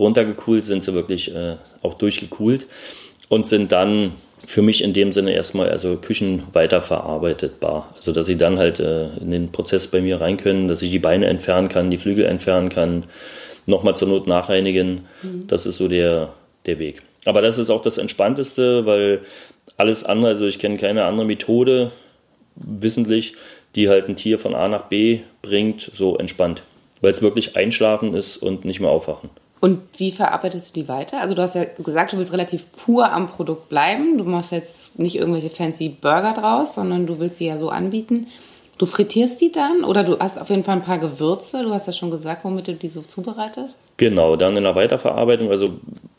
runtergekühlt 0.00 0.64
sind 0.64 0.82
sie 0.82 0.94
wirklich 0.94 1.34
äh, 1.34 1.56
auch 1.82 1.94
durchgekühlt 1.94 2.66
und 3.28 3.46
sind 3.46 3.70
dann 3.70 4.12
für 4.46 4.62
mich 4.62 4.82
in 4.82 4.92
dem 4.92 5.12
Sinne 5.12 5.32
erstmal 5.32 5.68
also 5.68 5.96
Küchen 5.96 6.42
weiterverarbeitetbar. 6.52 7.94
Also 7.96 8.10
dass 8.12 8.26
sie 8.26 8.36
dann 8.36 8.58
halt 8.58 8.80
äh, 8.80 9.08
in 9.20 9.30
den 9.30 9.52
Prozess 9.52 9.86
bei 9.86 10.00
mir 10.00 10.20
rein 10.20 10.38
können, 10.38 10.66
dass 10.66 10.82
ich 10.82 10.90
die 10.90 10.98
Beine 10.98 11.26
entfernen 11.26 11.68
kann, 11.68 11.90
die 11.90 11.98
Flügel 11.98 12.24
entfernen 12.24 12.68
kann, 12.70 13.04
nochmal 13.66 13.94
zur 13.94 14.08
Not 14.08 14.26
nachreinigen. 14.26 15.06
Mhm. 15.22 15.46
Das 15.46 15.66
ist 15.66 15.76
so 15.76 15.86
der, 15.86 16.32
der 16.66 16.78
Weg. 16.78 17.02
Aber 17.26 17.42
das 17.42 17.58
ist 17.58 17.70
auch 17.70 17.82
das 17.82 17.98
Entspannteste, 17.98 18.86
weil 18.86 19.20
alles 19.76 20.04
andere, 20.04 20.32
also 20.32 20.46
ich 20.46 20.58
kenne 20.58 20.78
keine 20.78 21.04
andere 21.04 21.26
Methode, 21.26 21.92
wissentlich, 22.56 23.34
die 23.74 23.88
halt 23.88 24.08
ein 24.08 24.16
Tier 24.16 24.38
von 24.38 24.54
A 24.54 24.68
nach 24.68 24.86
B 24.86 25.20
bringt, 25.42 25.90
so 25.94 26.16
entspannt. 26.16 26.62
Weil 27.02 27.12
es 27.12 27.22
wirklich 27.22 27.56
einschlafen 27.56 28.14
ist 28.14 28.36
und 28.38 28.64
nicht 28.64 28.80
mehr 28.80 28.90
aufwachen. 28.90 29.30
Und 29.60 29.80
wie 29.98 30.10
verarbeitest 30.10 30.70
du 30.70 30.80
die 30.80 30.88
weiter? 30.88 31.20
Also 31.20 31.34
du 31.34 31.42
hast 31.42 31.54
ja 31.54 31.64
gesagt, 31.64 32.12
du 32.12 32.18
willst 32.18 32.32
relativ 32.32 32.64
pur 32.72 33.12
am 33.12 33.28
Produkt 33.28 33.68
bleiben. 33.68 34.16
Du 34.16 34.24
machst 34.24 34.52
jetzt 34.52 34.98
nicht 34.98 35.16
irgendwelche 35.16 35.50
fancy 35.50 35.90
Burger 35.90 36.32
draus, 36.32 36.74
sondern 36.74 37.06
du 37.06 37.18
willst 37.18 37.38
sie 37.38 37.46
ja 37.46 37.58
so 37.58 37.68
anbieten. 37.68 38.28
Du 38.78 38.86
frittierst 38.86 39.38
die 39.42 39.52
dann 39.52 39.84
oder 39.84 40.02
du 40.02 40.18
hast 40.18 40.38
auf 40.38 40.48
jeden 40.48 40.62
Fall 40.62 40.76
ein 40.76 40.84
paar 40.84 40.98
Gewürze. 40.98 41.62
Du 41.62 41.74
hast 41.74 41.86
ja 41.86 41.92
schon 41.92 42.10
gesagt, 42.10 42.44
womit 42.44 42.68
du 42.68 42.72
die 42.72 42.88
so 42.88 43.02
zubereitest. 43.02 43.76
Genau, 43.98 44.36
dann 44.36 44.56
in 44.56 44.64
der 44.64 44.74
Weiterverarbeitung. 44.74 45.50
Also 45.50 45.74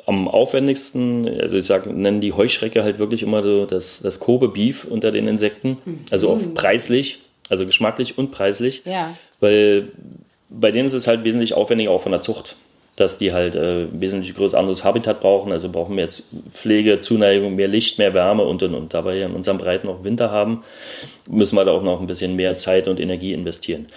am 0.06 0.28
aufwendigsten, 0.28 1.28
also 1.28 1.58
ich 1.58 1.66
sage, 1.66 1.92
nennen 1.92 2.22
die 2.22 2.34
Heuschrecke 2.34 2.84
halt 2.84 3.00
wirklich 3.00 3.24
immer 3.24 3.42
so 3.42 3.66
das, 3.66 4.02
das 4.04 4.20
Kobe 4.20 4.50
Beef 4.50 4.86
unter 4.86 5.12
den 5.12 5.28
Insekten. 5.28 5.78
Also 6.12 6.30
auch 6.30 6.40
mhm. 6.40 6.54
preislich 6.54 7.22
also 7.52 7.66
geschmacklich 7.66 8.18
und 8.18 8.32
preislich. 8.32 8.84
Ja. 8.86 9.16
Weil 9.42 9.90
bei 10.50 10.72
denen 10.72 10.86
ist 10.86 10.94
es 10.94 11.06
halt 11.06 11.26
wesentlich 11.26 11.54
aufwendiger 11.54 11.92
auch 11.92 12.02
von 12.02 12.14
der 12.14 12.22
Zucht, 12.22 12.56
dass 13.02 13.18
die 13.18 13.34
halt 13.34 13.56
äh, 13.56 13.88
wesentlich 13.92 14.36
größer 14.36 14.58
anderes 14.58 14.84
Habitat 14.84 15.20
brauchen, 15.20 15.52
also 15.52 15.70
brauchen 15.70 15.96
mehr 15.96 16.10
Pflege, 16.54 17.00
Zuneigung, 17.00 17.56
mehr 17.56 17.68
Licht, 17.68 17.98
mehr 17.98 18.14
Wärme 18.14 18.44
und 18.44 18.62
und 18.64 18.76
und. 18.76 18.94
Da 18.94 19.04
wir 19.04 19.16
ja 19.16 19.26
in 19.26 19.34
unserem 19.34 19.58
Breiten 19.58 19.90
auch 19.90 20.04
Winter 20.04 20.32
haben, 20.32 20.64
müssen 21.28 21.56
wir 21.56 21.66
da 21.66 21.72
auch 21.72 21.82
noch 21.82 22.00
ein 22.00 22.08
bisschen 22.08 22.36
mehr 22.36 22.56
Zeit 22.56 22.88
und 22.88 23.00
Energie 23.00 23.34
investieren. 23.34 23.88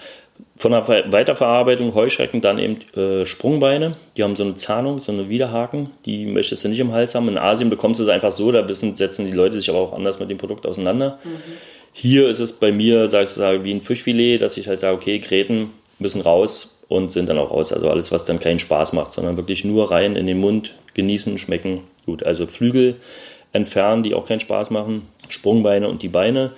Von 0.57 0.71
der 0.71 0.87
Weiterverarbeitung 0.87 1.93
Heuschrecken 1.93 2.41
dann 2.41 2.57
eben 2.57 2.79
äh, 2.99 3.25
Sprungbeine. 3.25 3.95
Die 4.17 4.23
haben 4.23 4.35
so 4.35 4.43
eine 4.43 4.55
Zahnung, 4.55 4.99
so 4.99 5.11
eine 5.11 5.29
Widerhaken. 5.29 5.91
Die 6.05 6.25
möchtest 6.25 6.63
du 6.63 6.69
nicht 6.69 6.79
im 6.79 6.91
Hals 6.91 7.15
haben. 7.15 7.29
In 7.29 7.37
Asien 7.37 7.69
bekommst 7.69 7.99
du 7.99 8.03
es 8.03 8.09
einfach 8.09 8.31
so. 8.31 8.51
Da 8.51 8.67
setzen 8.67 9.25
die 9.25 9.31
Leute 9.31 9.55
sich 9.57 9.69
aber 9.69 9.79
auch 9.79 9.93
anders 9.93 10.19
mit 10.19 10.29
dem 10.29 10.37
Produkt 10.37 10.65
auseinander. 10.65 11.19
Mhm. 11.23 11.37
Hier 11.93 12.27
ist 12.27 12.39
es 12.39 12.51
bei 12.53 12.73
mir, 12.73 13.07
sag 13.07 13.23
ich 13.23 13.29
sage, 13.29 13.63
wie 13.63 13.73
ein 13.73 13.81
Fischfilet, 13.81 14.39
dass 14.39 14.57
ich 14.57 14.67
halt 14.67 14.81
sage, 14.81 14.95
okay, 14.95 15.19
Gräten 15.19 15.71
müssen 15.99 16.19
raus 16.19 16.74
und 16.87 17.11
sind 17.11 17.29
dann 17.29 17.37
auch 17.37 17.51
raus. 17.51 17.73
Also 17.73 17.89
alles, 17.89 18.11
was 18.11 18.25
dann 18.25 18.39
keinen 18.39 18.59
Spaß 18.59 18.93
macht, 18.93 19.13
sondern 19.13 19.37
wirklich 19.37 19.63
nur 19.63 19.91
rein 19.91 20.15
in 20.15 20.27
den 20.27 20.39
Mund, 20.39 20.75
genießen, 20.93 21.37
schmecken. 21.37 21.81
Gut, 22.05 22.23
also 22.23 22.47
Flügel 22.47 22.97
entfernen, 23.51 24.03
die 24.03 24.13
auch 24.13 24.27
keinen 24.27 24.39
Spaß 24.39 24.69
machen, 24.69 25.07
Sprungbeine 25.29 25.87
und 25.87 26.03
die 26.03 26.09
Beine. 26.09 26.51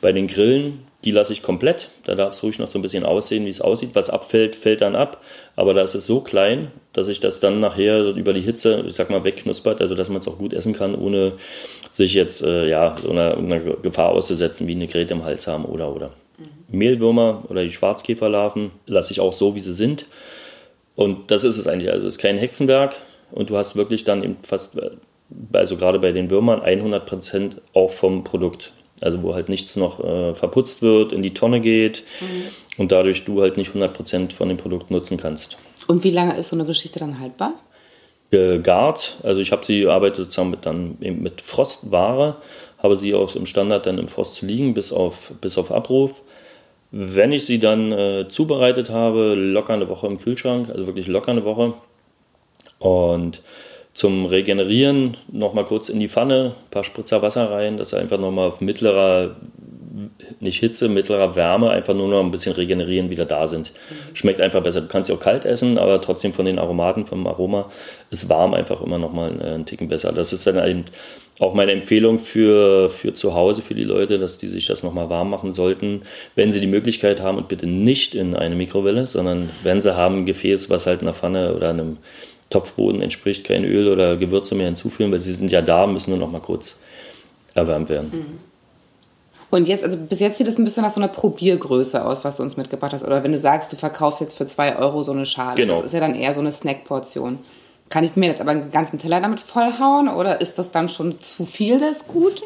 Bei 0.00 0.12
den 0.12 0.26
Grillen 0.26 0.84
die 1.04 1.10
lasse 1.10 1.34
ich 1.34 1.42
komplett. 1.42 1.90
Da 2.04 2.14
darf 2.14 2.32
es 2.32 2.42
ruhig 2.42 2.58
noch 2.58 2.68
so 2.68 2.78
ein 2.78 2.82
bisschen 2.82 3.04
aussehen, 3.04 3.44
wie 3.44 3.50
es 3.50 3.60
aussieht. 3.60 3.90
Was 3.92 4.08
abfällt, 4.08 4.56
fällt 4.56 4.80
dann 4.80 4.96
ab. 4.96 5.22
Aber 5.54 5.74
da 5.74 5.82
ist 5.82 5.94
es 5.94 6.06
so 6.06 6.20
klein, 6.20 6.70
dass 6.94 7.08
ich 7.08 7.20
das 7.20 7.40
dann 7.40 7.60
nachher 7.60 8.14
über 8.14 8.32
die 8.32 8.40
Hitze, 8.40 8.84
ich 8.86 8.94
sag 8.94 9.10
mal, 9.10 9.22
wegknuspert, 9.22 9.82
also 9.82 9.94
dass 9.94 10.08
man 10.08 10.20
es 10.20 10.28
auch 10.28 10.38
gut 10.38 10.54
essen 10.54 10.72
kann, 10.72 10.94
ohne 10.94 11.32
sich 11.90 12.14
jetzt 12.14 12.42
äh, 12.42 12.68
ja, 12.68 12.96
so 13.02 13.10
einer, 13.10 13.36
einer, 13.36 13.60
Gefahr 13.60 14.10
auszusetzen, 14.10 14.66
wie 14.66 14.72
eine 14.72 14.86
Gräte 14.86 15.12
im 15.12 15.24
Hals 15.24 15.46
haben 15.46 15.66
oder 15.66 15.94
oder. 15.94 16.10
Mehlwürmer 16.68 17.44
oder 17.48 17.62
die 17.62 17.70
Schwarzkäferlarven 17.70 18.70
lasse 18.86 19.12
ich 19.12 19.20
auch 19.20 19.32
so, 19.32 19.54
wie 19.54 19.60
sie 19.60 19.72
sind. 19.72 20.06
Und 20.96 21.30
das 21.30 21.44
ist 21.44 21.58
es 21.58 21.66
eigentlich. 21.66 21.90
Also 21.90 22.06
es 22.06 22.14
ist 22.14 22.20
kein 22.20 22.38
Hexenwerk 22.38 22.94
und 23.32 23.50
du 23.50 23.56
hast 23.56 23.76
wirklich 23.76 24.04
dann 24.04 24.22
eben 24.22 24.36
fast, 24.42 24.80
also 25.52 25.76
gerade 25.76 25.98
bei 25.98 26.12
den 26.12 26.30
Würmern, 26.30 26.60
100% 26.60 27.52
auch 27.74 27.90
vom 27.90 28.24
Produkt. 28.24 28.72
Also 29.00 29.22
wo 29.22 29.34
halt 29.34 29.48
nichts 29.48 29.76
noch 29.76 30.02
äh, 30.02 30.34
verputzt 30.34 30.80
wird, 30.80 31.12
in 31.12 31.22
die 31.22 31.34
Tonne 31.34 31.60
geht 31.60 32.04
mhm. 32.20 32.44
und 32.78 32.92
dadurch 32.92 33.24
du 33.24 33.42
halt 33.42 33.56
nicht 33.56 33.72
100% 33.72 34.32
von 34.32 34.48
dem 34.48 34.56
Produkt 34.56 34.90
nutzen 34.90 35.16
kannst. 35.16 35.58
Und 35.88 36.04
wie 36.04 36.10
lange 36.10 36.36
ist 36.38 36.50
so 36.50 36.56
eine 36.56 36.64
Geschichte 36.64 37.00
dann 37.00 37.18
haltbar? 37.18 37.54
gegart. 38.34 39.16
Also 39.22 39.40
ich 39.40 39.52
habe 39.52 39.64
sie 39.64 39.86
arbeite 39.86 40.16
sozusagen 40.16 40.50
mit, 40.50 40.66
dann 40.66 40.96
mit 40.98 41.40
Frostware, 41.40 42.36
habe 42.78 42.96
sie 42.96 43.14
auch 43.14 43.34
im 43.36 43.46
Standard 43.46 43.86
dann 43.86 43.98
im 43.98 44.08
Frost 44.08 44.36
zu 44.36 44.46
liegen, 44.46 44.74
bis 44.74 44.92
auf, 44.92 45.32
bis 45.40 45.56
auf 45.56 45.70
Abruf. 45.70 46.22
Wenn 46.96 47.32
ich 47.32 47.44
sie 47.44 47.58
dann 47.58 47.90
äh, 47.90 48.28
zubereitet 48.28 48.88
habe, 48.88 49.34
locker 49.34 49.74
eine 49.74 49.88
Woche 49.88 50.06
im 50.06 50.20
Kühlschrank, 50.20 50.68
also 50.70 50.86
wirklich 50.86 51.08
locker 51.08 51.32
eine 51.32 51.44
Woche. 51.44 51.74
Und 52.78 53.42
zum 53.94 54.26
Regenerieren 54.26 55.16
nochmal 55.26 55.64
kurz 55.64 55.88
in 55.88 55.98
die 55.98 56.08
Pfanne, 56.08 56.54
ein 56.56 56.70
paar 56.70 56.84
Spritzer 56.84 57.20
Wasser 57.20 57.50
rein, 57.50 57.78
dass 57.78 57.92
er 57.92 57.98
einfach 57.98 58.20
nochmal 58.20 58.46
auf 58.46 58.60
mittlerer 58.60 59.34
nicht 60.40 60.58
Hitze, 60.58 60.88
mittlerer 60.88 61.36
Wärme, 61.36 61.70
einfach 61.70 61.94
nur 61.94 62.08
noch 62.08 62.20
ein 62.20 62.30
bisschen 62.30 62.52
regenerieren, 62.52 63.10
wieder 63.10 63.24
da 63.24 63.46
sind. 63.46 63.72
Mhm. 63.72 64.16
Schmeckt 64.16 64.40
einfach 64.40 64.62
besser. 64.62 64.80
Du 64.80 64.88
kannst 64.88 65.08
sie 65.08 65.14
auch 65.14 65.20
kalt 65.20 65.44
essen, 65.44 65.78
aber 65.78 66.00
trotzdem 66.00 66.32
von 66.32 66.46
den 66.46 66.58
Aromaten, 66.58 67.06
vom 67.06 67.26
Aroma 67.26 67.70
ist 68.10 68.28
warm 68.28 68.54
einfach 68.54 68.80
immer 68.80 68.98
noch 68.98 69.12
mal 69.12 69.30
äh, 69.40 69.54
einen 69.54 69.66
Ticken 69.66 69.88
besser. 69.88 70.12
Das 70.12 70.32
ist 70.32 70.46
dann 70.46 70.66
eben 70.66 70.84
auch 71.38 71.54
meine 71.54 71.72
Empfehlung 71.72 72.18
für, 72.18 72.90
für 72.90 73.14
zu 73.14 73.34
Hause, 73.34 73.62
für 73.62 73.74
die 73.74 73.84
Leute, 73.84 74.18
dass 74.18 74.38
die 74.38 74.48
sich 74.48 74.66
das 74.66 74.82
nochmal 74.82 75.10
warm 75.10 75.30
machen 75.30 75.52
sollten, 75.52 76.02
wenn 76.34 76.50
sie 76.50 76.60
die 76.60 76.66
Möglichkeit 76.66 77.20
haben 77.20 77.38
und 77.38 77.48
bitte 77.48 77.66
nicht 77.66 78.14
in 78.14 78.34
eine 78.34 78.54
Mikrowelle, 78.54 79.06
sondern 79.06 79.50
wenn 79.62 79.80
sie 79.80 79.96
haben 79.96 80.18
ein 80.18 80.26
Gefäß, 80.26 80.70
was 80.70 80.86
halt 80.86 81.02
einer 81.02 81.14
Pfanne 81.14 81.54
oder 81.54 81.70
einem 81.70 81.98
Topfboden 82.50 83.00
entspricht, 83.00 83.44
kein 83.44 83.64
Öl 83.64 83.88
oder 83.88 84.16
Gewürze 84.16 84.54
mehr 84.54 84.66
hinzufügen, 84.66 85.10
weil 85.10 85.20
sie 85.20 85.32
sind 85.32 85.50
ja 85.50 85.62
da, 85.62 85.86
müssen 85.86 86.10
nur 86.10 86.20
noch 86.20 86.30
mal 86.30 86.40
kurz 86.40 86.80
erwärmt 87.54 87.88
werden. 87.88 88.10
Mhm. 88.12 88.53
Und 89.54 89.68
jetzt, 89.68 89.84
also 89.84 89.96
bis 89.96 90.18
jetzt 90.18 90.38
sieht 90.38 90.48
es 90.48 90.58
ein 90.58 90.64
bisschen 90.64 90.82
nach 90.82 90.90
so 90.90 91.00
einer 91.00 91.06
Probiergröße 91.06 92.04
aus, 92.04 92.24
was 92.24 92.38
du 92.38 92.42
uns 92.42 92.56
mitgebracht 92.56 92.92
hast. 92.92 93.04
Oder 93.04 93.22
wenn 93.22 93.30
du 93.30 93.38
sagst, 93.38 93.72
du 93.72 93.76
verkaufst 93.76 94.20
jetzt 94.20 94.36
für 94.36 94.48
zwei 94.48 94.74
Euro 94.76 95.04
so 95.04 95.12
eine 95.12 95.26
Schale. 95.26 95.54
Genau. 95.54 95.76
Das 95.76 95.86
ist 95.86 95.92
ja 95.92 96.00
dann 96.00 96.16
eher 96.16 96.34
so 96.34 96.40
eine 96.40 96.50
Snackportion. 96.50 97.38
Kann 97.88 98.02
ich 98.02 98.16
mir 98.16 98.26
jetzt 98.26 98.40
aber 98.40 98.50
einen 98.50 98.72
ganzen 98.72 98.98
Teller 98.98 99.20
damit 99.20 99.38
vollhauen 99.38 100.08
oder 100.08 100.40
ist 100.40 100.58
das 100.58 100.72
dann 100.72 100.88
schon 100.88 101.18
zu 101.18 101.46
viel 101.46 101.78
des 101.78 102.08
Guten? 102.08 102.42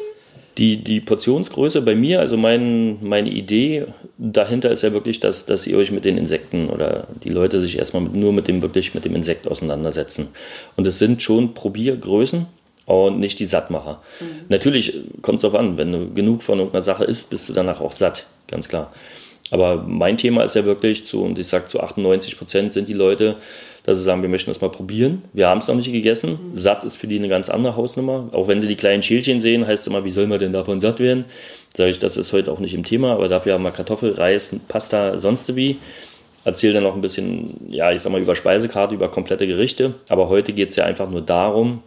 Die, 0.59 0.83
die 0.83 1.01
Portionsgröße 1.01 1.81
bei 1.81 1.95
mir, 1.95 2.19
also 2.19 2.37
mein, 2.37 3.03
meine 3.03 3.31
Idee 3.31 3.87
dahinter 4.19 4.69
ist 4.69 4.83
ja 4.83 4.93
wirklich, 4.93 5.19
dass, 5.19 5.47
dass 5.47 5.65
ihr 5.65 5.77
euch 5.77 5.91
mit 5.91 6.05
den 6.05 6.15
Insekten 6.15 6.69
oder 6.69 7.07
die 7.23 7.29
Leute 7.29 7.59
sich 7.59 7.79
erstmal 7.79 8.03
mit, 8.03 8.13
nur 8.13 8.33
mit 8.33 8.47
dem 8.47 8.61
wirklich 8.61 8.93
mit 8.93 9.03
dem 9.03 9.15
Insekt 9.15 9.47
auseinandersetzen. 9.47 10.27
Und 10.75 10.85
es 10.85 10.99
sind 10.99 11.23
schon 11.23 11.55
Probiergrößen 11.55 12.45
und 12.89 13.19
nicht 13.19 13.39
die 13.39 13.45
Sattmacher. 13.45 14.01
Mhm. 14.19 14.25
Natürlich 14.49 14.93
kommt 15.21 15.37
es 15.37 15.41
darauf 15.43 15.59
an, 15.59 15.77
wenn 15.77 15.91
du 15.91 16.13
genug 16.13 16.41
von 16.41 16.57
irgendeiner 16.57 16.81
Sache 16.81 17.03
isst, 17.03 17.29
bist 17.29 17.47
du 17.47 17.53
danach 17.53 17.81
auch 17.81 17.91
satt, 17.91 18.25
ganz 18.47 18.67
klar. 18.67 18.91
Aber 19.51 19.83
mein 19.87 20.17
Thema 20.17 20.43
ist 20.43 20.55
ja 20.55 20.65
wirklich 20.65 21.05
zu, 21.05 21.23
und 21.23 21.37
ich 21.39 21.47
sage 21.47 21.67
zu 21.67 21.79
98 21.79 22.37
Prozent 22.37 22.73
sind 22.73 22.89
die 22.89 22.93
Leute, 22.93 23.35
dass 23.83 23.97
sie 23.97 24.03
sagen, 24.03 24.21
wir 24.21 24.29
möchten 24.29 24.51
das 24.51 24.61
mal 24.61 24.69
probieren. 24.69 25.23
Wir 25.33 25.47
haben 25.47 25.59
es 25.59 25.67
noch 25.67 25.75
nicht 25.75 25.91
gegessen. 25.91 26.31
Mhm. 26.31 26.57
Satt 26.57 26.83
ist 26.83 26.97
für 26.97 27.07
die 27.07 27.17
eine 27.17 27.29
ganz 27.29 27.49
andere 27.49 27.75
Hausnummer. 27.75 28.29
Auch 28.31 28.47
wenn 28.47 28.61
sie 28.61 28.67
die 28.67 28.75
kleinen 28.75 29.01
Schälchen 29.01 29.39
sehen, 29.39 29.65
heißt 29.65 29.81
es 29.81 29.87
immer, 29.87 30.03
wie 30.03 30.09
soll 30.09 30.27
man 30.27 30.39
denn 30.39 30.53
davon 30.53 30.81
satt 30.81 30.99
werden? 30.99 31.25
Sage 31.75 31.91
ich, 31.91 31.99
das 31.99 32.17
ist 32.17 32.33
heute 32.33 32.51
auch 32.51 32.59
nicht 32.59 32.73
im 32.73 32.83
Thema, 32.83 33.13
aber 33.13 33.29
dafür 33.29 33.53
haben 33.53 33.63
wir 33.63 33.71
Kartoffel, 33.71 34.13
Reis, 34.13 34.55
Pasta, 34.67 35.17
sonst 35.17 35.55
wie. 35.55 35.77
Erzähle 36.43 36.75
dann 36.75 36.83
noch 36.83 36.95
ein 36.95 37.01
bisschen, 37.01 37.67
ja, 37.69 37.91
ich 37.91 38.01
sag 38.01 38.11
mal, 38.11 38.21
über 38.21 38.35
Speisekarte, 38.35 38.95
über 38.95 39.09
komplette 39.09 39.45
Gerichte. 39.45 39.93
Aber 40.07 40.29
heute 40.29 40.53
geht 40.53 40.69
es 40.69 40.75
ja 40.75 40.85
einfach 40.85 41.09
nur 41.09 41.21
darum, 41.21 41.83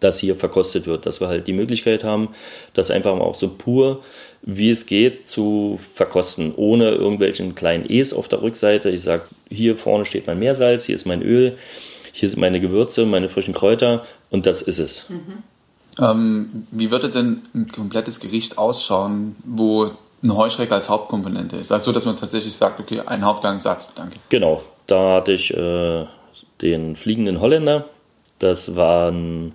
das 0.00 0.18
hier 0.18 0.34
verkostet 0.34 0.86
wird, 0.86 1.06
dass 1.06 1.20
wir 1.20 1.28
halt 1.28 1.46
die 1.46 1.52
Möglichkeit 1.52 2.04
haben, 2.04 2.28
das 2.74 2.90
einfach 2.90 3.14
mal 3.14 3.24
auch 3.24 3.34
so 3.34 3.48
pur 3.48 4.02
wie 4.42 4.70
es 4.70 4.86
geht 4.86 5.28
zu 5.28 5.78
verkosten, 5.94 6.54
ohne 6.54 6.90
irgendwelchen 6.90 7.54
kleinen 7.54 7.88
E's 7.88 8.12
auf 8.12 8.28
der 8.28 8.42
Rückseite. 8.42 8.88
Ich 8.90 9.02
sage, 9.02 9.22
hier 9.50 9.76
vorne 9.76 10.04
steht 10.04 10.26
mein 10.26 10.38
Meersalz, 10.38 10.84
hier 10.84 10.94
ist 10.94 11.06
mein 11.06 11.22
Öl, 11.22 11.58
hier 12.12 12.28
sind 12.28 12.40
meine 12.40 12.60
Gewürze, 12.60 13.04
meine 13.06 13.28
frischen 13.28 13.54
Kräuter 13.54 14.04
und 14.30 14.46
das 14.46 14.62
ist 14.62 14.78
es. 14.78 15.10
Mhm. 15.10 15.42
Ähm, 16.00 16.66
wie 16.70 16.90
würde 16.90 17.10
denn 17.10 17.42
ein 17.54 17.72
komplettes 17.72 18.20
Gericht 18.20 18.58
ausschauen, 18.58 19.36
wo 19.44 19.90
ein 20.22 20.36
Heuschrecker 20.36 20.76
als 20.76 20.88
Hauptkomponente 20.88 21.56
ist? 21.56 21.72
Also, 21.72 21.90
dass 21.90 22.04
man 22.04 22.16
tatsächlich 22.16 22.56
sagt, 22.56 22.78
okay, 22.78 23.00
ein 23.04 23.24
Hauptgang 23.24 23.58
sagt, 23.58 23.88
danke. 23.96 24.16
Genau, 24.28 24.62
da 24.86 25.16
hatte 25.16 25.32
ich 25.32 25.52
äh, 25.56 26.06
den 26.62 26.94
fliegenden 26.94 27.40
Holländer. 27.40 27.86
Das 28.38 28.76
war 28.76 29.10
ein 29.10 29.54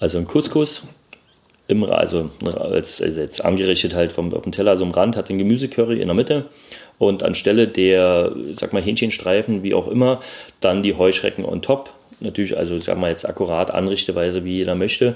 also 0.00 0.18
ein 0.18 0.26
Couscous, 0.26 0.88
im, 1.68 1.84
also 1.84 2.30
als, 2.44 3.00
als 3.00 3.16
jetzt 3.16 3.44
angerichtet 3.44 3.94
halt 3.94 4.12
vom, 4.12 4.34
auf 4.34 4.42
dem 4.42 4.52
Teller, 4.52 4.76
so 4.76 4.84
am 4.84 4.90
Rand, 4.90 5.16
hat 5.16 5.28
den 5.28 5.38
Gemüsecurry 5.38 6.00
in 6.00 6.06
der 6.06 6.14
Mitte 6.14 6.46
und 6.98 7.22
anstelle 7.22 7.68
der, 7.68 8.32
sag 8.52 8.72
mal, 8.72 8.82
Hähnchenstreifen, 8.82 9.62
wie 9.62 9.74
auch 9.74 9.86
immer, 9.86 10.20
dann 10.60 10.82
die 10.82 10.96
Heuschrecken 10.96 11.44
on 11.44 11.62
top. 11.62 11.90
Natürlich, 12.18 12.56
also 12.56 12.78
sag 12.80 12.98
mal 12.98 13.10
jetzt 13.10 13.26
akkurat 13.26 13.70
Anrichteweise, 13.70 14.44
wie 14.44 14.56
jeder 14.56 14.74
möchte, 14.74 15.14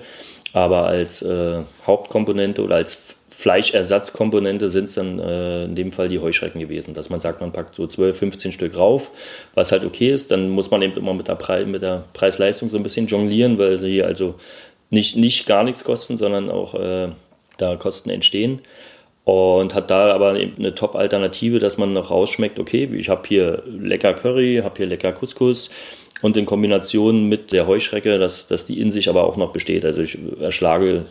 aber 0.52 0.86
als 0.86 1.22
äh, 1.22 1.58
Hauptkomponente 1.86 2.62
oder 2.62 2.76
als 2.76 2.96
Fleischersatzkomponente 3.36 4.70
sind 4.70 4.84
es 4.84 4.94
dann 4.94 5.18
äh, 5.18 5.64
in 5.64 5.74
dem 5.74 5.92
Fall 5.92 6.08
die 6.08 6.20
Heuschrecken 6.20 6.60
gewesen, 6.60 6.94
dass 6.94 7.10
man 7.10 7.18
sagt, 7.18 7.40
man 7.40 7.52
packt 7.52 7.74
so 7.74 7.86
12, 7.86 8.16
15 8.16 8.52
Stück 8.52 8.76
rauf, 8.76 9.10
was 9.54 9.72
halt 9.72 9.84
okay 9.84 10.12
ist. 10.12 10.30
Dann 10.30 10.50
muss 10.50 10.70
man 10.70 10.80
eben 10.82 10.96
immer 10.96 11.12
mit 11.14 11.26
der, 11.26 11.34
Pre 11.34 11.66
mit 11.66 11.82
der 11.82 12.04
Preis-Leistung 12.12 12.68
so 12.68 12.76
ein 12.76 12.84
bisschen 12.84 13.08
jonglieren, 13.08 13.58
weil 13.58 13.78
sie 13.78 14.02
also 14.02 14.36
nicht, 14.94 15.16
nicht 15.16 15.46
gar 15.46 15.64
nichts 15.64 15.84
kosten, 15.84 16.16
sondern 16.16 16.50
auch 16.50 16.74
äh, 16.74 17.08
da 17.58 17.76
Kosten 17.76 18.10
entstehen. 18.10 18.60
Und 19.24 19.74
hat 19.74 19.90
da 19.90 20.12
aber 20.14 20.30
eine 20.30 20.74
Top-Alternative, 20.74 21.58
dass 21.58 21.78
man 21.78 21.94
noch 21.94 22.10
rausschmeckt, 22.10 22.58
okay, 22.58 22.90
ich 22.92 23.08
habe 23.08 23.22
hier 23.26 23.62
lecker 23.66 24.12
Curry, 24.12 24.60
habe 24.62 24.76
hier 24.76 24.86
lecker 24.86 25.12
Couscous 25.12 25.70
und 26.20 26.36
in 26.36 26.44
Kombination 26.44 27.28
mit 27.28 27.50
der 27.50 27.66
Heuschrecke, 27.66 28.18
dass, 28.18 28.48
dass 28.48 28.66
die 28.66 28.80
in 28.80 28.90
sich 28.90 29.08
aber 29.08 29.24
auch 29.24 29.36
noch 29.38 29.52
besteht. 29.52 29.84
Also 29.86 30.02
ich 30.02 30.18
erschlage 30.40 31.06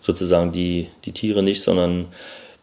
sozusagen 0.00 0.52
die, 0.52 0.88
die 1.04 1.12
Tiere 1.12 1.42
nicht, 1.42 1.62
sondern 1.62 2.06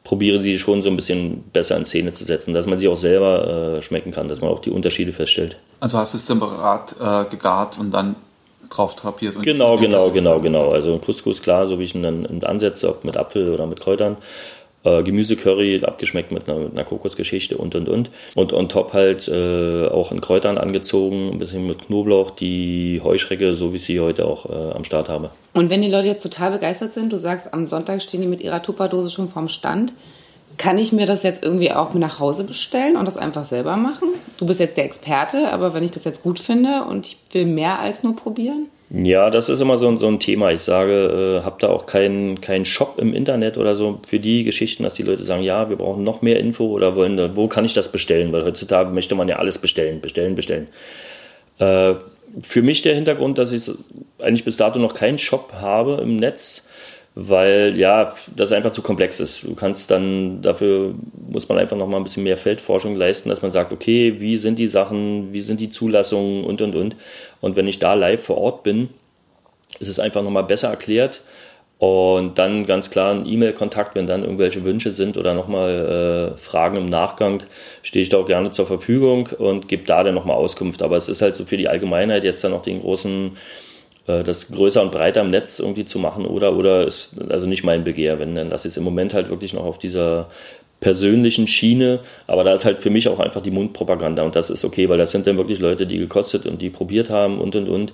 probiere 0.05 0.41
sie 0.41 0.57
schon 0.57 0.81
so 0.81 0.89
ein 0.89 0.95
bisschen 0.95 1.43
besser 1.51 1.75
in 1.75 1.83
Szene 1.83 2.13
zu 2.13 2.23
setzen, 2.23 2.53
dass 2.53 2.65
man 2.65 2.79
sie 2.79 2.87
auch 2.87 2.95
selber 2.95 3.77
äh, 3.77 3.81
schmecken 3.81 4.11
kann, 4.11 4.29
dass 4.29 4.39
man 4.39 4.49
auch 4.49 4.59
die 4.59 4.71
Unterschiede 4.71 5.11
feststellt. 5.11 5.57
Also 5.81 5.97
hast 5.97 6.13
du 6.13 6.17
es 6.17 6.25
separat 6.27 6.95
äh, 6.97 7.29
gegart 7.29 7.77
und 7.77 7.91
dann 7.91 8.15
drauf 8.77 8.95
drapiert. 8.95 9.35
Und 9.35 9.43
genau, 9.43 9.77
genau, 9.77 10.11
genau, 10.11 10.39
genau. 10.39 10.69
Also 10.69 10.97
Couscous, 10.97 11.41
klar, 11.41 11.67
so 11.67 11.79
wie 11.79 11.83
ich 11.83 11.95
ihn 11.95 12.03
dann 12.03 12.43
ansetze, 12.43 12.89
ob 12.89 13.03
mit 13.03 13.17
Apfel 13.17 13.53
oder 13.53 13.65
mit 13.65 13.79
Kräutern. 13.79 14.17
Äh, 14.83 15.03
Gemüsecurry, 15.03 15.83
abgeschmeckt 15.83 16.31
mit 16.31 16.47
einer, 16.47 16.59
mit 16.59 16.73
einer, 16.73 16.83
Kokosgeschichte 16.83 17.57
und 17.57 17.75
und 17.75 17.89
und. 17.89 18.09
Und 18.35 18.53
on 18.53 18.69
top 18.69 18.93
halt 18.93 19.27
äh, 19.27 19.87
auch 19.87 20.11
in 20.11 20.21
Kräutern 20.21 20.57
angezogen, 20.57 21.31
ein 21.31 21.39
bisschen 21.39 21.65
mit 21.65 21.87
Knoblauch, 21.87 22.31
die 22.31 23.01
Heuschrecke, 23.03 23.55
so 23.55 23.73
wie 23.73 23.77
ich 23.77 23.85
sie 23.85 23.99
heute 23.99 24.25
auch 24.25 24.45
äh, 24.45 24.73
am 24.73 24.83
Start 24.83 25.09
habe. 25.09 25.31
Und 25.53 25.69
wenn 25.69 25.81
die 25.81 25.89
Leute 25.89 26.07
jetzt 26.07 26.23
total 26.23 26.51
begeistert 26.51 26.93
sind, 26.93 27.11
du 27.11 27.17
sagst, 27.17 27.53
am 27.53 27.67
Sonntag 27.67 28.01
stehen 28.01 28.21
die 28.21 28.27
mit 28.27 28.39
ihrer 28.39 28.61
Tupperdose 28.61 29.09
schon 29.09 29.29
vorm 29.29 29.49
Stand, 29.49 29.93
kann 30.57 30.77
ich 30.77 30.91
mir 30.91 31.05
das 31.05 31.23
jetzt 31.23 31.43
irgendwie 31.43 31.71
auch 31.71 31.93
nach 31.93 32.19
Hause 32.19 32.43
bestellen 32.43 32.95
und 32.95 33.05
das 33.05 33.17
einfach 33.17 33.45
selber 33.45 33.77
machen? 33.77 34.09
Du 34.37 34.45
bist 34.45 34.59
jetzt 34.59 34.77
der 34.77 34.85
Experte, 34.85 35.51
aber 35.51 35.73
wenn 35.73 35.83
ich 35.83 35.91
das 35.91 36.03
jetzt 36.03 36.23
gut 36.23 36.39
finde 36.39 36.83
und 36.89 37.07
ich 37.07 37.17
will 37.31 37.45
mehr 37.45 37.79
als 37.79 38.03
nur 38.03 38.15
probieren? 38.15 38.67
Ja, 38.89 39.29
das 39.29 39.49
ist 39.49 39.59
immer 39.59 39.77
so, 39.77 39.93
so 39.97 40.07
ein 40.07 40.19
Thema. 40.19 40.51
Ich 40.51 40.61
sage, 40.61 41.39
äh, 41.41 41.45
habt 41.45 41.61
da 41.61 41.67
auch 41.67 41.85
keinen 41.85 42.39
kein 42.39 42.63
Shop 42.63 42.95
im 42.97 43.13
Internet 43.13 43.57
oder 43.57 43.75
so 43.75 43.99
für 44.07 44.19
die 44.19 44.45
Geschichten, 44.45 44.83
dass 44.83 44.93
die 44.93 45.03
Leute 45.03 45.23
sagen, 45.23 45.43
ja, 45.43 45.69
wir 45.69 45.75
brauchen 45.75 46.05
noch 46.05 46.21
mehr 46.21 46.39
Info 46.39 46.67
oder 46.67 46.95
wollen, 46.95 47.35
wo 47.35 47.47
kann 47.47 47.65
ich 47.65 47.73
das 47.73 47.91
bestellen? 47.91 48.31
Weil 48.31 48.45
heutzutage 48.45 48.89
möchte 48.91 49.15
man 49.15 49.27
ja 49.27 49.37
alles 49.37 49.57
bestellen, 49.57 49.99
bestellen, 49.99 50.35
bestellen. 50.35 50.67
Äh, 51.59 51.95
für 52.41 52.61
mich 52.61 52.81
der 52.81 52.95
Hintergrund, 52.95 53.37
dass 53.37 53.51
ich 53.51 53.69
eigentlich 54.19 54.45
bis 54.45 54.57
dato 54.57 54.79
noch 54.79 54.93
keinen 54.93 55.17
Shop 55.17 55.53
habe 55.53 55.99
im 56.01 56.15
Netz, 56.15 56.66
weil 57.19 57.75
ja, 57.77 58.13
das 58.35 58.51
einfach 58.51 58.69
zu 58.69 58.83
komplex 58.83 59.19
ist. 59.19 59.43
Du 59.43 59.55
kannst 59.55 59.89
dann, 59.89 60.43
dafür 60.43 60.93
muss 61.27 61.49
man 61.49 61.57
einfach 61.57 61.75
noch 61.75 61.87
mal 61.87 61.97
ein 61.97 62.03
bisschen 62.03 62.23
mehr 62.23 62.37
Feldforschung 62.37 62.95
leisten, 62.95 63.29
dass 63.29 63.41
man 63.41 63.51
sagt, 63.51 63.73
okay, 63.73 64.17
wie 64.19 64.37
sind 64.37 64.59
die 64.59 64.67
Sachen, 64.67 65.33
wie 65.33 65.41
sind 65.41 65.59
die 65.59 65.71
Zulassungen 65.71 66.43
und 66.43 66.61
und 66.61 66.75
und. 66.75 66.95
Und 67.41 67.55
wenn 67.55 67.67
ich 67.67 67.79
da 67.79 67.95
live 67.95 68.23
vor 68.23 68.37
Ort 68.37 68.61
bin, 68.61 68.89
ist 69.79 69.87
es 69.87 69.99
einfach 69.99 70.21
noch 70.21 70.29
mal 70.29 70.43
besser 70.43 70.67
erklärt. 70.67 71.21
Und 71.79 72.37
dann 72.37 72.67
ganz 72.67 72.91
klar 72.91 73.15
ein 73.15 73.25
E-Mail-Kontakt, 73.25 73.95
wenn 73.95 74.05
dann 74.05 74.23
irgendwelche 74.23 74.63
Wünsche 74.63 74.93
sind 74.93 75.17
oder 75.17 75.33
nochmal 75.33 76.33
äh, 76.35 76.37
Fragen 76.37 76.77
im 76.77 76.85
Nachgang, 76.85 77.41
stehe 77.81 78.03
ich 78.03 78.09
da 78.09 78.17
auch 78.17 78.27
gerne 78.27 78.51
zur 78.51 78.67
Verfügung 78.67 79.29
und 79.39 79.67
gebe 79.67 79.85
da 79.85 80.03
dann 80.03 80.13
nochmal 80.13 80.37
Auskunft. 80.37 80.83
Aber 80.83 80.97
es 80.97 81.09
ist 81.09 81.23
halt 81.23 81.35
so 81.35 81.45
für 81.45 81.57
die 81.57 81.67
Allgemeinheit 81.67 82.23
jetzt 82.23 82.43
dann 82.43 82.51
noch 82.51 82.61
den 82.61 82.81
großen 82.81 83.37
das 84.07 84.49
größer 84.49 84.81
und 84.81 84.91
breiter 84.91 85.21
im 85.21 85.29
Netz 85.29 85.59
irgendwie 85.59 85.85
zu 85.85 85.99
machen 85.99 86.25
oder 86.25 86.55
oder 86.55 86.87
ist 86.87 87.15
also 87.29 87.45
nicht 87.45 87.63
mein 87.63 87.83
Begehr, 87.83 88.19
wenn 88.19 88.35
dann 88.35 88.49
das 88.49 88.63
jetzt 88.63 88.77
im 88.77 88.83
Moment 88.83 89.13
halt 89.13 89.29
wirklich 89.29 89.53
noch 89.53 89.65
auf 89.65 89.77
dieser 89.77 90.29
persönlichen 90.79 91.47
Schiene, 91.47 91.99
aber 92.27 92.43
da 92.43 92.53
ist 92.53 92.65
halt 92.65 92.77
für 92.77 92.89
mich 92.89 93.07
auch 93.07 93.19
einfach 93.19 93.41
die 93.41 93.51
Mundpropaganda 93.51 94.23
und 94.23 94.35
das 94.35 94.49
ist 94.49 94.63
okay, 94.63 94.87
weil 94.89 94.97
das 94.97 95.11
sind 95.11 95.27
dann 95.27 95.37
wirklich 95.37 95.59
Leute, 95.59 95.87
die 95.87 95.97
gekostet 95.97 96.45
und 96.45 96.61
die 96.61 96.69
probiert 96.69 97.09
haben 97.09 97.39
und 97.39 97.55
und 97.55 97.67
und 97.67 97.93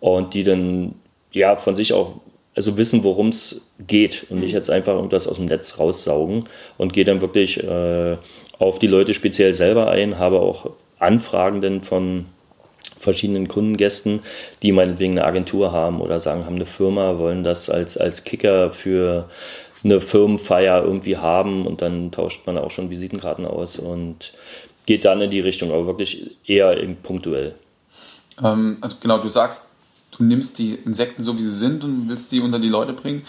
und 0.00 0.34
die 0.34 0.44
dann 0.44 0.94
ja 1.32 1.56
von 1.56 1.76
sich 1.76 1.92
auch 1.92 2.14
also 2.54 2.76
wissen, 2.76 3.04
worum 3.04 3.28
es 3.28 3.62
geht 3.86 4.26
und 4.30 4.40
nicht 4.40 4.50
mhm. 4.50 4.56
jetzt 4.56 4.70
einfach 4.70 4.94
irgendwas 4.94 5.28
aus 5.28 5.36
dem 5.36 5.46
Netz 5.46 5.78
raussaugen 5.78 6.44
und 6.78 6.92
gehe 6.92 7.04
dann 7.04 7.20
wirklich 7.20 7.62
äh, 7.62 8.16
auf 8.58 8.78
die 8.78 8.86
Leute 8.86 9.14
speziell 9.14 9.54
selber 9.54 9.90
ein, 9.90 10.18
habe 10.18 10.40
auch 10.40 10.70
Anfragen 10.98 11.60
denn 11.60 11.82
von 11.82 12.26
verschiedenen 13.00 13.48
Kundengästen, 13.48 14.20
die 14.62 14.72
meinetwegen 14.72 15.18
eine 15.18 15.26
Agentur 15.26 15.72
haben 15.72 16.00
oder 16.00 16.20
sagen, 16.20 16.44
haben 16.44 16.56
eine 16.56 16.66
Firma, 16.66 17.18
wollen 17.18 17.42
das 17.42 17.70
als, 17.70 17.96
als 17.96 18.24
Kicker 18.24 18.70
für 18.70 19.28
eine 19.82 20.00
Firmenfeier 20.00 20.84
irgendwie 20.84 21.16
haben 21.16 21.66
und 21.66 21.80
dann 21.80 22.12
tauscht 22.12 22.46
man 22.46 22.58
auch 22.58 22.70
schon 22.70 22.90
Visitenkarten 22.90 23.46
aus 23.46 23.78
und 23.78 24.32
geht 24.84 25.06
dann 25.06 25.20
in 25.22 25.30
die 25.30 25.40
Richtung, 25.40 25.72
aber 25.72 25.86
wirklich 25.86 26.36
eher 26.46 26.76
punktuell. 27.02 27.54
Ähm, 28.42 28.78
also 28.82 28.96
genau, 29.00 29.18
du 29.18 29.30
sagst, 29.30 29.66
du 30.16 30.24
nimmst 30.24 30.58
die 30.58 30.74
Insekten 30.74 31.22
so 31.22 31.36
wie 31.38 31.42
sie 31.42 31.56
sind 31.56 31.82
und 31.82 32.08
willst 32.08 32.30
die 32.32 32.40
unter 32.40 32.58
die 32.58 32.68
Leute 32.68 32.92
bringen. 32.92 33.22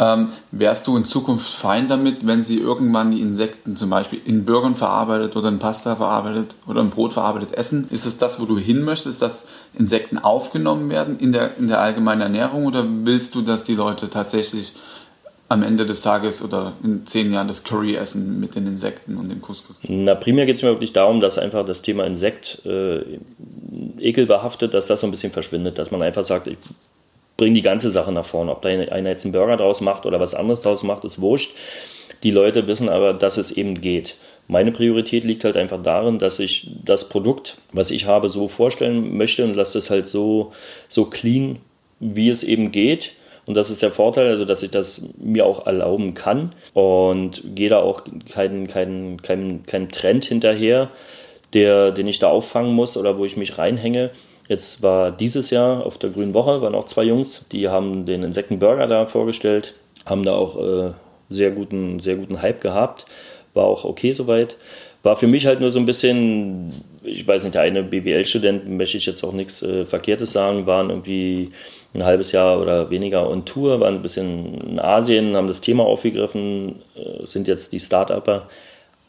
Ähm, 0.00 0.28
wärst 0.52 0.86
du 0.86 0.96
in 0.96 1.04
Zukunft 1.04 1.52
fein 1.52 1.88
damit, 1.88 2.24
wenn 2.24 2.44
sie 2.44 2.58
irgendwann 2.58 3.10
die 3.10 3.20
Insekten 3.20 3.74
zum 3.74 3.90
Beispiel 3.90 4.20
in 4.24 4.44
Burgern 4.44 4.76
verarbeitet 4.76 5.34
oder 5.34 5.48
in 5.48 5.58
Pasta 5.58 5.96
verarbeitet 5.96 6.54
oder 6.68 6.82
in 6.82 6.90
Brot 6.90 7.14
verarbeitet 7.14 7.54
essen? 7.54 7.88
Ist 7.90 8.06
es 8.06 8.16
das, 8.16 8.40
wo 8.40 8.44
du 8.44 8.58
hin 8.58 8.82
möchtest, 8.82 9.22
dass 9.22 9.48
Insekten 9.76 10.18
aufgenommen 10.18 10.88
werden 10.88 11.18
in 11.18 11.32
der, 11.32 11.56
in 11.58 11.66
der 11.66 11.80
allgemeinen 11.80 12.20
Ernährung 12.20 12.66
oder 12.66 12.86
willst 12.86 13.34
du, 13.34 13.42
dass 13.42 13.64
die 13.64 13.74
Leute 13.74 14.08
tatsächlich 14.08 14.72
am 15.48 15.64
Ende 15.64 15.84
des 15.84 16.02
Tages 16.02 16.42
oder 16.42 16.74
in 16.84 17.04
zehn 17.06 17.32
Jahren 17.32 17.48
das 17.48 17.64
Curry 17.64 17.96
essen 17.96 18.38
mit 18.38 18.54
den 18.54 18.66
Insekten 18.68 19.16
und 19.16 19.30
dem 19.30 19.40
Couscous? 19.40 19.80
Na, 19.82 20.14
primär 20.14 20.46
geht 20.46 20.56
es 20.56 20.62
mir 20.62 20.68
wirklich 20.68 20.92
darum, 20.92 21.20
dass 21.20 21.38
einfach 21.38 21.64
das 21.64 21.82
Thema 21.82 22.04
Insekt 22.04 22.62
äh, 22.64 23.00
ekelbehaftet, 23.98 24.74
dass 24.74 24.86
das 24.86 25.00
so 25.00 25.08
ein 25.08 25.10
bisschen 25.10 25.32
verschwindet, 25.32 25.78
dass 25.78 25.90
man 25.90 26.02
einfach 26.02 26.22
sagt, 26.22 26.46
ich 26.46 26.58
bringe 27.38 27.54
die 27.54 27.62
ganze 27.62 27.88
Sache 27.88 28.12
nach 28.12 28.26
vorne. 28.26 28.52
Ob 28.52 28.60
da 28.60 28.68
einer 28.68 29.08
jetzt 29.08 29.24
einen 29.24 29.32
Burger 29.32 29.56
draus 29.56 29.80
macht 29.80 30.04
oder 30.04 30.20
was 30.20 30.34
anderes 30.34 30.60
draus 30.60 30.82
macht, 30.82 31.04
ist 31.04 31.22
wurscht. 31.22 31.54
Die 32.22 32.30
Leute 32.30 32.66
wissen 32.66 32.90
aber, 32.90 33.14
dass 33.14 33.38
es 33.38 33.50
eben 33.50 33.80
geht. 33.80 34.16
Meine 34.46 34.72
Priorität 34.72 35.24
liegt 35.24 35.44
halt 35.44 35.56
einfach 35.56 35.82
darin, 35.82 36.18
dass 36.18 36.38
ich 36.38 36.70
das 36.84 37.08
Produkt, 37.08 37.56
was 37.72 37.90
ich 37.90 38.04
habe, 38.04 38.28
so 38.28 38.48
vorstellen 38.48 39.16
möchte 39.16 39.44
und 39.44 39.54
lasse 39.54 39.78
es 39.78 39.88
halt 39.88 40.06
so, 40.06 40.52
so 40.88 41.06
clean, 41.06 41.60
wie 42.00 42.28
es 42.28 42.44
eben 42.44 42.72
geht 42.72 43.12
und 43.48 43.54
das 43.54 43.70
ist 43.70 43.80
der 43.80 43.92
Vorteil, 43.92 44.28
also 44.28 44.44
dass 44.44 44.62
ich 44.62 44.70
das 44.70 45.08
mir 45.16 45.46
auch 45.46 45.66
erlauben 45.66 46.12
kann 46.12 46.52
und 46.74 47.42
gehe 47.54 47.70
da 47.70 47.78
auch 47.78 48.02
keinen 48.30 48.66
kein, 48.66 49.22
kein, 49.22 49.64
kein 49.64 49.88
Trend 49.88 50.26
hinterher, 50.26 50.90
der, 51.54 51.90
den 51.92 52.08
ich 52.08 52.18
da 52.18 52.28
auffangen 52.28 52.74
muss 52.74 52.98
oder 52.98 53.16
wo 53.16 53.24
ich 53.24 53.38
mich 53.38 53.56
reinhänge. 53.56 54.10
Jetzt 54.48 54.82
war 54.82 55.10
dieses 55.12 55.50
Jahr 55.50 55.84
auf 55.84 55.98
der 55.98 56.08
Grünen 56.10 56.32
Woche, 56.32 56.62
waren 56.62 56.74
auch 56.74 56.86
zwei 56.86 57.04
Jungs, 57.04 57.44
die 57.52 57.68
haben 57.68 58.06
den 58.06 58.22
Insektenburger 58.22 58.86
da 58.86 59.04
vorgestellt, 59.04 59.74
haben 60.06 60.24
da 60.24 60.34
auch 60.34 60.58
äh, 60.58 60.92
sehr, 61.28 61.50
guten, 61.50 62.00
sehr 62.00 62.16
guten 62.16 62.40
Hype 62.40 62.62
gehabt, 62.62 63.04
war 63.52 63.64
auch 63.64 63.84
okay 63.84 64.12
soweit. 64.12 64.56
War 65.02 65.16
für 65.16 65.26
mich 65.26 65.46
halt 65.46 65.60
nur 65.60 65.70
so 65.70 65.78
ein 65.78 65.86
bisschen, 65.86 66.72
ich 67.04 67.28
weiß 67.28 67.44
nicht, 67.44 67.54
der 67.54 67.62
eine 67.62 67.82
BWL-Student, 67.82 68.68
möchte 68.68 68.96
ich 68.96 69.06
jetzt 69.06 69.22
auch 69.22 69.32
nichts 69.32 69.62
äh, 69.62 69.84
Verkehrtes 69.84 70.32
sagen, 70.32 70.66
waren 70.66 70.88
irgendwie 70.88 71.52
ein 71.94 72.04
halbes 72.04 72.32
Jahr 72.32 72.60
oder 72.60 72.88
weniger 72.90 73.28
on 73.28 73.44
Tour, 73.44 73.80
waren 73.80 73.96
ein 73.96 74.02
bisschen 74.02 74.54
in 74.62 74.80
Asien, 74.80 75.36
haben 75.36 75.46
das 75.46 75.60
Thema 75.60 75.84
aufgegriffen, 75.84 76.76
äh, 76.96 77.24
sind 77.26 77.48
jetzt 77.48 77.72
die 77.72 77.80
Start-Upper 77.80 78.48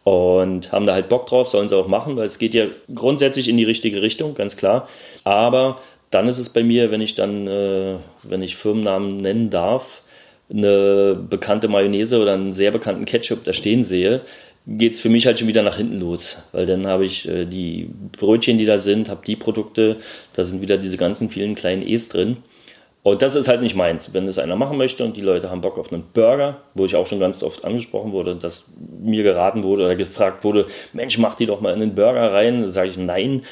und 0.10 0.72
haben 0.72 0.88
da 0.88 0.94
halt 0.94 1.08
Bock 1.08 1.28
drauf, 1.28 1.50
sollen 1.50 1.68
sie 1.68 1.78
auch 1.78 1.88
machen, 1.88 2.16
weil 2.16 2.26
es 2.26 2.40
geht 2.40 2.56
ja 2.56 2.66
grundsätzlich 2.96 3.48
in 3.48 3.58
die 3.58 3.64
richtige 3.64 4.02
Richtung, 4.02 4.34
ganz 4.34 4.58
klar. 4.58 4.90
Aber 5.24 5.80
dann 6.10 6.28
ist 6.28 6.40
es 6.40 6.50
bei 6.50 6.64
mir, 6.64 6.90
wenn 6.90 7.00
ich 7.00 7.14
dann, 7.14 7.46
äh, 7.46 7.98
wenn 8.24 8.42
ich 8.42 8.56
Firmennamen 8.56 9.18
nennen 9.18 9.52
darf, 9.52 10.02
eine 10.52 11.16
bekannte 11.30 11.68
Mayonnaise 11.68 12.20
oder 12.20 12.34
einen 12.34 12.54
sehr 12.54 12.72
bekannten 12.72 13.06
Ketchup 13.06 13.44
da 13.44 13.54
stehen 13.54 13.84
sehe, 13.84 14.22
geht 14.66 14.96
es 14.96 15.02
für 15.02 15.10
mich 15.10 15.28
halt 15.28 15.38
schon 15.38 15.48
wieder 15.48 15.62
nach 15.62 15.78
hinten 15.78 16.00
los. 16.00 16.38
Weil 16.54 16.66
dann 16.66 16.88
habe 16.88 17.06
ich 17.06 17.30
äh, 17.30 17.46
die 17.46 17.92
Brötchen, 18.18 18.58
die 18.58 18.66
da 18.66 18.80
sind, 18.80 19.10
habe 19.10 19.22
die 19.28 19.36
Produkte, 19.36 19.98
da 20.36 20.44
sind 20.44 20.62
wieder 20.62 20.78
diese 20.78 20.98
ganzen 20.98 21.30
vielen 21.30 21.54
kleinen 21.54 21.86
E's 21.86 22.10
drin. 22.10 22.38
Und 23.02 23.22
das 23.22 23.36
ist 23.36 23.48
halt 23.48 23.62
nicht 23.62 23.76
meins. 23.76 24.14
Wenn 24.14 24.28
es 24.28 24.38
einer 24.38 24.58
machen 24.58 24.78
möchte 24.78 25.06
und 25.06 25.16
die 25.16 25.22
Leute 25.22 25.50
haben 25.50 25.62
Bock 25.62 25.78
auf 25.78 25.92
einen 25.92 26.04
Burger, 26.14 26.58
wo 26.74 26.86
ich 26.86 26.96
auch 26.96 27.08
schon 27.08 27.20
ganz 27.20 27.42
oft 27.44 27.64
angesprochen 27.64 28.12
wurde, 28.12 28.36
dass 28.36 28.66
mir 28.78 29.24
geraten 29.24 29.64
wurde 29.64 29.86
oder 29.86 29.96
gefragt 29.96 30.44
wurde, 30.44 30.66
Mensch, 30.92 31.18
mach 31.18 31.36
die 31.36 31.46
doch 31.46 31.62
mal 31.62 31.74
in 31.74 31.80
den 31.80 31.96
Burger 31.96 32.34
rein, 32.34 32.68
sage 32.68 32.90
ich 32.90 32.98
nein. 32.98 33.44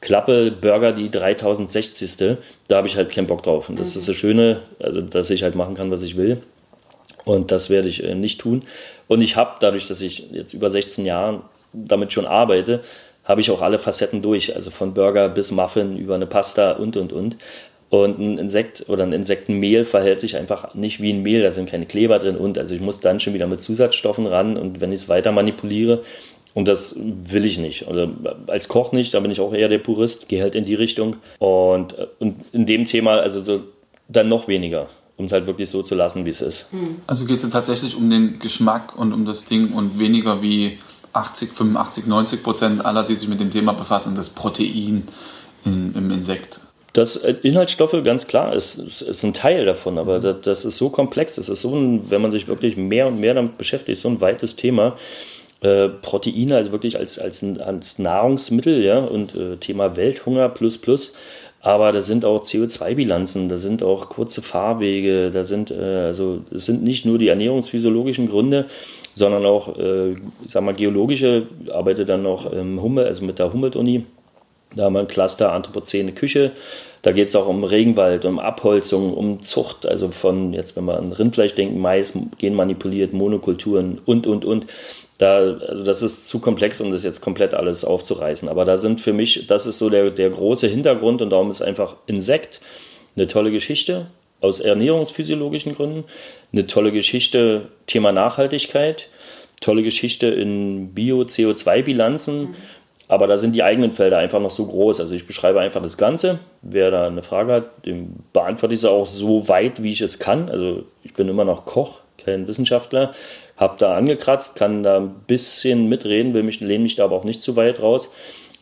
Klappe, 0.00 0.50
Burger, 0.50 0.92
die 0.92 1.10
3060. 1.10 2.36
Da 2.68 2.76
habe 2.76 2.88
ich 2.88 2.96
halt 2.96 3.10
keinen 3.10 3.28
Bock 3.28 3.44
drauf. 3.44 3.68
Und 3.68 3.78
das 3.78 3.94
mhm. 3.94 4.00
ist 4.00 4.08
das 4.08 4.16
Schöne, 4.16 4.60
also 4.80 5.00
dass 5.00 5.30
ich 5.30 5.44
halt 5.44 5.54
machen 5.54 5.74
kann, 5.74 5.90
was 5.90 6.02
ich 6.02 6.16
will. 6.16 6.42
Und 7.24 7.50
das 7.50 7.70
werde 7.70 7.88
ich 7.88 8.04
äh, 8.04 8.14
nicht 8.14 8.40
tun. 8.40 8.62
Und 9.08 9.20
ich 9.20 9.36
habe 9.36 9.56
dadurch, 9.60 9.86
dass 9.86 10.00
ich 10.00 10.30
jetzt 10.32 10.52
über 10.52 10.68
16 10.68 11.06
Jahre 11.06 11.42
damit 11.72 12.12
schon 12.12 12.26
arbeite, 12.26 12.80
habe 13.24 13.40
ich 13.40 13.50
auch 13.50 13.62
alle 13.62 13.78
Facetten 13.78 14.22
durch. 14.22 14.54
Also 14.54 14.70
von 14.70 14.94
Burger 14.94 15.28
bis 15.28 15.50
Muffin 15.50 15.96
über 15.96 16.14
eine 16.14 16.26
Pasta 16.26 16.72
und, 16.72 16.96
und, 16.96 17.12
und. 17.12 17.36
Und 17.88 18.18
ein 18.18 18.38
Insekt 18.38 18.88
oder 18.88 19.04
ein 19.04 19.12
Insektenmehl 19.12 19.84
verhält 19.84 20.20
sich 20.20 20.36
einfach 20.36 20.74
nicht 20.74 21.00
wie 21.00 21.12
ein 21.12 21.22
Mehl, 21.22 21.42
da 21.42 21.52
sind 21.52 21.70
keine 21.70 21.86
Kleber 21.86 22.18
drin 22.18 22.36
und 22.36 22.58
also 22.58 22.74
ich 22.74 22.80
muss 22.80 22.98
dann 22.98 23.20
schon 23.20 23.32
wieder 23.32 23.46
mit 23.46 23.62
Zusatzstoffen 23.62 24.26
ran 24.26 24.56
und 24.56 24.80
wenn 24.80 24.90
ich 24.90 25.02
es 25.02 25.08
weiter 25.08 25.30
manipuliere, 25.30 26.02
und 26.56 26.66
das 26.66 26.96
will 26.98 27.44
ich 27.44 27.58
nicht. 27.58 27.86
Also 27.86 28.08
als 28.46 28.68
Koch 28.68 28.92
nicht, 28.92 29.12
da 29.12 29.20
bin 29.20 29.30
ich 29.30 29.42
auch 29.42 29.52
eher 29.52 29.68
der 29.68 29.76
Purist, 29.76 30.26
gehe 30.26 30.40
halt 30.40 30.54
in 30.54 30.64
die 30.64 30.74
Richtung. 30.74 31.16
Und, 31.38 31.94
und 32.18 32.36
in 32.52 32.64
dem 32.64 32.86
Thema, 32.86 33.16
also 33.16 33.42
so, 33.42 33.60
dann 34.08 34.30
noch 34.30 34.48
weniger, 34.48 34.88
um 35.18 35.26
es 35.26 35.32
halt 35.32 35.46
wirklich 35.46 35.68
so 35.68 35.82
zu 35.82 35.94
lassen, 35.94 36.24
wie 36.24 36.30
es 36.30 36.40
ist. 36.40 36.72
Hm. 36.72 36.96
Also 37.06 37.26
geht 37.26 37.36
es 37.36 37.50
tatsächlich 37.50 37.94
um 37.94 38.08
den 38.08 38.38
Geschmack 38.38 38.96
und 38.96 39.12
um 39.12 39.26
das 39.26 39.44
Ding 39.44 39.74
und 39.74 39.98
weniger 39.98 40.40
wie 40.40 40.78
80, 41.12 41.52
85, 41.52 42.06
90 42.06 42.42
Prozent 42.42 42.84
aller, 42.86 43.04
die 43.04 43.16
sich 43.16 43.28
mit 43.28 43.38
dem 43.38 43.50
Thema 43.50 43.72
befassen, 43.72 44.16
das 44.16 44.30
Protein 44.30 45.06
in, 45.66 45.94
im 45.94 46.10
Insekt. 46.10 46.60
Das 46.96 47.16
äh, 47.16 47.34
Inhaltsstoffe, 47.42 48.02
ganz 48.04 48.26
klar, 48.26 48.54
ist, 48.54 48.78
ist 48.78 49.22
ein 49.22 49.34
Teil 49.34 49.66
davon, 49.66 49.98
aber 49.98 50.18
das, 50.18 50.36
das, 50.40 50.64
ist 50.64 50.78
so 50.78 50.88
komplex, 50.88 51.34
das 51.34 51.50
ist 51.50 51.60
so 51.60 51.76
ein, 51.76 52.10
wenn 52.10 52.22
man 52.22 52.30
sich 52.30 52.48
wirklich 52.48 52.78
mehr 52.78 53.06
und 53.06 53.20
mehr 53.20 53.34
damit 53.34 53.58
beschäftigt, 53.58 54.00
so 54.00 54.08
ein 54.08 54.22
weites 54.22 54.56
Thema. 54.56 54.96
Äh, 55.60 55.90
Proteine, 55.90 56.56
also 56.56 56.72
wirklich 56.72 56.98
als, 56.98 57.18
als, 57.18 57.44
als 57.60 57.98
Nahrungsmittel, 57.98 58.82
ja, 58.82 59.00
und 59.00 59.34
äh, 59.36 59.56
Thema 59.58 59.96
Welthunger 59.96 60.48
plus 60.48 60.78
plus. 60.78 61.12
Aber 61.60 61.92
da 61.92 62.00
sind 62.00 62.24
auch 62.24 62.44
CO2-Bilanzen, 62.44 63.50
da 63.50 63.58
sind 63.58 63.82
auch 63.82 64.08
kurze 64.08 64.40
Fahrwege, 64.40 65.30
da 65.30 65.44
sind, 65.44 65.70
äh, 65.70 66.06
also 66.06 66.44
es 66.50 66.64
sind 66.64 66.82
nicht 66.82 67.04
nur 67.04 67.18
die 67.18 67.28
ernährungsphysiologischen 67.28 68.26
Gründe, 68.26 68.66
sondern 69.12 69.44
auch, 69.44 69.76
äh, 69.76 70.12
ich 70.12 70.18
sag 70.46 70.62
mal, 70.62 70.72
geologische, 70.72 71.46
arbeite 71.70 72.06
dann 72.06 72.22
noch 72.22 72.50
im 72.50 72.80
Hummel, 72.80 73.04
also 73.04 73.22
mit 73.22 73.38
der 73.38 73.52
Humboldt-Uni 73.52 74.06
da 74.76 74.84
haben 74.84 74.94
wir 74.94 75.00
ein 75.00 75.08
Cluster 75.08 75.52
Anthropozäne 75.52 76.12
Küche. 76.12 76.52
Da 77.06 77.12
geht 77.12 77.28
es 77.28 77.36
auch 77.36 77.46
um 77.46 77.62
Regenwald, 77.62 78.24
um 78.24 78.40
Abholzung, 78.40 79.14
um 79.14 79.44
Zucht, 79.44 79.86
also 79.86 80.08
von, 80.08 80.52
jetzt 80.52 80.76
wenn 80.76 80.86
wir 80.86 80.98
an 80.98 81.12
Rindfleisch 81.12 81.54
denken, 81.54 81.78
Mais, 81.80 82.18
genmanipuliert, 82.38 83.12
Monokulturen 83.12 84.00
und, 84.04 84.26
und, 84.26 84.44
und. 84.44 84.66
Da, 85.16 85.36
also 85.36 85.84
das 85.84 86.02
ist 86.02 86.26
zu 86.26 86.40
komplex, 86.40 86.80
um 86.80 86.90
das 86.90 87.04
jetzt 87.04 87.20
komplett 87.20 87.54
alles 87.54 87.84
aufzureißen. 87.84 88.48
Aber 88.48 88.64
da 88.64 88.76
sind 88.76 89.00
für 89.00 89.12
mich, 89.12 89.46
das 89.46 89.66
ist 89.66 89.78
so 89.78 89.88
der, 89.88 90.10
der 90.10 90.30
große 90.30 90.66
Hintergrund 90.66 91.22
und 91.22 91.30
darum 91.30 91.48
ist 91.48 91.62
einfach 91.62 91.94
Insekt 92.08 92.60
eine 93.14 93.28
tolle 93.28 93.52
Geschichte 93.52 94.08
aus 94.40 94.58
ernährungsphysiologischen 94.58 95.76
Gründen, 95.76 96.02
eine 96.52 96.66
tolle 96.66 96.90
Geschichte, 96.90 97.68
Thema 97.86 98.10
Nachhaltigkeit, 98.10 99.10
tolle 99.60 99.84
Geschichte 99.84 100.26
in 100.26 100.92
Bio-CO2-Bilanzen. 100.92 102.40
Mhm 102.40 102.56
aber 103.08 103.26
da 103.26 103.36
sind 103.36 103.54
die 103.54 103.62
eigenen 103.62 103.92
Felder 103.92 104.18
einfach 104.18 104.40
noch 104.40 104.50
so 104.50 104.66
groß. 104.66 105.00
Also 105.00 105.14
ich 105.14 105.26
beschreibe 105.26 105.60
einfach 105.60 105.82
das 105.82 105.96
Ganze. 105.96 106.38
Wer 106.62 106.90
da 106.90 107.06
eine 107.06 107.22
Frage 107.22 107.52
hat, 107.52 107.86
dem 107.86 108.14
beantworte 108.32 108.74
ich 108.74 108.80
es 108.80 108.84
auch 108.84 109.06
so 109.06 109.48
weit, 109.48 109.82
wie 109.82 109.92
ich 109.92 110.00
es 110.00 110.18
kann. 110.18 110.48
Also 110.48 110.84
ich 111.04 111.14
bin 111.14 111.28
immer 111.28 111.44
noch 111.44 111.66
Koch, 111.66 112.00
kein 112.22 112.48
Wissenschaftler. 112.48 113.12
Habe 113.56 113.76
da 113.78 113.96
angekratzt, 113.96 114.56
kann 114.56 114.82
da 114.82 114.98
ein 114.98 115.14
bisschen 115.26 115.88
mitreden, 115.88 116.34
will 116.34 116.42
mich, 116.42 116.60
lehne 116.60 116.82
mich 116.82 116.96
da 116.96 117.04
aber 117.04 117.16
auch 117.16 117.24
nicht 117.24 117.42
zu 117.42 117.56
weit 117.56 117.80
raus. 117.80 118.10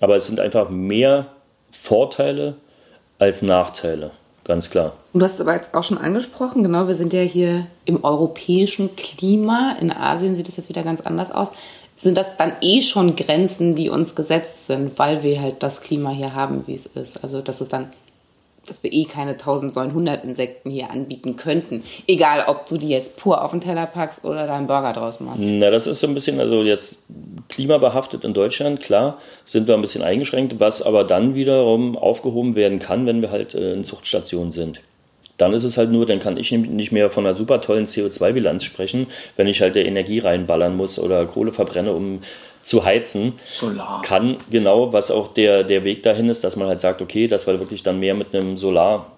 Aber 0.01 0.17
es 0.17 0.27
sind 0.27 0.41
einfach 0.41 0.69
mehr 0.69 1.27
Vorteile 1.71 2.55
als 3.19 3.43
Nachteile, 3.43 4.11
ganz 4.45 4.71
klar. 4.71 4.93
Und 5.13 5.21
du 5.21 5.27
hast 5.27 5.41
aber 5.41 5.55
jetzt 5.55 5.75
auch 5.75 5.83
schon 5.83 5.99
angesprochen, 5.99 6.63
genau, 6.63 6.87
wir 6.87 6.95
sind 6.95 7.13
ja 7.13 7.23
hier 7.23 7.67
im 7.87 8.05
europäischen 8.05 8.95
Klima. 8.97 9.77
In 9.81 9.91
Asien 9.91 10.37
sieht 10.37 10.49
es 10.49 10.57
jetzt 10.57 10.69
wieder 10.69 10.83
ganz 10.83 11.01
anders 11.01 11.33
aus 11.33 11.49
sind 11.97 12.19
das 12.19 12.37
dann 12.37 12.53
eh 12.61 12.83
schon 12.83 13.17
Grenzen, 13.17 13.77
die 13.77 13.89
uns 13.89 14.15
gesetzt 14.15 14.67
sind, 14.67 14.99
weil 14.99 15.23
wir 15.23 15.41
halt 15.41 15.63
das 15.63 15.81
Klima 15.81 16.11
hier 16.11 16.35
haben, 16.35 16.65
wie 16.67 16.75
es 16.75 16.87
ist. 16.87 17.23
Also 17.23 17.41
das 17.41 17.61
ist 17.61 17.73
dann, 17.73 17.93
dass 18.67 18.83
wir 18.83 18.93
eh 18.93 19.05
keine 19.05 19.33
1900 19.33 20.25
Insekten 20.25 20.71
hier 20.71 20.91
anbieten 20.91 21.37
könnten. 21.37 21.85
Egal, 22.07 22.45
ob 22.47 22.69
du 22.69 22.79
die 22.79 22.89
jetzt 22.89 23.17
pur 23.17 23.45
auf 23.45 23.51
den 23.53 23.61
Teller 23.61 23.87
packst 23.87 24.25
oder 24.25 24.47
da 24.47 24.57
einen 24.57 24.67
Burger 24.67 24.93
draus 24.93 25.21
machst. 25.21 25.39
Na, 25.41 25.71
das 25.71 25.87
ist 25.87 26.01
so 26.01 26.07
ein 26.07 26.15
bisschen, 26.15 26.41
also 26.41 26.63
jetzt 26.63 26.97
klimabehaftet 27.49 28.25
in 28.25 28.35
Deutschland, 28.35 28.81
klar, 28.81 29.19
sind 29.45 29.69
wir 29.69 29.75
ein 29.75 29.81
bisschen 29.81 30.03
eingeschränkt, 30.03 30.59
was 30.61 30.83
aber 30.83 31.05
dann 31.05 31.35
wiederum 31.35 31.97
aufgehoben 31.97 32.57
werden 32.57 32.79
kann, 32.79 33.07
wenn 33.07 33.23
wir 33.23 33.31
halt 33.31 33.55
äh, 33.55 33.75
in 33.75 33.85
Zuchtstationen 33.85 34.51
sind. 34.51 34.81
Dann 35.37 35.53
ist 35.53 35.65
es 35.65 35.77
halt 35.77 35.91
nur, 35.91 36.07
dann 36.07 36.21
kann 36.21 36.37
ich 36.37 36.53
nicht 36.53 36.93
mehr 36.93 37.11
von 37.11 37.27
einer 37.27 37.35
super 37.35 37.61
tollen 37.61 37.87
CO2-Bilanz 37.87 38.63
sprechen, 38.63 39.09
wenn 39.37 39.49
ich 39.49 39.61
halt 39.61 39.75
der 39.75 39.87
Energie 39.87 40.21
reinballern 40.21 40.77
muss 40.77 40.99
oder 40.99 41.27
Kohle 41.27 41.53
verbrenne, 41.53 41.93
um 41.93 42.21
zu 42.63 42.85
heizen. 42.85 43.35
Solar. 43.45 44.03
Kann 44.03 44.37
genau, 44.51 44.93
was 44.93 45.11
auch 45.11 45.35
der, 45.35 45.65
der 45.65 45.85
Weg 45.85 46.03
dahin 46.03 46.29
ist, 46.29 46.45
dass 46.45 46.57
man 46.57 46.69
halt 46.69 46.81
sagt, 46.81 47.03
okay, 47.03 47.27
dass 47.27 47.47
wir 47.47 47.59
wirklich 47.59 47.83
dann 47.83 48.01
mehr 48.01 48.15
mit 48.15 48.35
einem 48.35 48.57
Solar 48.57 49.13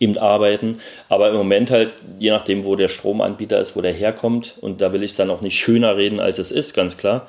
eben 0.00 0.18
arbeiten. 0.18 0.80
Aber 1.08 1.28
im 1.30 1.36
Moment 1.36 1.70
halt, 1.70 1.92
je 2.18 2.30
nachdem, 2.30 2.64
wo 2.64 2.76
der 2.76 2.88
Stromanbieter 2.88 3.60
ist, 3.60 3.76
wo 3.76 3.80
der 3.80 3.92
herkommt, 3.92 4.56
und 4.60 4.80
da 4.80 4.92
will 4.92 5.02
ich 5.02 5.12
es 5.12 5.16
dann 5.16 5.30
auch 5.30 5.40
nicht 5.40 5.58
schöner 5.58 5.96
reden, 5.96 6.20
als 6.20 6.38
es 6.38 6.50
ist, 6.50 6.74
ganz 6.74 6.96
klar, 6.96 7.28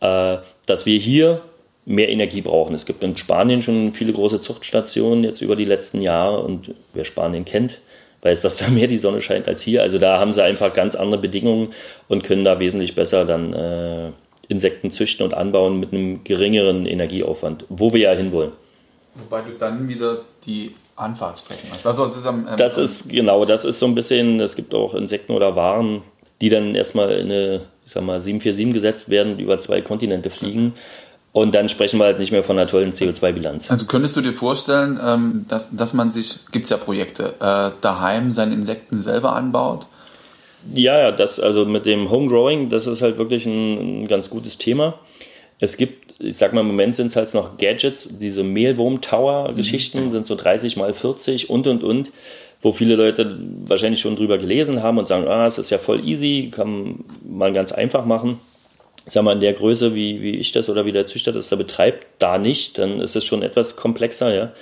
äh, 0.00 0.38
dass 0.66 0.86
wir 0.86 0.98
hier 0.98 1.42
mehr 1.88 2.10
Energie 2.10 2.42
brauchen. 2.42 2.74
Es 2.74 2.84
gibt 2.84 3.02
in 3.02 3.16
Spanien 3.16 3.62
schon 3.62 3.94
viele 3.94 4.12
große 4.12 4.42
Zuchtstationen 4.42 5.24
jetzt 5.24 5.40
über 5.40 5.56
die 5.56 5.64
letzten 5.64 6.02
Jahre 6.02 6.42
und 6.42 6.74
wer 6.92 7.04
Spanien 7.04 7.46
kennt, 7.46 7.78
weiß, 8.20 8.42
dass 8.42 8.58
da 8.58 8.68
mehr 8.70 8.86
die 8.86 8.98
Sonne 8.98 9.22
scheint 9.22 9.48
als 9.48 9.62
hier. 9.62 9.82
Also 9.82 9.98
da 9.98 10.20
haben 10.20 10.34
sie 10.34 10.44
einfach 10.44 10.74
ganz 10.74 10.94
andere 10.94 11.20
Bedingungen 11.20 11.72
und 12.06 12.24
können 12.24 12.44
da 12.44 12.60
wesentlich 12.60 12.94
besser 12.94 13.24
dann 13.24 13.54
äh, 13.54 14.10
Insekten 14.48 14.90
züchten 14.90 15.24
und 15.24 15.32
anbauen 15.32 15.80
mit 15.80 15.92
einem 15.92 16.24
geringeren 16.24 16.84
Energieaufwand, 16.84 17.64
wo 17.70 17.92
wir 17.92 18.00
ja 18.00 18.12
hinwollen. 18.12 18.52
Wobei 19.14 19.40
du 19.40 19.52
dann 19.58 19.88
wieder 19.88 20.20
die 20.44 20.74
Anfahrtstrecken 20.94 21.70
hast. 21.72 21.86
Also, 21.86 22.04
ist 22.04 22.26
am, 22.26 22.46
ähm, 22.48 22.56
das 22.58 22.76
ist 22.76 23.08
genau, 23.08 23.46
das 23.46 23.64
ist 23.64 23.78
so 23.78 23.86
ein 23.86 23.94
bisschen, 23.94 24.40
es 24.40 24.56
gibt 24.56 24.74
auch 24.74 24.94
Insekten 24.94 25.32
oder 25.32 25.56
Waren, 25.56 26.02
die 26.40 26.50
dann 26.50 26.74
erstmal 26.74 27.12
in 27.12 27.26
eine, 27.26 27.60
ich 27.86 27.92
sag 27.92 28.02
mal, 28.02 28.20
747 28.20 28.74
gesetzt 28.74 29.08
werden, 29.08 29.38
über 29.38 29.58
zwei 29.58 29.80
Kontinente 29.80 30.28
fliegen. 30.28 30.74
Und 31.38 31.54
dann 31.54 31.68
sprechen 31.68 32.00
wir 32.00 32.06
halt 32.06 32.18
nicht 32.18 32.32
mehr 32.32 32.42
von 32.42 32.58
einer 32.58 32.66
tollen 32.66 32.90
CO2-Bilanz. 32.90 33.70
Also 33.70 33.86
könntest 33.86 34.16
du 34.16 34.20
dir 34.20 34.32
vorstellen, 34.32 34.98
ähm, 35.00 35.44
dass, 35.46 35.68
dass 35.70 35.94
man 35.94 36.10
sich, 36.10 36.40
gibt 36.50 36.64
es 36.64 36.70
ja 36.70 36.76
Projekte, 36.76 37.34
äh, 37.38 37.70
daheim 37.80 38.32
seine 38.32 38.54
Insekten 38.54 38.98
selber 38.98 39.36
anbaut? 39.36 39.86
Ja, 40.74 40.98
ja, 40.98 41.12
das, 41.12 41.38
also 41.38 41.64
mit 41.64 41.86
dem 41.86 42.10
Homegrowing, 42.10 42.70
das 42.70 42.88
ist 42.88 43.02
halt 43.02 43.18
wirklich 43.18 43.46
ein, 43.46 44.02
ein 44.02 44.08
ganz 44.08 44.30
gutes 44.30 44.58
Thema. 44.58 44.98
Es 45.60 45.76
gibt, 45.76 46.20
ich 46.20 46.36
sag 46.36 46.52
mal, 46.54 46.62
im 46.62 46.66
Moment 46.66 46.96
sind 46.96 47.06
es 47.06 47.14
halt 47.14 47.32
noch 47.34 47.56
Gadgets, 47.56 48.08
diese 48.18 48.42
Mehlwurm-Tower-Geschichten 48.42 50.06
mhm. 50.06 50.10
sind 50.10 50.26
so 50.26 50.34
30 50.34 50.76
mal 50.76 50.92
40 50.92 51.50
und 51.50 51.68
und 51.68 51.84
und, 51.84 52.10
wo 52.62 52.72
viele 52.72 52.96
Leute 52.96 53.38
wahrscheinlich 53.64 54.00
schon 54.00 54.16
drüber 54.16 54.38
gelesen 54.38 54.82
haben 54.82 54.98
und 54.98 55.06
sagen, 55.06 55.28
ah, 55.28 55.46
es 55.46 55.58
ist 55.58 55.70
ja 55.70 55.78
voll 55.78 56.04
easy, 56.04 56.50
kann 56.50 57.04
man 57.22 57.52
ganz 57.52 57.70
einfach 57.70 58.04
machen 58.04 58.40
sag 59.12 59.22
mal, 59.24 59.32
in 59.32 59.40
der 59.40 59.52
Größe, 59.52 59.94
wie, 59.94 60.20
wie 60.22 60.36
ich 60.36 60.52
das 60.52 60.68
oder 60.68 60.84
wie 60.86 60.92
der 60.92 61.06
Züchter 61.06 61.32
das 61.32 61.48
da 61.48 61.56
betreibt, 61.56 62.06
da 62.18 62.38
nicht, 62.38 62.78
dann 62.78 63.00
ist 63.00 63.16
es 63.16 63.24
schon 63.24 63.42
etwas 63.42 63.76
komplexer, 63.76 64.34
ja. 64.34 64.52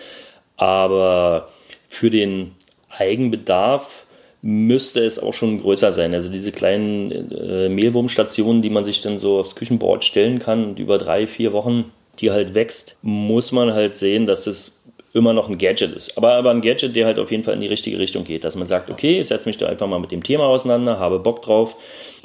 Aber 0.57 1.51
für 1.89 2.11
den 2.11 2.53
Eigenbedarf 2.91 4.07
müsste 4.43 5.05
es 5.05 5.19
auch 5.19 5.35
schon 5.35 5.61
größer 5.61 5.93
sein. 5.93 6.15
Also 6.15 6.29
diese 6.29 6.53
kleinen 6.53 7.33
äh, 7.33 7.69
Mehlwurmstationen, 7.69 8.63
die 8.63 8.71
man 8.71 8.85
sich 8.85 9.03
dann 9.03 9.19
so 9.19 9.39
aufs 9.39 9.57
Küchenboard 9.57 10.05
stellen 10.05 10.39
kann 10.39 10.65
und 10.65 10.79
über 10.79 10.99
drei, 10.99 11.27
vier 11.27 11.53
Wochen 11.53 11.93
die 12.21 12.31
halt 12.31 12.55
wächst, 12.55 12.97
muss 13.03 13.53
man 13.53 13.73
halt 13.73 13.95
sehen, 13.95 14.27
dass 14.27 14.47
es 14.47 14.76
immer 15.17 15.33
noch 15.33 15.49
ein 15.49 15.59
Gadget 15.59 15.95
ist. 15.97 16.17
Aber, 16.17 16.35
aber 16.35 16.51
ein 16.51 16.61
Gadget, 16.61 16.95
der 16.95 17.07
halt 17.07 17.19
auf 17.19 17.31
jeden 17.31 17.43
Fall 17.43 17.55
in 17.55 17.61
die 17.61 17.67
richtige 17.67 17.99
Richtung 17.99 18.25
geht. 18.25 18.45
Dass 18.45 18.55
man 18.55 18.67
sagt, 18.67 18.91
okay, 18.91 19.21
ich 19.21 19.29
setze 19.29 19.49
mich 19.49 19.57
da 19.57 19.67
einfach 19.67 19.87
mal 19.87 19.99
mit 19.99 20.13
dem 20.13 20.23
Thema 20.23 20.45
auseinander, 20.45 20.99
habe 20.99 21.19
Bock 21.19 21.43
drauf 21.43 21.77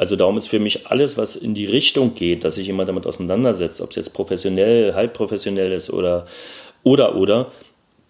also 0.02 0.16
darum 0.16 0.36
ist 0.36 0.48
für 0.48 0.58
mich 0.58 0.88
alles, 0.88 1.16
was 1.16 1.36
in 1.36 1.54
die 1.54 1.68
Richtung 1.68 2.16
geht, 2.16 2.44
dass 2.44 2.56
sich 2.56 2.66
jemand 2.66 2.90
damit 2.90 3.06
auseinandersetzt, 3.06 3.82
ob 3.82 3.92
es 3.92 3.98
jetzt 3.98 4.14
professionell, 4.16 4.96
halbprofessionell 4.96 5.72
ist 5.72 5.92
oder 5.92 6.26
oder 6.84 7.16
oder, 7.16 7.52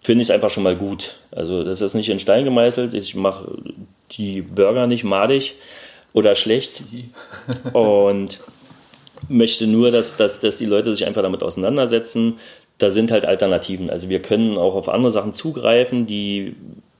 finde 0.00 0.22
ich 0.22 0.28
es 0.28 0.34
einfach 0.34 0.48
schon 0.48 0.62
mal 0.62 0.74
gut. 0.74 1.16
Also 1.32 1.64
das 1.64 1.82
ist 1.82 1.92
nicht 1.92 2.08
in 2.08 2.18
Stein 2.18 2.44
gemeißelt. 2.44 2.94
Ich 2.94 3.14
mache 3.14 3.58
die 4.12 4.40
Burger 4.40 4.86
nicht 4.86 5.04
madig 5.04 5.56
oder 6.14 6.34
schlecht 6.34 6.82
und 7.74 8.38
möchte 9.28 9.66
nur, 9.66 9.90
dass, 9.90 10.16
dass, 10.16 10.40
dass 10.40 10.56
die 10.56 10.64
Leute 10.64 10.94
sich 10.94 11.06
einfach 11.06 11.20
damit 11.20 11.42
auseinandersetzen. 11.42 12.38
Da 12.78 12.90
sind 12.90 13.12
halt 13.12 13.24
Alternativen. 13.24 13.90
Also 13.90 14.08
wir 14.08 14.20
können 14.20 14.58
auch 14.58 14.74
auf 14.74 14.88
andere 14.88 15.12
Sachen 15.12 15.34
zugreifen, 15.34 16.06
die 16.06 16.56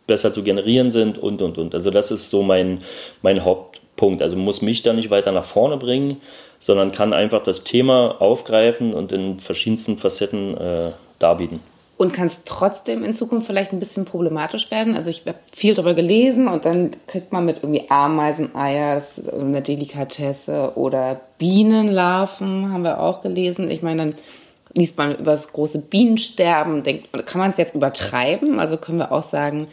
besser 0.06 0.32
zu 0.32 0.42
generieren 0.42 0.90
sind 0.90 1.18
und 1.18 1.42
und 1.42 1.58
und. 1.58 1.74
Also 1.74 1.90
das 1.90 2.10
ist 2.10 2.30
so 2.30 2.42
mein, 2.42 2.82
mein 3.22 3.44
Haupt, 3.44 3.80
Punkt. 3.96 4.22
Also 4.22 4.36
muss 4.36 4.62
mich 4.62 4.82
da 4.82 4.92
nicht 4.92 5.10
weiter 5.10 5.32
nach 5.32 5.44
vorne 5.44 5.76
bringen, 5.76 6.20
sondern 6.58 6.92
kann 6.92 7.12
einfach 7.12 7.42
das 7.42 7.64
Thema 7.64 8.20
aufgreifen 8.20 8.94
und 8.94 9.12
in 9.12 9.38
verschiedensten 9.38 9.98
Facetten 9.98 10.56
äh, 10.56 10.90
darbieten. 11.18 11.60
Und 11.98 12.12
kann 12.12 12.26
es 12.26 12.38
trotzdem 12.44 13.04
in 13.04 13.14
Zukunft 13.14 13.46
vielleicht 13.46 13.72
ein 13.72 13.78
bisschen 13.78 14.04
problematisch 14.04 14.70
werden? 14.72 14.96
Also 14.96 15.10
ich 15.10 15.24
habe 15.26 15.38
viel 15.54 15.74
darüber 15.74 15.94
gelesen 15.94 16.48
und 16.48 16.64
dann 16.64 16.90
kriegt 17.06 17.32
man 17.32 17.44
mit 17.44 17.58
irgendwie 17.58 17.88
Ameiseneier, 17.90 19.02
eine 19.32 19.62
Delikatesse 19.62 20.72
oder 20.74 21.20
Bienenlarven 21.38 22.72
haben 22.72 22.82
wir 22.82 22.98
auch 22.98 23.20
gelesen. 23.20 23.70
Ich 23.70 23.82
meine, 23.82 23.98
dann 23.98 24.14
liest 24.74 24.96
man 24.96 25.16
über 25.16 25.32
das 25.32 25.52
große 25.52 25.78
Bienensterben, 25.78 26.82
denkt, 26.82 27.08
kann 27.26 27.40
man 27.40 27.50
es 27.50 27.56
jetzt 27.56 27.74
übertreiben? 27.74 28.58
Also 28.58 28.76
können 28.76 28.98
wir 28.98 29.12
auch 29.12 29.24
sagen, 29.24 29.68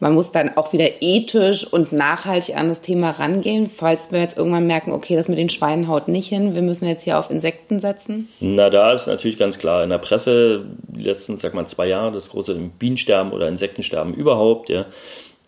man 0.00 0.14
muss 0.14 0.32
dann 0.32 0.56
auch 0.56 0.72
wieder 0.72 0.88
ethisch 1.02 1.66
und 1.70 1.92
nachhaltig 1.92 2.56
an 2.56 2.70
das 2.70 2.80
Thema 2.80 3.10
rangehen, 3.10 3.66
falls 3.66 4.10
wir 4.10 4.20
jetzt 4.20 4.38
irgendwann 4.38 4.66
merken, 4.66 4.92
okay, 4.92 5.14
das 5.14 5.28
mit 5.28 5.38
den 5.38 5.50
Schweinen 5.50 5.88
haut 5.88 6.08
nicht 6.08 6.28
hin, 6.28 6.54
wir 6.54 6.62
müssen 6.62 6.88
jetzt 6.88 7.04
hier 7.04 7.18
auf 7.18 7.30
Insekten 7.30 7.80
setzen? 7.80 8.28
Na, 8.40 8.70
da 8.70 8.94
ist 8.94 9.06
natürlich 9.06 9.36
ganz 9.36 9.58
klar, 9.58 9.84
in 9.84 9.90
der 9.90 9.98
Presse, 9.98 10.64
die 10.88 11.02
letzten, 11.02 11.36
sag 11.36 11.52
mal, 11.52 11.66
zwei 11.66 11.86
Jahre, 11.86 12.12
das 12.12 12.30
große 12.30 12.54
Bienensterben 12.78 13.32
oder 13.32 13.46
Insektensterben 13.46 14.14
überhaupt, 14.14 14.70
ja, 14.70 14.86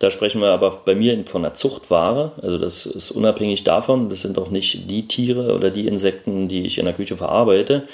da 0.02 0.10
sprechen 0.10 0.40
wir 0.40 0.48
aber 0.48 0.82
bei 0.84 0.96
mir 0.96 1.16
von 1.26 1.44
einer 1.44 1.54
Zuchtware. 1.54 2.32
Also 2.42 2.58
das 2.58 2.86
ist 2.86 3.12
unabhängig 3.12 3.62
davon. 3.62 4.08
Das 4.08 4.22
sind 4.22 4.36
auch 4.36 4.50
nicht 4.50 4.90
die 4.90 5.06
Tiere 5.06 5.54
oder 5.54 5.70
die 5.70 5.86
Insekten, 5.86 6.48
die 6.48 6.66
ich 6.66 6.78
in 6.78 6.86
der 6.86 6.94
Küche 6.94 7.16
verarbeite. 7.16 7.84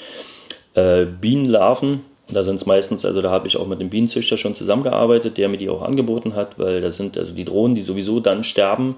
Äh, 0.73 1.05
Bienenlarven 1.05 2.01
da 2.31 2.43
sind 2.43 2.55
es 2.55 2.65
meistens, 2.65 3.05
also 3.05 3.21
da 3.21 3.31
habe 3.31 3.47
ich 3.47 3.57
auch 3.57 3.67
mit 3.67 3.79
dem 3.79 3.89
Bienenzüchter 3.89 4.37
schon 4.37 4.55
zusammengearbeitet, 4.55 5.37
der 5.37 5.49
mir 5.49 5.57
die 5.57 5.69
auch 5.69 5.81
angeboten 5.81 6.35
hat, 6.35 6.59
weil 6.59 6.79
das 6.79 6.97
sind 6.97 7.17
also 7.17 7.31
die 7.33 7.45
Drohnen, 7.45 7.75
die 7.75 7.81
sowieso 7.81 8.19
dann 8.19 8.43
sterben 8.43 8.95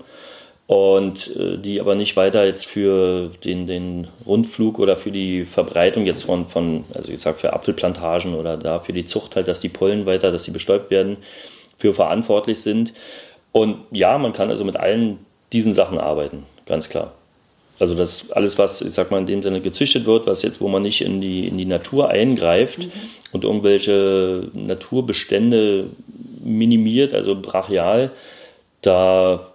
und 0.67 1.35
äh, 1.37 1.57
die 1.57 1.79
aber 1.79 1.95
nicht 1.95 2.17
weiter 2.17 2.45
jetzt 2.45 2.65
für 2.65 3.31
den, 3.43 3.67
den 3.67 4.07
Rundflug 4.25 4.79
oder 4.79 4.97
für 4.97 5.11
die 5.11 5.45
Verbreitung 5.45 6.05
jetzt 6.05 6.23
von, 6.23 6.47
von 6.47 6.83
also 6.93 7.09
ich 7.09 7.21
sage 7.21 7.37
für 7.37 7.53
Apfelplantagen 7.53 8.35
oder 8.35 8.57
da 8.57 8.79
für 8.79 8.93
die 8.93 9.05
Zucht 9.05 9.35
halt, 9.37 9.47
dass 9.47 9.61
die 9.61 9.69
Pollen 9.69 10.05
weiter, 10.05 10.31
dass 10.31 10.43
sie 10.43 10.51
bestäubt 10.51 10.91
werden, 10.91 11.17
für 11.77 11.93
verantwortlich 11.93 12.59
sind. 12.59 12.93
Und 13.53 13.77
ja, 13.91 14.17
man 14.17 14.33
kann 14.33 14.49
also 14.49 14.65
mit 14.65 14.77
allen 14.77 15.19
diesen 15.53 15.73
Sachen 15.73 15.99
arbeiten, 15.99 16.45
ganz 16.65 16.89
klar. 16.89 17.13
Also 17.81 17.95
das 17.95 18.31
alles, 18.31 18.59
was, 18.59 18.83
ich 18.83 18.93
sag 18.93 19.09
mal, 19.09 19.17
in 19.17 19.25
dem 19.25 19.41
Sinne 19.41 19.59
gezüchtet 19.59 20.05
wird, 20.05 20.27
was 20.27 20.43
jetzt, 20.43 20.61
wo 20.61 20.67
man 20.67 20.83
nicht 20.83 21.01
in 21.01 21.19
die, 21.19 21.47
in 21.47 21.57
die 21.57 21.65
Natur 21.65 22.11
eingreift 22.11 22.77
mhm. 22.77 22.91
und 23.31 23.43
irgendwelche 23.43 24.49
Naturbestände 24.53 25.87
minimiert, 26.43 27.15
also 27.15 27.35
brachial, 27.41 28.11
da 28.83 29.47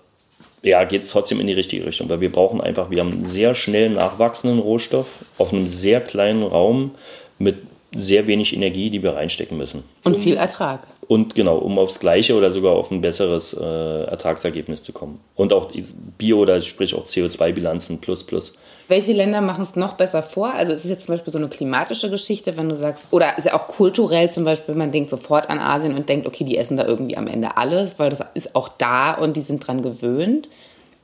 ja, 0.64 0.82
geht 0.82 1.02
es 1.02 1.10
trotzdem 1.10 1.38
in 1.38 1.46
die 1.46 1.52
richtige 1.52 1.86
Richtung, 1.86 2.10
weil 2.10 2.20
wir 2.20 2.32
brauchen 2.32 2.60
einfach, 2.60 2.90
wir 2.90 2.98
haben 2.98 3.12
einen 3.12 3.26
sehr 3.26 3.54
schnell 3.54 3.90
nachwachsenden 3.90 4.58
Rohstoff 4.58 5.06
auf 5.38 5.52
einem 5.52 5.68
sehr 5.68 6.00
kleinen 6.00 6.42
Raum 6.42 6.96
mit 7.38 7.58
sehr 7.94 8.26
wenig 8.26 8.56
Energie, 8.56 8.90
die 8.90 9.04
wir 9.04 9.14
reinstecken 9.14 9.56
müssen. 9.56 9.84
Und 10.02 10.16
viel 10.16 10.36
Ertrag. 10.36 10.80
Und 11.08 11.36
genau, 11.36 11.58
um 11.58 11.78
aufs 11.78 12.00
gleiche 12.00 12.34
oder 12.34 12.50
sogar 12.50 12.72
auf 12.72 12.90
ein 12.90 13.00
besseres 13.00 13.54
äh, 13.54 14.04
Ertragsergebnis 14.04 14.82
zu 14.82 14.92
kommen. 14.92 15.20
Und 15.36 15.52
auch 15.52 15.70
Bio- 16.18 16.38
oder 16.38 16.60
sprich 16.60 16.94
auch 16.94 17.06
CO2-Bilanzen 17.06 18.00
plus 18.00 18.24
plus. 18.24 18.58
Welche 18.88 19.12
Länder 19.12 19.40
machen 19.40 19.64
es 19.64 19.76
noch 19.76 19.94
besser 19.94 20.22
vor? 20.22 20.52
Also 20.54 20.72
ist 20.72 20.84
es 20.84 20.90
jetzt 20.90 21.06
zum 21.06 21.14
Beispiel 21.14 21.32
so 21.32 21.38
eine 21.38 21.48
klimatische 21.48 22.10
Geschichte, 22.10 22.56
wenn 22.56 22.68
du 22.68 22.76
sagst, 22.76 23.04
oder 23.10 23.38
ist 23.38 23.44
ja 23.44 23.54
auch 23.54 23.68
kulturell 23.68 24.30
zum 24.30 24.44
Beispiel, 24.44 24.74
man 24.74 24.90
denkt 24.90 25.10
sofort 25.10 25.48
an 25.48 25.60
Asien 25.60 25.94
und 25.94 26.08
denkt, 26.08 26.26
okay, 26.26 26.44
die 26.44 26.56
essen 26.56 26.76
da 26.76 26.84
irgendwie 26.84 27.16
am 27.16 27.28
Ende 27.28 27.56
alles, 27.56 27.98
weil 27.98 28.10
das 28.10 28.20
ist 28.34 28.56
auch 28.56 28.68
da 28.68 29.14
und 29.14 29.36
die 29.36 29.42
sind 29.42 29.66
dran 29.66 29.82
gewöhnt. 29.82 30.48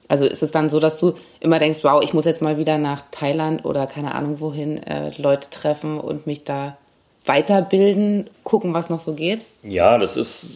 Also 0.09 0.24
ist 0.24 0.42
es 0.42 0.50
dann 0.50 0.68
so, 0.68 0.78
dass 0.78 0.98
du 0.98 1.14
immer 1.40 1.59
denkst, 1.59 1.80
wow, 1.82 2.03
ich 2.03 2.12
muss 2.12 2.24
jetzt 2.24 2.42
mal 2.42 2.59
wieder 2.59 2.76
nach 2.76 3.03
Thailand 3.12 3.64
oder 3.64 3.86
keine 3.86 4.14
Ahnung 4.14 4.40
wohin 4.40 4.82
äh, 4.82 5.11
Leute 5.16 5.48
treffen 5.50 5.98
und 5.98 6.26
mich 6.26 6.44
da 6.44 6.76
weiterbilden, 7.25 8.29
gucken, 8.45 8.75
was 8.75 8.91
noch 8.91 9.01
so 9.01 9.14
geht? 9.14 9.41
Ja, 9.62 9.99
das 9.99 10.16
ist, 10.16 10.47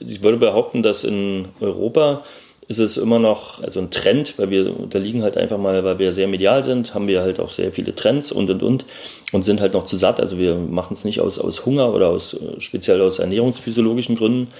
ich 0.00 0.22
würde 0.22 0.38
behaupten, 0.38 0.82
dass 0.82 1.04
in 1.04 1.48
Europa 1.60 2.22
ist 2.68 2.78
es 2.78 2.96
immer 2.96 3.18
noch 3.18 3.62
also 3.62 3.80
ein 3.80 3.90
Trend, 3.90 4.38
weil 4.38 4.50
wir 4.50 4.78
unterliegen 4.78 5.22
halt 5.22 5.36
einfach 5.36 5.58
mal, 5.58 5.84
weil 5.84 5.98
wir 5.98 6.12
sehr 6.12 6.26
medial 6.26 6.64
sind, 6.64 6.94
haben 6.94 7.06
wir 7.06 7.20
halt 7.20 7.38
auch 7.38 7.50
sehr 7.50 7.72
viele 7.72 7.94
Trends 7.94 8.32
und 8.32 8.50
und 8.50 8.62
und 8.62 8.84
und 9.32 9.44
sind 9.44 9.60
halt 9.60 9.74
noch 9.74 9.84
zu 9.84 9.96
satt. 9.96 10.20
Also 10.20 10.38
wir 10.38 10.56
machen 10.56 10.94
es 10.94 11.04
nicht 11.04 11.20
aus, 11.20 11.38
aus 11.38 11.64
Hunger 11.64 11.94
oder 11.94 12.08
aus 12.08 12.36
speziell 12.58 13.00
aus 13.00 13.18
ernährungsphysiologischen 13.20 14.16
Gründen. 14.16 14.52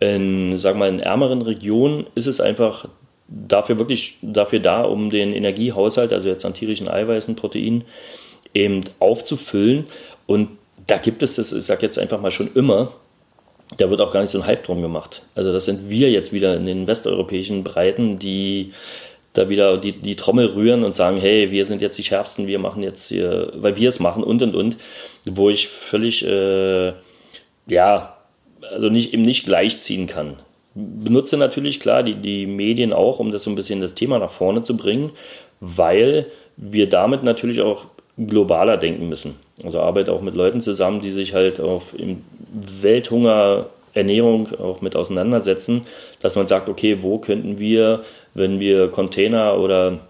In, 0.00 0.60
wir 0.60 0.74
mal, 0.74 0.88
in 0.88 1.00
ärmeren 1.00 1.42
Regionen 1.42 2.06
ist 2.16 2.26
es 2.26 2.40
einfach 2.40 2.88
dafür 3.28 3.78
wirklich 3.78 4.16
dafür 4.22 4.60
da, 4.60 4.82
um 4.82 5.10
den 5.10 5.32
Energiehaushalt, 5.32 6.12
also 6.12 6.28
jetzt 6.28 6.44
an 6.44 6.54
tierischen 6.54 6.88
Eiweißen, 6.88 7.34
Proteinen, 7.36 7.84
eben 8.54 8.82
aufzufüllen 8.98 9.86
und 10.26 10.50
da 10.86 10.98
gibt 10.98 11.22
es 11.22 11.36
das, 11.36 11.52
ich 11.52 11.64
sage 11.64 11.82
jetzt 11.82 11.98
einfach 11.98 12.20
mal 12.20 12.30
schon 12.30 12.50
immer, 12.54 12.92
da 13.78 13.90
wird 13.90 14.00
auch 14.00 14.12
gar 14.12 14.20
nicht 14.20 14.30
so 14.30 14.38
ein 14.38 14.46
Hype 14.46 14.64
drum 14.64 14.82
gemacht. 14.82 15.22
Also 15.34 15.52
das 15.52 15.64
sind 15.64 15.90
wir 15.90 16.10
jetzt 16.10 16.32
wieder 16.32 16.54
in 16.56 16.66
den 16.66 16.86
westeuropäischen 16.86 17.64
Breiten, 17.64 18.18
die 18.18 18.72
da 19.32 19.48
wieder 19.48 19.76
die, 19.76 19.92
die 19.92 20.16
Trommel 20.16 20.46
rühren 20.46 20.84
und 20.84 20.94
sagen, 20.94 21.18
hey, 21.18 21.50
wir 21.50 21.66
sind 21.66 21.82
jetzt 21.82 21.98
die 21.98 22.02
Schärfsten, 22.02 22.46
wir 22.46 22.58
machen 22.58 22.82
jetzt 22.82 23.08
hier, 23.08 23.52
weil 23.54 23.76
wir 23.76 23.88
es 23.88 24.00
machen 24.00 24.22
und 24.22 24.42
und 24.42 24.54
und, 24.54 24.76
wo 25.24 25.50
ich 25.50 25.68
völlig, 25.68 26.24
äh, 26.26 26.92
ja, 27.66 28.16
also 28.62 28.88
nicht, 28.88 29.12
eben 29.12 29.22
nicht 29.22 29.44
gleichziehen 29.44 30.06
kann. 30.06 30.36
Benutze 30.74 31.36
natürlich 31.36 31.80
klar 31.80 32.02
die, 32.02 32.14
die 32.14 32.46
Medien 32.46 32.92
auch, 32.92 33.18
um 33.18 33.30
das 33.30 33.44
so 33.44 33.50
ein 33.50 33.56
bisschen 33.56 33.80
das 33.80 33.94
Thema 33.94 34.18
nach 34.18 34.30
vorne 34.30 34.62
zu 34.62 34.76
bringen, 34.76 35.12
weil 35.60 36.26
wir 36.56 36.88
damit 36.88 37.22
natürlich 37.22 37.60
auch 37.60 37.86
globaler 38.18 38.76
denken 38.76 39.08
müssen. 39.08 39.36
Also 39.64 39.80
arbeite 39.80 40.12
auch 40.12 40.22
mit 40.22 40.34
Leuten 40.34 40.60
zusammen, 40.60 41.00
die 41.00 41.10
sich 41.10 41.34
halt 41.34 41.60
auf 41.60 41.98
im 41.98 42.22
Welthunger 42.52 43.66
Ernährung 43.94 44.48
auch 44.58 44.82
mit 44.82 44.94
auseinandersetzen, 44.94 45.86
dass 46.20 46.36
man 46.36 46.46
sagt, 46.46 46.68
okay, 46.68 46.98
wo 47.00 47.18
könnten 47.18 47.58
wir, 47.58 48.02
wenn 48.34 48.60
wir 48.60 48.88
Container 48.88 49.58
oder 49.58 50.00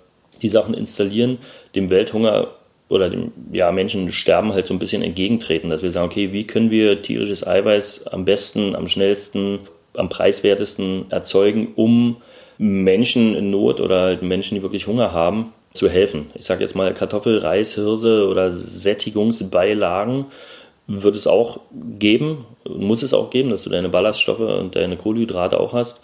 die 0.43 0.49
Sachen 0.49 0.75
installieren, 0.75 1.39
dem 1.75 1.89
Welthunger 1.91 2.49
oder 2.89 3.09
dem 3.11 3.33
ja, 3.53 3.73
Menschen 3.73 4.11
sterben 4.11 4.53
halt 4.53 4.67
so 4.67 4.75
ein 4.75 4.79
bisschen 4.79 5.03
entgegentreten, 5.03 5.71
dass 5.71 5.83
wir 5.83 5.91
sagen, 5.91 6.07
okay, 6.07 6.33
wie 6.33 6.47
können 6.47 6.71
wir 6.71 7.03
tierisches 7.03 7.47
Eiweiß 7.47 8.09
am 8.09 8.25
besten, 8.25 8.77
am 8.77 8.87
schnellsten, 8.89 9.61
am 9.95 10.09
preiswertesten 10.09 11.07
erzeugen, 11.11 11.69
um 11.75 12.17
Menschen 12.59 13.35
in 13.35 13.51
Not 13.51 13.81
oder 13.81 14.01
halt 14.01 14.23
Menschen, 14.23 14.55
die 14.55 14.63
wirklich 14.63 14.87
Hunger 14.87 15.13
haben, 15.13 15.53
zu 15.77 15.89
helfen. 15.89 16.31
Ich 16.35 16.45
sage 16.45 16.63
jetzt 16.63 16.75
mal 16.75 16.93
Kartoffel, 16.95 17.39
Reis, 17.39 17.75
Hirse 17.75 18.27
oder 18.29 18.51
Sättigungsbeilagen 18.51 20.27
wird 20.89 21.17
es 21.17 21.27
auch 21.27 21.61
geben, 21.99 22.47
muss 22.69 23.03
es 23.03 23.13
auch 23.13 23.31
geben, 23.31 23.51
dass 23.51 23.65
du 23.65 23.71
deine 23.71 23.89
Ballaststoffe 23.89 24.41
und 24.41 24.77
deine 24.77 24.97
Kohlenhydrate 24.97 25.59
auch 25.59 25.73
hast, 25.73 26.01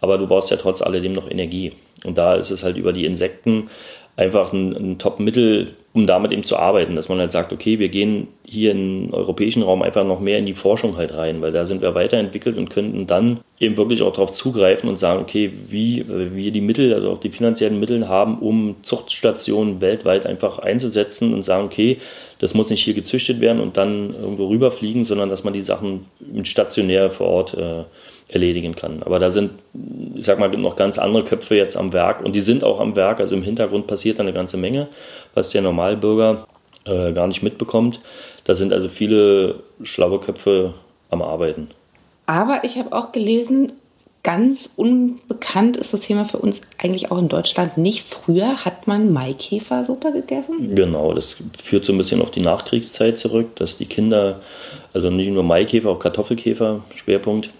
aber 0.00 0.18
du 0.18 0.26
brauchst 0.26 0.50
ja 0.50 0.56
trotz 0.56 0.82
alledem 0.82 1.12
noch 1.12 1.30
Energie. 1.30 1.72
Und 2.04 2.18
da 2.18 2.34
ist 2.34 2.50
es 2.50 2.62
halt 2.62 2.76
über 2.76 2.92
die 2.92 3.04
Insekten 3.04 3.68
einfach 4.16 4.52
ein, 4.52 4.72
ein 4.72 4.98
Top-Mittel, 4.98 5.74
um 5.92 6.06
damit 6.06 6.32
eben 6.32 6.44
zu 6.44 6.56
arbeiten, 6.56 6.96
dass 6.96 7.08
man 7.08 7.18
halt 7.18 7.32
sagt, 7.32 7.52
okay, 7.52 7.78
wir 7.78 7.88
gehen 7.88 8.28
hier 8.44 8.72
im 8.72 9.12
europäischen 9.12 9.62
Raum 9.62 9.82
einfach 9.82 10.04
noch 10.04 10.20
mehr 10.20 10.38
in 10.38 10.46
die 10.46 10.54
Forschung 10.54 10.96
halt 10.96 11.14
rein, 11.14 11.40
weil 11.42 11.52
da 11.52 11.64
sind 11.64 11.82
wir 11.82 11.94
weiterentwickelt 11.94 12.56
und 12.56 12.70
könnten 12.70 13.06
dann 13.06 13.40
eben 13.58 13.76
wirklich 13.76 14.02
auch 14.02 14.12
darauf 14.12 14.32
zugreifen 14.32 14.88
und 14.88 14.98
sagen, 14.98 15.22
okay, 15.22 15.52
wie 15.68 16.04
wir 16.06 16.50
die 16.50 16.60
Mittel, 16.60 16.92
also 16.92 17.12
auch 17.12 17.20
die 17.20 17.30
finanziellen 17.30 17.80
Mittel 17.80 18.08
haben, 18.08 18.38
um 18.38 18.76
Zuchtstationen 18.82 19.80
weltweit 19.80 20.26
einfach 20.26 20.58
einzusetzen 20.58 21.34
und 21.34 21.42
sagen, 21.42 21.64
okay, 21.64 21.98
das 22.38 22.54
muss 22.54 22.68
nicht 22.70 22.82
hier 22.82 22.94
gezüchtet 22.94 23.40
werden 23.40 23.60
und 23.60 23.76
dann 23.76 24.14
irgendwo 24.14 24.48
rüberfliegen, 24.48 25.04
sondern 25.04 25.28
dass 25.30 25.44
man 25.44 25.54
die 25.54 25.62
Sachen 25.62 26.06
stationär 26.42 27.10
vor 27.10 27.28
Ort 27.28 27.54
äh, 27.54 27.84
erledigen 28.28 28.74
kann. 28.74 29.02
Aber 29.04 29.18
da 29.18 29.30
sind, 29.30 29.52
ich 30.14 30.24
sag 30.24 30.38
mal, 30.38 30.48
noch 30.48 30.76
ganz 30.76 30.98
andere 30.98 31.24
Köpfe 31.24 31.54
jetzt 31.56 31.76
am 31.76 31.92
Werk 31.92 32.24
und 32.24 32.34
die 32.34 32.40
sind 32.40 32.64
auch 32.64 32.80
am 32.80 32.96
Werk. 32.96 33.20
Also 33.20 33.36
im 33.36 33.42
Hintergrund 33.42 33.86
passiert 33.86 34.18
da 34.18 34.22
eine 34.22 34.32
ganze 34.32 34.56
Menge, 34.56 34.88
was 35.34 35.50
der 35.50 35.62
Normalbürger 35.62 36.46
äh, 36.84 37.12
gar 37.12 37.26
nicht 37.26 37.42
mitbekommt. 37.42 38.00
Da 38.44 38.54
sind 38.54 38.72
also 38.72 38.88
viele 38.88 39.60
schlaue 39.82 40.18
Köpfe 40.18 40.74
am 41.10 41.22
Arbeiten. 41.22 41.68
Aber 42.26 42.62
ich 42.64 42.76
habe 42.76 42.92
auch 42.92 43.12
gelesen, 43.12 43.72
ganz 44.24 44.68
unbekannt 44.74 45.76
ist 45.76 45.92
das 45.92 46.00
Thema 46.00 46.24
für 46.24 46.38
uns 46.38 46.60
eigentlich 46.78 47.12
auch 47.12 47.18
in 47.18 47.28
Deutschland 47.28 47.78
nicht. 47.78 48.02
Früher 48.02 48.64
hat 48.64 48.88
man 48.88 49.12
Maikäfersuppe 49.12 50.10
gegessen. 50.10 50.74
Genau, 50.74 51.14
das 51.14 51.36
führt 51.62 51.84
so 51.84 51.92
ein 51.92 51.98
bisschen 51.98 52.20
auf 52.20 52.32
die 52.32 52.40
Nachkriegszeit 52.40 53.20
zurück, 53.20 53.54
dass 53.54 53.78
die 53.78 53.86
Kinder, 53.86 54.40
also 54.92 55.10
nicht 55.10 55.30
nur 55.30 55.44
Maikäfer, 55.44 55.90
auch 55.90 56.00
Kartoffelkäfer, 56.00 56.80
Schwerpunkt, 56.96 57.50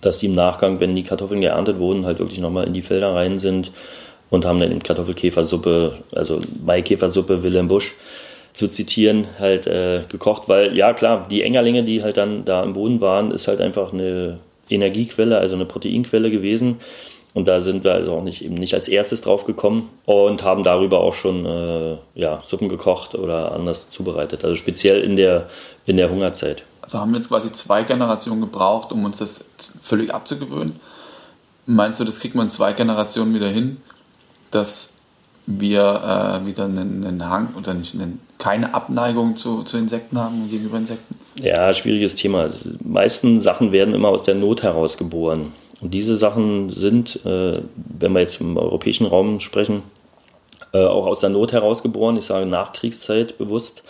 dass 0.00 0.18
die 0.18 0.26
im 0.26 0.34
Nachgang, 0.34 0.80
wenn 0.80 0.94
die 0.94 1.02
Kartoffeln 1.02 1.40
geerntet 1.40 1.78
wurden, 1.78 2.06
halt 2.06 2.18
wirklich 2.18 2.40
nochmal 2.40 2.66
in 2.66 2.74
die 2.74 2.82
Felder 2.82 3.14
rein 3.14 3.38
sind 3.38 3.70
und 4.30 4.44
haben 4.44 4.58
dann 4.58 4.70
eben 4.70 4.82
Kartoffelkäfersuppe, 4.82 5.98
also 6.12 6.38
Maikäfersuppe 6.64 7.42
Wilhelm 7.42 7.68
Busch 7.68 7.94
zu 8.52 8.68
zitieren, 8.68 9.26
halt 9.38 9.66
äh, 9.66 10.02
gekocht, 10.08 10.48
weil 10.48 10.76
ja 10.76 10.94
klar, 10.94 11.26
die 11.30 11.42
Engerlinge, 11.42 11.84
die 11.84 12.02
halt 12.02 12.16
dann 12.16 12.44
da 12.44 12.62
im 12.62 12.72
Boden 12.72 13.00
waren, 13.00 13.30
ist 13.30 13.48
halt 13.48 13.60
einfach 13.60 13.92
eine 13.92 14.38
Energiequelle, 14.70 15.38
also 15.38 15.54
eine 15.54 15.66
Proteinquelle 15.66 16.30
gewesen. 16.30 16.80
Und 17.34 17.48
da 17.48 17.60
sind 17.60 17.84
wir 17.84 17.92
also 17.92 18.12
auch 18.12 18.22
nicht, 18.22 18.42
eben 18.42 18.54
nicht 18.54 18.72
als 18.72 18.88
erstes 18.88 19.20
drauf 19.20 19.44
gekommen 19.44 19.90
und 20.06 20.42
haben 20.42 20.62
darüber 20.62 21.00
auch 21.00 21.12
schon 21.12 21.44
äh, 21.44 21.96
ja, 22.14 22.42
Suppen 22.42 22.70
gekocht 22.70 23.14
oder 23.14 23.52
anders 23.52 23.90
zubereitet. 23.90 24.42
Also 24.42 24.56
speziell 24.56 25.02
in 25.02 25.16
der, 25.16 25.50
in 25.84 25.98
der 25.98 26.08
Hungerzeit. 26.08 26.62
Also 26.86 27.00
haben 27.00 27.10
wir 27.10 27.16
jetzt 27.16 27.28
quasi 27.28 27.50
zwei 27.50 27.82
Generationen 27.82 28.40
gebraucht, 28.40 28.92
um 28.92 29.04
uns 29.04 29.18
das 29.18 29.44
völlig 29.82 30.14
abzugewöhnen. 30.14 30.76
Meinst 31.66 31.98
du, 31.98 32.04
das 32.04 32.20
kriegt 32.20 32.36
man 32.36 32.48
zwei 32.48 32.74
Generationen 32.74 33.34
wieder 33.34 33.48
hin, 33.48 33.78
dass 34.52 34.94
wir 35.46 35.80
äh, 36.42 36.46
wieder 36.46 36.66
einen, 36.66 37.04
einen, 37.04 37.28
Hang 37.28 37.54
oder 37.56 37.74
nicht 37.74 37.94
einen, 37.94 38.20
keine 38.38 38.72
Abneigung 38.72 39.34
zu, 39.34 39.64
zu 39.64 39.78
Insekten 39.78 40.16
haben 40.16 40.48
gegenüber 40.48 40.78
Insekten? 40.78 41.16
Ja, 41.42 41.74
schwieriges 41.74 42.14
Thema. 42.14 42.50
Die 42.50 42.78
meisten 42.84 43.40
Sachen 43.40 43.72
werden 43.72 43.92
immer 43.92 44.08
aus 44.08 44.22
der 44.22 44.36
Not 44.36 44.62
heraus 44.62 44.96
geboren. 44.96 45.54
Und 45.80 45.92
diese 45.92 46.16
Sachen 46.16 46.70
sind, 46.70 47.26
äh, 47.26 47.62
wenn 47.74 48.12
wir 48.12 48.20
jetzt 48.20 48.40
im 48.40 48.56
europäischen 48.56 49.06
Raum 49.06 49.40
sprechen, 49.40 49.82
äh, 50.72 50.84
auch 50.84 51.06
aus 51.06 51.18
der 51.18 51.30
Not 51.30 51.50
heraus 51.50 51.82
geboren. 51.82 52.16
Ich 52.16 52.26
sage 52.26 52.46
Nachkriegszeit 52.46 53.38
bewusst 53.38 53.82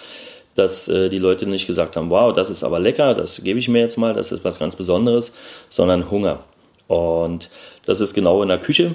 dass 0.56 0.88
äh, 0.88 1.08
die 1.08 1.18
Leute 1.18 1.46
nicht 1.46 1.66
gesagt 1.66 1.96
haben, 1.96 2.10
wow, 2.10 2.32
das 2.32 2.50
ist 2.50 2.64
aber 2.64 2.80
lecker, 2.80 3.14
das 3.14 3.42
gebe 3.44 3.58
ich 3.58 3.68
mir 3.68 3.80
jetzt 3.80 3.98
mal, 3.98 4.14
das 4.14 4.32
ist 4.32 4.44
was 4.44 4.58
ganz 4.58 4.74
Besonderes, 4.74 5.34
sondern 5.68 6.10
Hunger. 6.10 6.40
Und 6.88 7.50
das 7.84 8.00
ist 8.00 8.14
genau 8.14 8.42
in 8.42 8.48
der 8.48 8.58
Küche, 8.58 8.94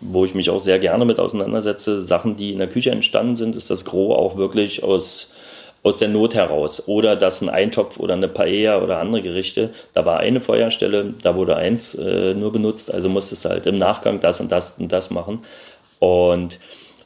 wo 0.00 0.24
ich 0.24 0.34
mich 0.34 0.50
auch 0.50 0.60
sehr 0.60 0.78
gerne 0.78 1.04
mit 1.04 1.18
auseinandersetze. 1.18 2.00
Sachen, 2.00 2.36
die 2.36 2.52
in 2.52 2.58
der 2.58 2.68
Küche 2.68 2.90
entstanden 2.90 3.36
sind, 3.36 3.56
ist 3.56 3.70
das 3.70 3.84
Gros 3.84 4.16
auch 4.16 4.36
wirklich 4.36 4.82
aus, 4.82 5.32
aus 5.82 5.98
der 5.98 6.08
Not 6.08 6.34
heraus. 6.34 6.86
Oder 6.86 7.16
dass 7.16 7.42
ein 7.42 7.48
Eintopf 7.48 7.98
oder 7.98 8.14
eine 8.14 8.28
Paella 8.28 8.82
oder 8.82 8.98
andere 8.98 9.22
Gerichte, 9.22 9.70
da 9.94 10.06
war 10.06 10.20
eine 10.20 10.40
Feuerstelle, 10.40 11.14
da 11.22 11.36
wurde 11.36 11.56
eins 11.56 11.94
äh, 11.94 12.34
nur 12.34 12.52
benutzt, 12.52 12.92
also 12.92 13.08
musstest 13.08 13.44
du 13.44 13.50
halt 13.50 13.66
im 13.66 13.78
Nachgang 13.78 14.20
das 14.20 14.40
und 14.40 14.52
das 14.52 14.78
und 14.78 14.90
das 14.90 15.10
machen. 15.10 15.42
Und 15.98 16.58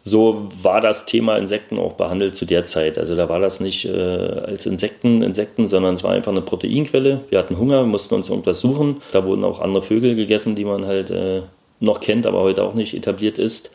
so 0.06 0.48
war 0.62 0.82
das 0.82 1.06
Thema 1.06 1.38
Insekten 1.38 1.78
auch 1.78 1.94
behandelt 1.94 2.34
zu 2.34 2.44
der 2.44 2.64
Zeit. 2.64 2.98
Also 2.98 3.16
da 3.16 3.30
war 3.30 3.40
das 3.40 3.58
nicht 3.60 3.86
äh, 3.86 3.98
als 3.98 4.66
Insekten, 4.66 5.22
Insekten, 5.22 5.66
sondern 5.66 5.94
es 5.94 6.04
war 6.04 6.10
einfach 6.10 6.30
eine 6.30 6.42
Proteinquelle. 6.42 7.22
Wir 7.30 7.38
hatten 7.38 7.56
Hunger, 7.58 7.84
mussten 7.84 8.14
uns 8.14 8.28
irgendwas 8.28 8.60
suchen. 8.60 9.00
Da 9.12 9.24
wurden 9.24 9.44
auch 9.44 9.60
andere 9.60 9.82
Vögel 9.82 10.14
gegessen, 10.14 10.56
die 10.56 10.66
man 10.66 10.84
halt 10.84 11.10
äh, 11.10 11.40
noch 11.80 12.00
kennt, 12.00 12.26
aber 12.26 12.42
heute 12.42 12.64
auch 12.64 12.74
nicht 12.74 12.92
etabliert 12.92 13.38
ist. 13.38 13.70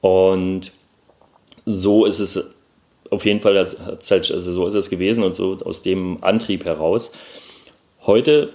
Und 0.00 0.72
so 1.64 2.06
ist 2.06 2.18
es 2.18 2.44
auf 3.10 3.24
jeden 3.24 3.40
Fall, 3.40 3.56
also 3.56 3.76
so 4.40 4.66
ist 4.66 4.74
es 4.74 4.90
gewesen 4.90 5.22
und 5.22 5.36
so 5.36 5.58
aus 5.64 5.82
dem 5.82 6.18
Antrieb 6.22 6.64
heraus. 6.64 7.12
Heute 8.04 8.48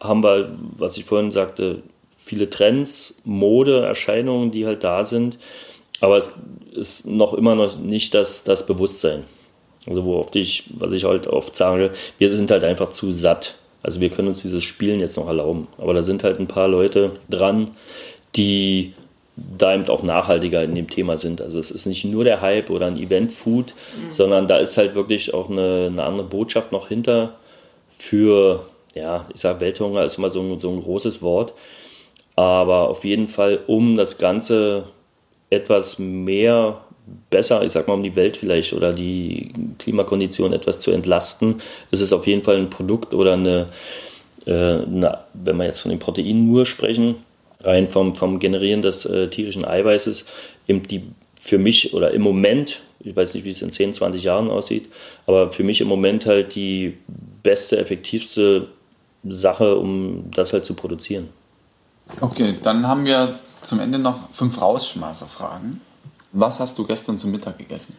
haben 0.00 0.24
wir, 0.24 0.56
was 0.78 0.96
ich 0.96 1.04
vorhin 1.04 1.30
sagte, 1.30 1.82
viele 2.16 2.48
Trends, 2.48 3.20
Mode, 3.26 3.84
Erscheinungen, 3.84 4.50
die 4.50 4.64
halt 4.64 4.82
da 4.82 5.04
sind 5.04 5.36
aber 6.00 6.18
es 6.18 6.32
ist 6.72 7.06
noch 7.06 7.34
immer 7.34 7.54
noch 7.54 7.78
nicht 7.78 8.14
das, 8.14 8.44
das 8.44 8.66
Bewusstsein. 8.66 9.24
Also 9.86 10.04
worauf 10.04 10.34
ich, 10.34 10.64
was 10.74 10.92
ich 10.92 11.04
halt 11.04 11.26
oft 11.26 11.56
sage, 11.56 11.92
wir 12.18 12.30
sind 12.30 12.50
halt 12.50 12.64
einfach 12.64 12.90
zu 12.90 13.12
satt. 13.12 13.54
Also 13.82 14.00
wir 14.00 14.08
können 14.08 14.28
uns 14.28 14.42
dieses 14.42 14.64
Spielen 14.64 15.00
jetzt 15.00 15.16
noch 15.16 15.26
erlauben. 15.26 15.68
Aber 15.78 15.92
da 15.92 16.02
sind 16.02 16.24
halt 16.24 16.40
ein 16.40 16.48
paar 16.48 16.68
Leute 16.68 17.12
dran, 17.28 17.72
die 18.34 18.94
da 19.36 19.74
eben 19.74 19.88
auch 19.88 20.02
nachhaltiger 20.02 20.62
in 20.62 20.74
dem 20.74 20.88
Thema 20.88 21.16
sind. 21.16 21.42
Also 21.42 21.58
es 21.58 21.70
ist 21.70 21.86
nicht 21.86 22.04
nur 22.04 22.24
der 22.24 22.40
Hype 22.40 22.70
oder 22.70 22.86
ein 22.86 22.96
Event-Food, 22.96 23.74
mhm. 23.74 24.12
sondern 24.12 24.48
da 24.48 24.58
ist 24.58 24.76
halt 24.76 24.94
wirklich 24.94 25.34
auch 25.34 25.50
eine, 25.50 25.88
eine, 25.90 26.04
andere 26.04 26.26
Botschaft 26.26 26.72
noch 26.72 26.88
hinter 26.88 27.34
für, 27.98 28.64
ja, 28.94 29.26
ich 29.34 29.40
sage 29.40 29.60
Welthunger 29.60 30.04
ist 30.04 30.18
immer 30.18 30.30
so 30.30 30.40
ein, 30.40 30.58
so 30.58 30.70
ein 30.70 30.82
großes 30.82 31.20
Wort. 31.20 31.52
Aber 32.36 32.88
auf 32.88 33.04
jeden 33.04 33.28
Fall, 33.28 33.60
um 33.66 33.96
das 33.96 34.18
Ganze 34.18 34.84
etwas 35.50 35.98
mehr 35.98 36.80
besser, 37.30 37.62
ich 37.62 37.72
sag 37.72 37.86
mal, 37.86 37.94
um 37.94 38.02
die 38.02 38.16
Welt 38.16 38.36
vielleicht 38.36 38.72
oder 38.72 38.92
die 38.92 39.52
Klimakondition 39.78 40.52
etwas 40.52 40.80
zu 40.80 40.90
entlasten, 40.90 41.60
ist 41.90 42.00
es 42.00 42.12
auf 42.12 42.26
jeden 42.26 42.42
Fall 42.42 42.56
ein 42.56 42.70
Produkt 42.70 43.12
oder 43.12 43.34
eine, 43.34 43.66
äh, 44.46 44.52
eine 44.52 45.18
wenn 45.34 45.56
wir 45.56 45.64
jetzt 45.64 45.80
von 45.80 45.90
den 45.90 45.98
Proteinen 45.98 46.50
nur 46.50 46.66
sprechen, 46.66 47.16
rein 47.60 47.88
vom, 47.88 48.16
vom 48.16 48.38
Generieren 48.38 48.82
des 48.82 49.04
äh, 49.06 49.28
tierischen 49.28 49.64
Eiweißes, 49.64 50.26
eben 50.66 50.82
die 50.88 51.02
für 51.40 51.58
mich 51.58 51.92
oder 51.92 52.12
im 52.12 52.22
Moment, 52.22 52.80
ich 53.00 53.14
weiß 53.14 53.34
nicht, 53.34 53.44
wie 53.44 53.50
es 53.50 53.60
in 53.60 53.70
10, 53.70 53.92
20 53.92 54.22
Jahren 54.22 54.50
aussieht, 54.50 54.86
aber 55.26 55.50
für 55.50 55.62
mich 55.62 55.82
im 55.82 55.88
Moment 55.88 56.24
halt 56.24 56.54
die 56.54 56.96
beste, 57.42 57.76
effektivste 57.78 58.68
Sache, 59.24 59.76
um 59.76 60.30
das 60.34 60.54
halt 60.54 60.64
zu 60.64 60.74
produzieren. 60.74 61.28
Okay, 62.20 62.54
dann 62.62 62.86
haben 62.86 63.04
wir 63.04 63.38
zum 63.66 63.80
Ende 63.80 63.98
noch 63.98 64.30
fünf 64.32 64.60
Rausschmeißerfragen. 64.60 65.80
Was 66.32 66.60
hast 66.60 66.78
du 66.78 66.86
gestern 66.86 67.18
zum 67.18 67.30
Mittag 67.30 67.58
gegessen? 67.58 67.96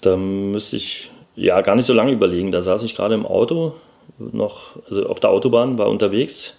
Da 0.00 0.16
müsste 0.16 0.76
ich 0.76 1.10
ja 1.36 1.60
gar 1.60 1.74
nicht 1.74 1.86
so 1.86 1.92
lange 1.92 2.12
überlegen. 2.12 2.50
Da 2.50 2.62
saß 2.62 2.82
ich 2.82 2.94
gerade 2.94 3.14
im 3.14 3.26
Auto, 3.26 3.74
noch, 4.18 4.76
also 4.88 5.06
auf 5.06 5.20
der 5.20 5.30
Autobahn, 5.30 5.78
war 5.78 5.88
unterwegs 5.88 6.54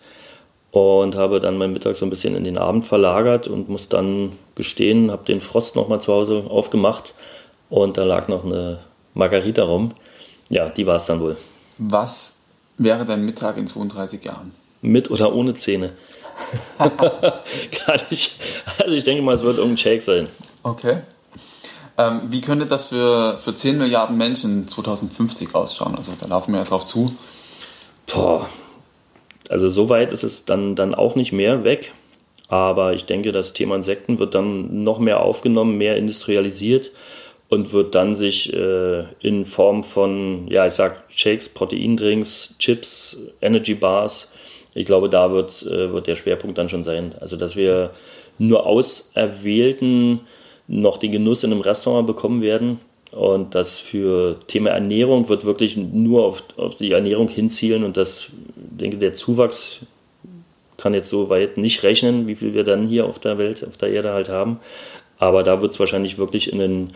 und 0.72 1.16
habe 1.16 1.40
dann 1.40 1.58
meinen 1.58 1.74
Mittag 1.74 1.96
so 1.96 2.06
ein 2.06 2.10
bisschen 2.10 2.36
in 2.36 2.44
den 2.44 2.58
Abend 2.58 2.84
verlagert 2.84 3.48
und 3.48 3.70
muss 3.70 3.88
dann 3.88 4.34
gestehen, 4.56 5.10
habe 5.10 5.24
den 5.24 5.40
Frost 5.40 5.76
nochmal 5.76 6.02
zu 6.02 6.12
Hause 6.12 6.44
aufgemacht 6.50 7.14
und 7.70 7.98
da 7.98 8.04
lag 8.04 8.28
noch 8.28 8.44
eine 8.44 8.80
Margarita 9.14 9.64
rum. 9.64 9.92
Ja, 10.50 10.70
die 10.70 10.86
war 10.86 10.98
es 10.98 11.06
dann 11.06 11.22
wohl. 11.22 11.38
Was 11.78 12.36
wäre 12.78 13.06
dein 13.06 13.24
Mittag 13.24 13.58
in 13.58 13.68
32 13.68 14.24
Jahren? 14.24 14.52
Mit 14.82 15.10
oder 15.10 15.34
ohne 15.34 15.54
Zähne? 15.54 15.94
Kann 16.78 18.02
ich, 18.10 18.40
also 18.78 18.96
ich 18.96 19.04
denke 19.04 19.24
mal, 19.24 19.36
es 19.36 19.44
wird 19.44 19.58
irgendein 19.58 19.78
Shake 19.78 20.02
sein. 20.02 20.28
Okay. 20.64 21.02
Ähm, 21.98 22.24
wie 22.26 22.42
könnte 22.42 22.66
das 22.66 22.86
für, 22.86 23.40
für 23.40 23.56
10 23.56 23.78
Milliarden 23.78 24.18
Menschen 24.18 24.68
2050 24.68 25.56
ausschauen? 25.56 25.96
Also 25.96 26.14
da 26.20 26.28
laufen 26.28 26.52
wir 26.52 26.60
ja 26.60 26.66
drauf 26.66 26.86
zu. 26.86 27.16
Boah, 28.06 28.50
also 29.50 29.70
so 29.70 29.90
weit 29.90 30.12
ist 30.12 30.24
es 30.24 30.46
dann, 30.46 30.76
dann 30.76 30.94
auch 30.94 31.16
nicht 31.16 31.32
mehr 31.32 31.64
weg. 31.64 31.94
Aber 32.48 32.94
ich 32.94 33.06
denke, 33.06 33.32
das 33.32 33.54
Thema 33.54 33.76
Insekten 33.76 34.20
wird 34.20 34.36
dann 34.36 34.84
noch 34.84 35.00
mehr 35.00 35.22
aufgenommen, 35.22 35.78
mehr 35.78 35.98
industrialisiert 35.98 36.92
und 37.50 37.74
wird 37.74 37.96
dann 37.96 38.16
sich 38.16 38.54
äh, 38.54 39.06
in 39.20 39.46
Form 39.46 39.84
von, 39.84 40.48
ja, 40.48 40.66
ich 40.66 40.74
sag 40.74 41.04
Shakes, 41.10 41.50
Proteindrinks, 41.50 42.56
Chips, 42.60 43.18
Energy 43.42 43.74
Bars, 43.74 44.32
ich 44.76 44.86
glaube, 44.86 45.10
da 45.10 45.32
wird, 45.32 45.64
äh, 45.64 45.92
wird 45.92 46.06
der 46.06 46.16
Schwerpunkt 46.16 46.58
dann 46.58 46.70
schon 46.70 46.84
sein. 46.84 47.16
Also, 47.20 47.38
dass 47.38 47.56
wir 47.56 47.92
nur 48.38 48.68
Auserwählten 48.68 50.20
noch 50.68 50.98
den 50.98 51.14
Genuss 51.14 51.44
in 51.44 51.52
einem 51.52 51.62
Restaurant 51.62 52.06
bekommen 52.06 52.42
werden. 52.42 52.80
Und 53.12 53.56
das 53.56 53.80
für 53.80 54.36
Thema 54.48 54.72
Ernährung 54.72 55.30
wird 55.30 55.46
wirklich 55.46 55.78
nur 55.78 56.26
auf, 56.26 56.44
auf 56.58 56.76
die 56.76 56.92
Ernährung 56.92 57.30
hinzielen 57.30 57.86
und 57.86 57.96
das, 57.96 58.28
denke 58.56 58.98
der 58.98 59.14
Zuwachs 59.14 59.82
kann 60.76 60.94
jetzt 60.94 61.10
so 61.10 61.30
weit 61.30 61.58
nicht 61.58 61.84
rechnen, 61.84 62.28
wie 62.28 62.36
viel 62.36 62.54
wir 62.54 62.66
dann 62.66 62.86
hier 62.88 63.06
auf 63.06 63.20
der 63.20 63.38
Welt, 63.38 63.66
auf 63.66 63.78
der 63.78 63.90
Erde 63.90 64.12
halt 64.12 64.28
haben. 64.28 64.60
Aber 65.18 65.44
da 65.44 65.62
wird 65.62 65.72
es 65.72 65.80
wahrscheinlich 65.80 66.18
wirklich 66.18 66.52
in 66.52 66.60
ein 66.60 66.90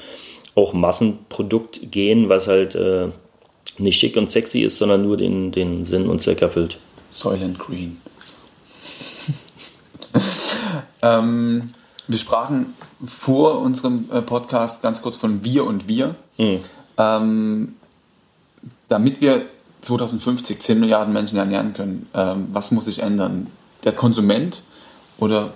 auch 0.55 0.73
Massenprodukt 0.73 1.89
gehen, 1.89 2.27
was 2.27 2.49
halt 2.49 2.75
äh, 2.75 3.07
nicht 3.77 3.97
schick 3.97 4.17
und 4.17 4.29
sexy 4.29 4.61
ist, 4.61 4.77
sondern 4.77 5.03
nur 5.03 5.15
den, 5.15 5.53
den 5.53 5.85
Sinn 5.85 6.09
und 6.09 6.21
Zweck 6.21 6.41
erfüllt. 6.41 6.77
Soylent 7.11 7.59
Green. 7.59 7.99
ähm, 11.01 11.73
wir 12.07 12.17
sprachen 12.17 12.73
vor 13.05 13.59
unserem 13.59 14.09
äh, 14.11 14.21
Podcast 14.21 14.81
ganz 14.81 15.01
kurz 15.01 15.15
von 15.15 15.43
wir 15.43 15.65
und 15.65 15.87
wir. 15.87 16.15
Mhm. 16.37 16.59
Ähm, 16.97 17.75
damit 18.87 19.21
wir 19.21 19.45
2050 19.81 20.59
10 20.59 20.79
Milliarden 20.79 21.13
Menschen 21.13 21.37
ernähren 21.37 21.73
können, 21.73 22.07
ähm, 22.13 22.47
was 22.51 22.71
muss 22.71 22.85
sich 22.85 22.99
ändern? 22.99 23.47
Der 23.83 23.93
Konsument 23.93 24.63
oder 25.19 25.53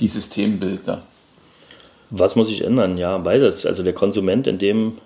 die 0.00 0.08
Systembilder? 0.08 1.02
Was 2.10 2.36
muss 2.36 2.48
sich 2.48 2.62
ändern? 2.64 2.96
Ja, 2.98 3.18
beides. 3.18 3.66
Also 3.66 3.82
der 3.82 3.92
Konsument 3.92 4.46
in 4.46 4.58
dem 4.58 4.98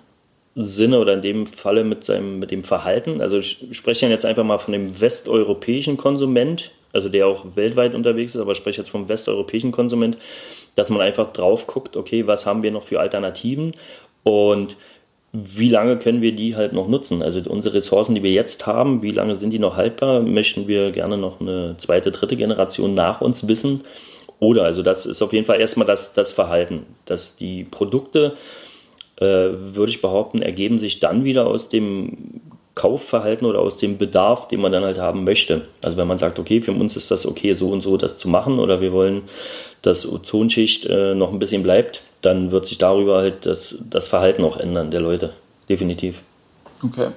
Sinne 0.55 0.99
oder 0.99 1.13
in 1.13 1.21
dem 1.21 1.45
Falle 1.45 1.83
mit 1.83 2.05
seinem 2.05 2.39
mit 2.39 2.51
dem 2.51 2.63
Verhalten. 2.63 3.21
Also 3.21 3.37
ich 3.37 3.65
spreche 3.71 4.07
jetzt 4.07 4.25
einfach 4.25 4.43
mal 4.43 4.59
von 4.59 4.71
dem 4.71 5.01
westeuropäischen 5.01 5.97
Konsument, 5.97 6.71
also 6.91 7.09
der 7.09 7.27
auch 7.27 7.45
weltweit 7.55 7.95
unterwegs 7.95 8.35
ist, 8.35 8.41
aber 8.41 8.51
ich 8.51 8.57
spreche 8.57 8.81
jetzt 8.81 8.91
vom 8.91 9.09
westeuropäischen 9.09 9.71
Konsument, 9.71 10.17
dass 10.75 10.89
man 10.89 11.01
einfach 11.01 11.33
drauf 11.33 11.65
guckt, 11.65 11.97
okay, 11.97 12.27
was 12.27 12.45
haben 12.45 12.61
wir 12.61 12.71
noch 12.71 12.83
für 12.83 12.99
Alternativen 12.99 13.73
und 14.23 14.75
wie 15.35 15.69
lange 15.69 15.97
können 15.97 16.21
wir 16.21 16.33
die 16.33 16.55
halt 16.55 16.73
noch 16.73 16.87
nutzen? 16.87 17.23
Also 17.23 17.41
unsere 17.49 17.73
Ressourcen, 17.75 18.13
die 18.13 18.21
wir 18.21 18.31
jetzt 18.31 18.67
haben, 18.67 19.01
wie 19.01 19.09
lange 19.09 19.33
sind 19.33 19.49
die 19.49 19.57
noch 19.57 19.75
haltbar? 19.75 20.21
Möchten 20.21 20.67
wir 20.67 20.91
gerne 20.91 21.17
noch 21.17 21.41
eine 21.41 21.75
zweite, 21.79 22.11
dritte 22.11 22.37
Generation 22.37 22.93
nach 22.93 23.19
uns 23.21 23.47
wissen? 23.47 23.83
Oder, 24.39 24.63
also 24.65 24.83
das 24.83 25.07
ist 25.07 25.23
auf 25.23 25.33
jeden 25.33 25.45
Fall 25.45 25.59
erstmal 25.59 25.87
das, 25.87 26.13
das 26.13 26.31
Verhalten, 26.31 26.85
dass 27.05 27.35
die 27.35 27.63
Produkte, 27.63 28.33
würde 29.23 29.91
ich 29.91 30.01
behaupten, 30.01 30.41
ergeben 30.41 30.77
sich 30.77 30.99
dann 30.99 31.23
wieder 31.23 31.47
aus 31.47 31.69
dem 31.69 32.41
Kaufverhalten 32.75 33.45
oder 33.45 33.59
aus 33.59 33.77
dem 33.77 33.97
Bedarf, 33.97 34.47
den 34.47 34.61
man 34.61 34.71
dann 34.71 34.83
halt 34.83 34.97
haben 34.97 35.23
möchte. 35.23 35.67
Also 35.81 35.97
wenn 35.97 36.07
man 36.07 36.17
sagt, 36.17 36.39
okay, 36.39 36.61
für 36.61 36.71
uns 36.71 36.95
ist 36.95 37.11
das 37.11 37.25
okay, 37.25 37.53
so 37.53 37.69
und 37.69 37.81
so 37.81 37.97
das 37.97 38.17
zu 38.17 38.27
machen 38.27 38.59
oder 38.59 38.81
wir 38.81 38.91
wollen, 38.91 39.23
dass 39.83 40.11
Ozonschicht 40.11 40.85
äh, 40.85 41.13
noch 41.13 41.31
ein 41.31 41.39
bisschen 41.39 41.61
bleibt, 41.61 42.01
dann 42.21 42.51
wird 42.51 42.65
sich 42.65 42.77
darüber 42.77 43.17
halt 43.17 43.45
das, 43.45 43.77
das 43.89 44.07
Verhalten 44.07 44.43
auch 44.43 44.57
ändern 44.57 44.89
der 44.89 45.01
Leute. 45.01 45.33
Definitiv. 45.69 46.21
Okay. 46.83 47.09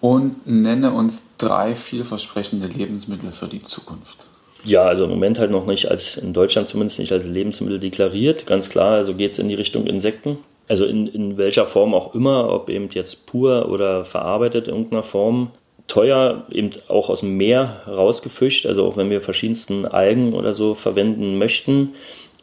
Und 0.00 0.46
nenne 0.46 0.92
uns 0.92 1.28
drei 1.38 1.74
vielversprechende 1.74 2.68
Lebensmittel 2.68 3.32
für 3.32 3.48
die 3.48 3.60
Zukunft. 3.60 4.28
Ja, 4.64 4.82
also 4.82 5.04
im 5.04 5.10
Moment 5.10 5.38
halt 5.38 5.50
noch 5.50 5.66
nicht 5.66 5.90
als, 5.90 6.18
in 6.18 6.34
Deutschland 6.34 6.68
zumindest 6.68 6.98
nicht 6.98 7.12
als 7.12 7.24
Lebensmittel 7.24 7.80
deklariert. 7.80 8.46
Ganz 8.46 8.68
klar, 8.68 8.92
also 8.92 9.14
geht 9.14 9.32
es 9.32 9.38
in 9.38 9.48
die 9.48 9.54
Richtung 9.54 9.86
Insekten 9.86 10.38
also 10.70 10.84
in, 10.84 11.08
in 11.08 11.36
welcher 11.36 11.66
Form 11.66 11.94
auch 11.94 12.14
immer, 12.14 12.48
ob 12.48 12.70
eben 12.70 12.88
jetzt 12.92 13.26
pur 13.26 13.68
oder 13.68 14.04
verarbeitet 14.04 14.68
in 14.68 14.74
irgendeiner 14.74 15.02
Form, 15.02 15.50
teuer, 15.88 16.46
eben 16.52 16.70
auch 16.86 17.10
aus 17.10 17.20
dem 17.20 17.36
Meer 17.36 17.82
rausgefischt, 17.88 18.66
also 18.66 18.86
auch 18.86 18.96
wenn 18.96 19.10
wir 19.10 19.20
verschiedensten 19.20 19.84
Algen 19.84 20.32
oder 20.32 20.54
so 20.54 20.76
verwenden 20.76 21.38
möchten, 21.38 21.94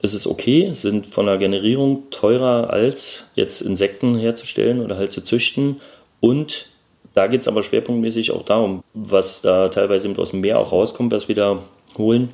ist 0.02 0.14
es 0.14 0.28
okay, 0.28 0.72
sind 0.74 1.08
von 1.08 1.26
der 1.26 1.38
Generierung 1.38 2.10
teurer 2.12 2.70
als 2.70 3.32
jetzt 3.36 3.62
Insekten 3.62 4.18
herzustellen 4.18 4.84
oder 4.84 4.98
halt 4.98 5.14
zu 5.14 5.24
züchten 5.24 5.80
und 6.20 6.68
da 7.14 7.28
geht 7.28 7.40
es 7.40 7.48
aber 7.48 7.64
schwerpunktmäßig 7.64 8.32
auch 8.32 8.44
darum, 8.44 8.84
was 8.94 9.42
da 9.42 9.70
teilweise 9.70 10.10
eben 10.10 10.20
aus 10.20 10.32
dem 10.32 10.42
Meer 10.42 10.60
auch 10.60 10.74
rauskommt, 10.74 11.14
was 11.14 11.30
wir 11.30 11.36
da 11.36 11.64
holen, 11.98 12.34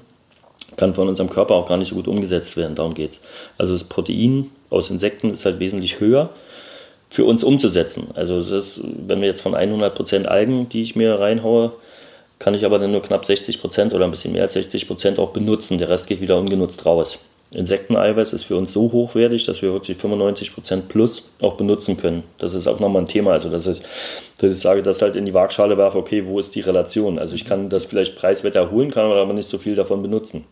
kann 0.76 0.96
von 0.96 1.08
unserem 1.08 1.30
Körper 1.30 1.54
auch 1.54 1.68
gar 1.68 1.78
nicht 1.78 1.90
so 1.90 1.96
gut 1.96 2.08
umgesetzt 2.08 2.58
werden. 2.58 2.76
Darum 2.76 2.96
geht 2.96 3.12
es. 3.12 3.22
Also 3.60 3.74
das 3.74 3.84
Protein 3.84 4.50
aus 4.74 4.90
Insekten 4.90 5.32
ist 5.32 5.46
halt 5.46 5.60
wesentlich 5.60 6.00
höher 6.00 6.30
für 7.10 7.26
uns 7.26 7.44
umzusetzen. 7.44 8.08
Also 8.16 8.38
ist, 8.38 8.82
wenn 8.84 9.22
wir 9.22 9.28
jetzt 9.28 9.42
von 9.42 9.54
100% 9.54 10.26
Algen, 10.26 10.68
die 10.70 10.82
ich 10.82 10.96
mir 10.96 11.20
reinhaue, 11.20 11.72
kann 12.40 12.56
ich 12.56 12.66
aber 12.66 12.80
dann 12.80 12.92
nur 12.92 13.02
knapp 13.02 13.24
60% 13.24 13.94
oder 13.94 14.06
ein 14.06 14.12
bisschen 14.12 14.34
mehr 14.34 14.42
als 14.42 14.56
60% 14.56 15.20
auch 15.20 15.30
benutzen. 15.30 15.78
Der 15.78 15.90
Rest 15.90 16.08
geht 16.08 16.22
wieder 16.22 16.38
ungenutzt 16.38 16.86
raus. 16.86 17.20
Insekteneiweiß 17.52 18.34
ist 18.34 18.46
für 18.46 18.58
uns 18.58 18.74
so 18.74 18.92
hochwertig, 18.92 19.46
dass 19.46 19.62
wir 19.62 19.72
wirklich 19.72 19.98
95% 19.98 20.82
plus 20.90 21.34
auch 21.40 21.54
benutzen 21.54 21.98
können. 21.98 22.24
Das 22.40 22.54
ist 22.54 22.68
auch 22.68 22.80
nochmal 22.80 23.04
ein 23.04 23.08
Thema. 23.08 23.34
Also, 23.34 23.50
dass 23.50 23.68
ich, 23.68 23.82
dass 24.40 24.52
ich 24.52 24.60
sage, 24.60 24.82
dass 24.82 25.02
halt 25.02 25.16
in 25.16 25.26
die 25.26 25.34
Waagschale 25.34 25.78
werfe, 25.78 26.00
okay, 26.00 26.26
wo 26.26 26.40
ist 26.40 26.56
die 26.56 26.62
Relation? 26.62 27.20
Also, 27.20 27.36
ich 27.36 27.46
kann 27.46 27.70
das 27.70 27.86
vielleicht 27.86 28.16
preiswert 28.16 28.56
erholen, 28.56 28.90
kann 28.90 29.06
aber 29.06 29.34
nicht 29.34 29.48
so 29.48 29.60
viel 29.60 29.76
davon 29.76 30.02
benutzen. 30.02 30.46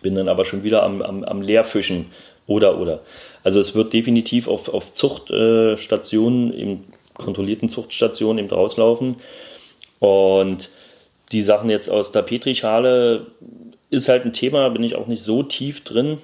Bin 0.00 0.14
dann 0.14 0.28
aber 0.28 0.46
schon 0.46 0.62
wieder 0.62 0.82
am, 0.82 1.02
am, 1.02 1.24
am 1.24 1.42
Leerfischen 1.42 2.06
oder, 2.46 2.78
oder. 2.78 3.00
Also 3.42 3.58
es 3.58 3.74
wird 3.74 3.92
definitiv 3.92 4.48
auf, 4.48 4.72
auf 4.72 4.94
Zuchtstationen, 4.94 6.52
im 6.52 6.84
kontrollierten 7.14 7.68
Zuchtstationen 7.68 8.44
eben 8.44 8.54
rauslaufen. 8.54 9.16
Und 9.98 10.70
die 11.32 11.42
Sachen 11.42 11.70
jetzt 11.70 11.88
aus 11.88 12.12
der 12.12 12.22
Petrischale 12.22 13.26
ist 13.90 14.08
halt 14.08 14.24
ein 14.24 14.32
Thema, 14.32 14.68
bin 14.70 14.82
ich 14.82 14.96
auch 14.96 15.06
nicht 15.06 15.22
so 15.22 15.42
tief 15.42 15.84
drin. 15.84 16.18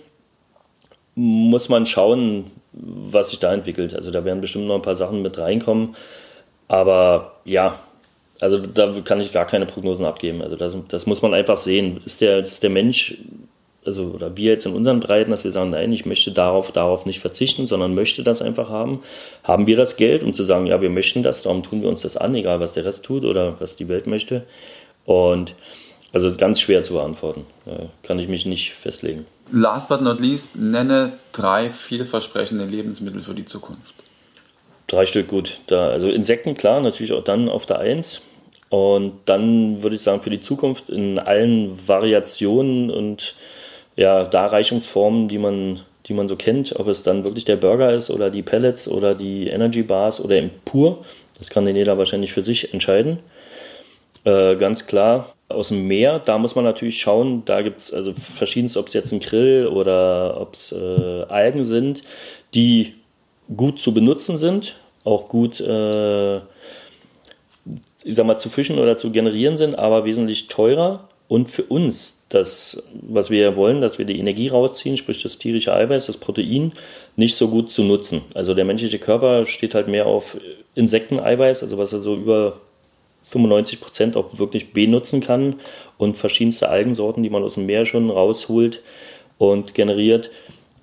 Muss 1.14 1.68
man 1.68 1.86
schauen, 1.86 2.50
was 2.72 3.30
sich 3.30 3.38
da 3.38 3.52
entwickelt. 3.52 3.94
Also 3.94 4.10
da 4.10 4.24
werden 4.24 4.40
bestimmt 4.40 4.66
noch 4.66 4.76
ein 4.76 4.82
paar 4.82 4.96
Sachen 4.96 5.22
mit 5.22 5.38
reinkommen. 5.38 5.96
Aber 6.68 7.36
ja, 7.44 7.78
also 8.40 8.58
da 8.58 8.94
kann 9.04 9.20
ich 9.20 9.32
gar 9.32 9.46
keine 9.46 9.66
Prognosen 9.66 10.04
abgeben. 10.04 10.42
Also 10.42 10.56
das, 10.56 10.76
das 10.88 11.06
muss 11.06 11.22
man 11.22 11.34
einfach 11.34 11.56
sehen. 11.56 12.00
Ist 12.04 12.20
der, 12.20 12.38
ist 12.40 12.62
der 12.62 12.70
Mensch 12.70 13.18
also 13.84 14.04
oder 14.14 14.36
wir 14.36 14.52
jetzt 14.52 14.66
in 14.66 14.74
unseren 14.74 15.00
Breiten, 15.00 15.30
dass 15.30 15.44
wir 15.44 15.52
sagen, 15.52 15.70
nein, 15.70 15.92
ich 15.92 16.06
möchte 16.06 16.32
darauf, 16.32 16.72
darauf 16.72 17.06
nicht 17.06 17.20
verzichten, 17.20 17.66
sondern 17.66 17.94
möchte 17.94 18.22
das 18.22 18.42
einfach 18.42 18.68
haben. 18.68 19.02
Haben 19.42 19.66
wir 19.66 19.76
das 19.76 19.96
Geld, 19.96 20.22
um 20.22 20.34
zu 20.34 20.44
sagen, 20.44 20.66
ja, 20.66 20.82
wir 20.82 20.90
möchten 20.90 21.22
das, 21.22 21.42
darum 21.42 21.62
tun 21.62 21.82
wir 21.82 21.88
uns 21.88 22.02
das 22.02 22.16
an, 22.16 22.34
egal 22.34 22.60
was 22.60 22.74
der 22.74 22.84
Rest 22.84 23.04
tut 23.04 23.24
oder 23.24 23.60
was 23.60 23.76
die 23.76 23.88
Welt 23.88 24.06
möchte. 24.06 24.44
Und 25.06 25.54
also 26.12 26.34
ganz 26.36 26.60
schwer 26.60 26.82
zu 26.82 26.94
beantworten, 26.94 27.46
kann 28.02 28.18
ich 28.18 28.28
mich 28.28 28.44
nicht 28.44 28.72
festlegen. 28.72 29.26
Last 29.52 29.88
but 29.88 30.00
not 30.00 30.20
least, 30.20 30.56
nenne 30.56 31.12
drei 31.32 31.70
vielversprechende 31.70 32.64
Lebensmittel 32.64 33.22
für 33.22 33.34
die 33.34 33.44
Zukunft. 33.44 33.94
Drei 34.86 35.06
Stück 35.06 35.28
gut. 35.28 35.58
Da, 35.68 35.88
also 35.88 36.08
Insekten, 36.08 36.54
klar, 36.54 36.80
natürlich 36.80 37.12
auch 37.12 37.24
dann 37.24 37.48
auf 37.48 37.66
der 37.66 37.78
Eins. 37.78 38.22
Und 38.70 39.12
dann 39.26 39.82
würde 39.82 39.96
ich 39.96 40.02
sagen, 40.02 40.22
für 40.22 40.30
die 40.30 40.40
Zukunft 40.40 40.90
in 40.90 41.18
allen 41.18 41.88
Variationen 41.88 42.90
und 42.90 43.34
ja, 44.00 44.24
Darreichungsformen, 44.24 45.28
die 45.28 45.36
man, 45.36 45.80
die 46.06 46.14
man 46.14 46.26
so 46.26 46.34
kennt, 46.34 46.74
ob 46.80 46.88
es 46.88 47.02
dann 47.02 47.22
wirklich 47.22 47.44
der 47.44 47.56
Burger 47.56 47.92
ist 47.92 48.08
oder 48.08 48.30
die 48.30 48.40
Pellets 48.40 48.88
oder 48.88 49.14
die 49.14 49.48
Energy 49.48 49.82
Bars 49.82 50.24
oder 50.24 50.38
im 50.38 50.48
Pur. 50.64 51.04
Das 51.38 51.50
kann 51.50 51.66
den 51.66 51.76
jeder 51.76 51.98
wahrscheinlich 51.98 52.32
für 52.32 52.40
sich 52.40 52.72
entscheiden. 52.72 53.18
Äh, 54.24 54.56
ganz 54.56 54.86
klar, 54.86 55.34
aus 55.50 55.68
dem 55.68 55.86
Meer, 55.86 56.18
da 56.18 56.38
muss 56.38 56.54
man 56.54 56.64
natürlich 56.64 56.98
schauen, 56.98 57.42
da 57.44 57.60
gibt 57.60 57.80
es 57.80 57.92
also 57.92 58.14
verschiedenste, 58.14 58.78
ob 58.78 58.88
es 58.88 58.94
jetzt 58.94 59.12
ein 59.12 59.20
Grill 59.20 59.66
oder 59.66 60.40
ob 60.40 60.54
es 60.54 60.72
äh, 60.72 61.24
Algen 61.28 61.64
sind, 61.64 62.02
die 62.54 62.94
gut 63.54 63.80
zu 63.80 63.92
benutzen 63.92 64.38
sind, 64.38 64.76
auch 65.04 65.28
gut 65.28 65.60
äh, 65.60 66.36
ich 68.02 68.14
sag 68.14 68.24
mal, 68.24 68.38
zu 68.38 68.48
fischen 68.48 68.78
oder 68.78 68.96
zu 68.96 69.10
generieren 69.10 69.58
sind, 69.58 69.78
aber 69.78 70.06
wesentlich 70.06 70.48
teurer 70.48 71.08
und 71.28 71.50
für 71.50 71.64
uns 71.64 72.19
das, 72.30 72.82
was 72.92 73.28
wir 73.30 73.56
wollen, 73.56 73.80
dass 73.80 73.98
wir 73.98 74.06
die 74.06 74.18
Energie 74.18 74.48
rausziehen, 74.48 74.96
sprich 74.96 75.22
das 75.22 75.36
tierische 75.36 75.74
Eiweiß, 75.74 76.06
das 76.06 76.16
Protein, 76.16 76.72
nicht 77.16 77.34
so 77.34 77.48
gut 77.48 77.70
zu 77.70 77.82
nutzen. 77.82 78.22
Also 78.34 78.54
der 78.54 78.64
menschliche 78.64 79.00
Körper 79.00 79.44
steht 79.46 79.74
halt 79.74 79.88
mehr 79.88 80.06
auf 80.06 80.38
Insekteneiweiß, 80.76 81.62
also 81.64 81.76
was 81.76 81.92
er 81.92 81.98
so 81.98 82.14
über 82.14 82.60
95 83.26 83.80
Prozent 83.80 84.16
auch 84.16 84.38
wirklich 84.38 84.72
benutzen 84.72 85.20
kann 85.20 85.56
und 85.98 86.16
verschiedenste 86.16 86.68
Algensorten, 86.68 87.22
die 87.22 87.30
man 87.30 87.42
aus 87.42 87.54
dem 87.54 87.66
Meer 87.66 87.84
schon 87.84 88.10
rausholt 88.10 88.80
und 89.38 89.74
generiert, 89.74 90.30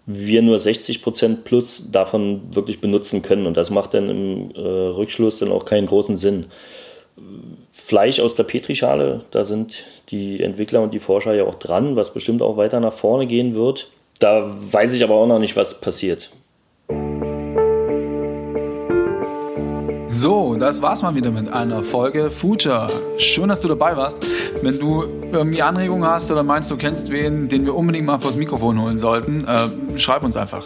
wir 0.05 0.41
nur 0.41 0.59
60 0.59 1.01
Prozent 1.01 1.43
plus 1.45 1.91
davon 1.91 2.41
wirklich 2.55 2.81
benutzen 2.81 3.21
können. 3.21 3.45
Und 3.45 3.57
das 3.57 3.69
macht 3.69 3.93
dann 3.93 4.09
im 4.09 4.51
äh, 4.51 4.59
Rückschluss 4.59 5.39
dann 5.39 5.51
auch 5.51 5.65
keinen 5.65 5.87
großen 5.87 6.15
Sinn. 6.17 6.45
Fleisch 7.71 8.19
aus 8.19 8.35
der 8.35 8.43
Petrischale, 8.43 9.21
da 9.31 9.43
sind 9.43 9.85
die 10.09 10.41
Entwickler 10.41 10.81
und 10.81 10.93
die 10.93 10.99
Forscher 10.99 11.33
ja 11.33 11.45
auch 11.45 11.55
dran, 11.55 11.95
was 11.95 12.13
bestimmt 12.13 12.41
auch 12.41 12.57
weiter 12.57 12.79
nach 12.79 12.93
vorne 12.93 13.27
gehen 13.27 13.55
wird. 13.55 13.89
Da 14.19 14.51
weiß 14.71 14.93
ich 14.93 15.03
aber 15.03 15.15
auch 15.15 15.27
noch 15.27 15.39
nicht, 15.39 15.55
was 15.55 15.79
passiert. 15.79 16.31
So, 20.09 20.55
das 20.55 20.81
war's 20.81 21.03
mal 21.03 21.13
wieder 21.13 21.29
mit 21.29 21.47
einer 21.47 21.83
Folge 21.83 22.31
Future. 22.31 22.89
Schön, 23.19 23.49
dass 23.49 23.61
du 23.61 23.67
dabei 23.67 23.95
warst. 23.95 24.17
Wenn 24.63 24.79
du 24.79 25.03
irgendwie 25.31 25.61
Anregungen 25.61 26.09
hast 26.09 26.31
oder 26.31 26.41
meinst, 26.41 26.71
du 26.71 26.77
kennst 26.77 27.11
wen, 27.11 27.47
den 27.49 27.65
wir 27.65 27.75
unbedingt 27.75 28.07
mal 28.07 28.17
vors 28.17 28.35
Mikrofon 28.35 28.81
holen 28.81 28.97
sollten, 28.97 29.45
äh, 29.45 29.99
schreib 29.99 30.23
uns 30.23 30.35
einfach. 30.35 30.65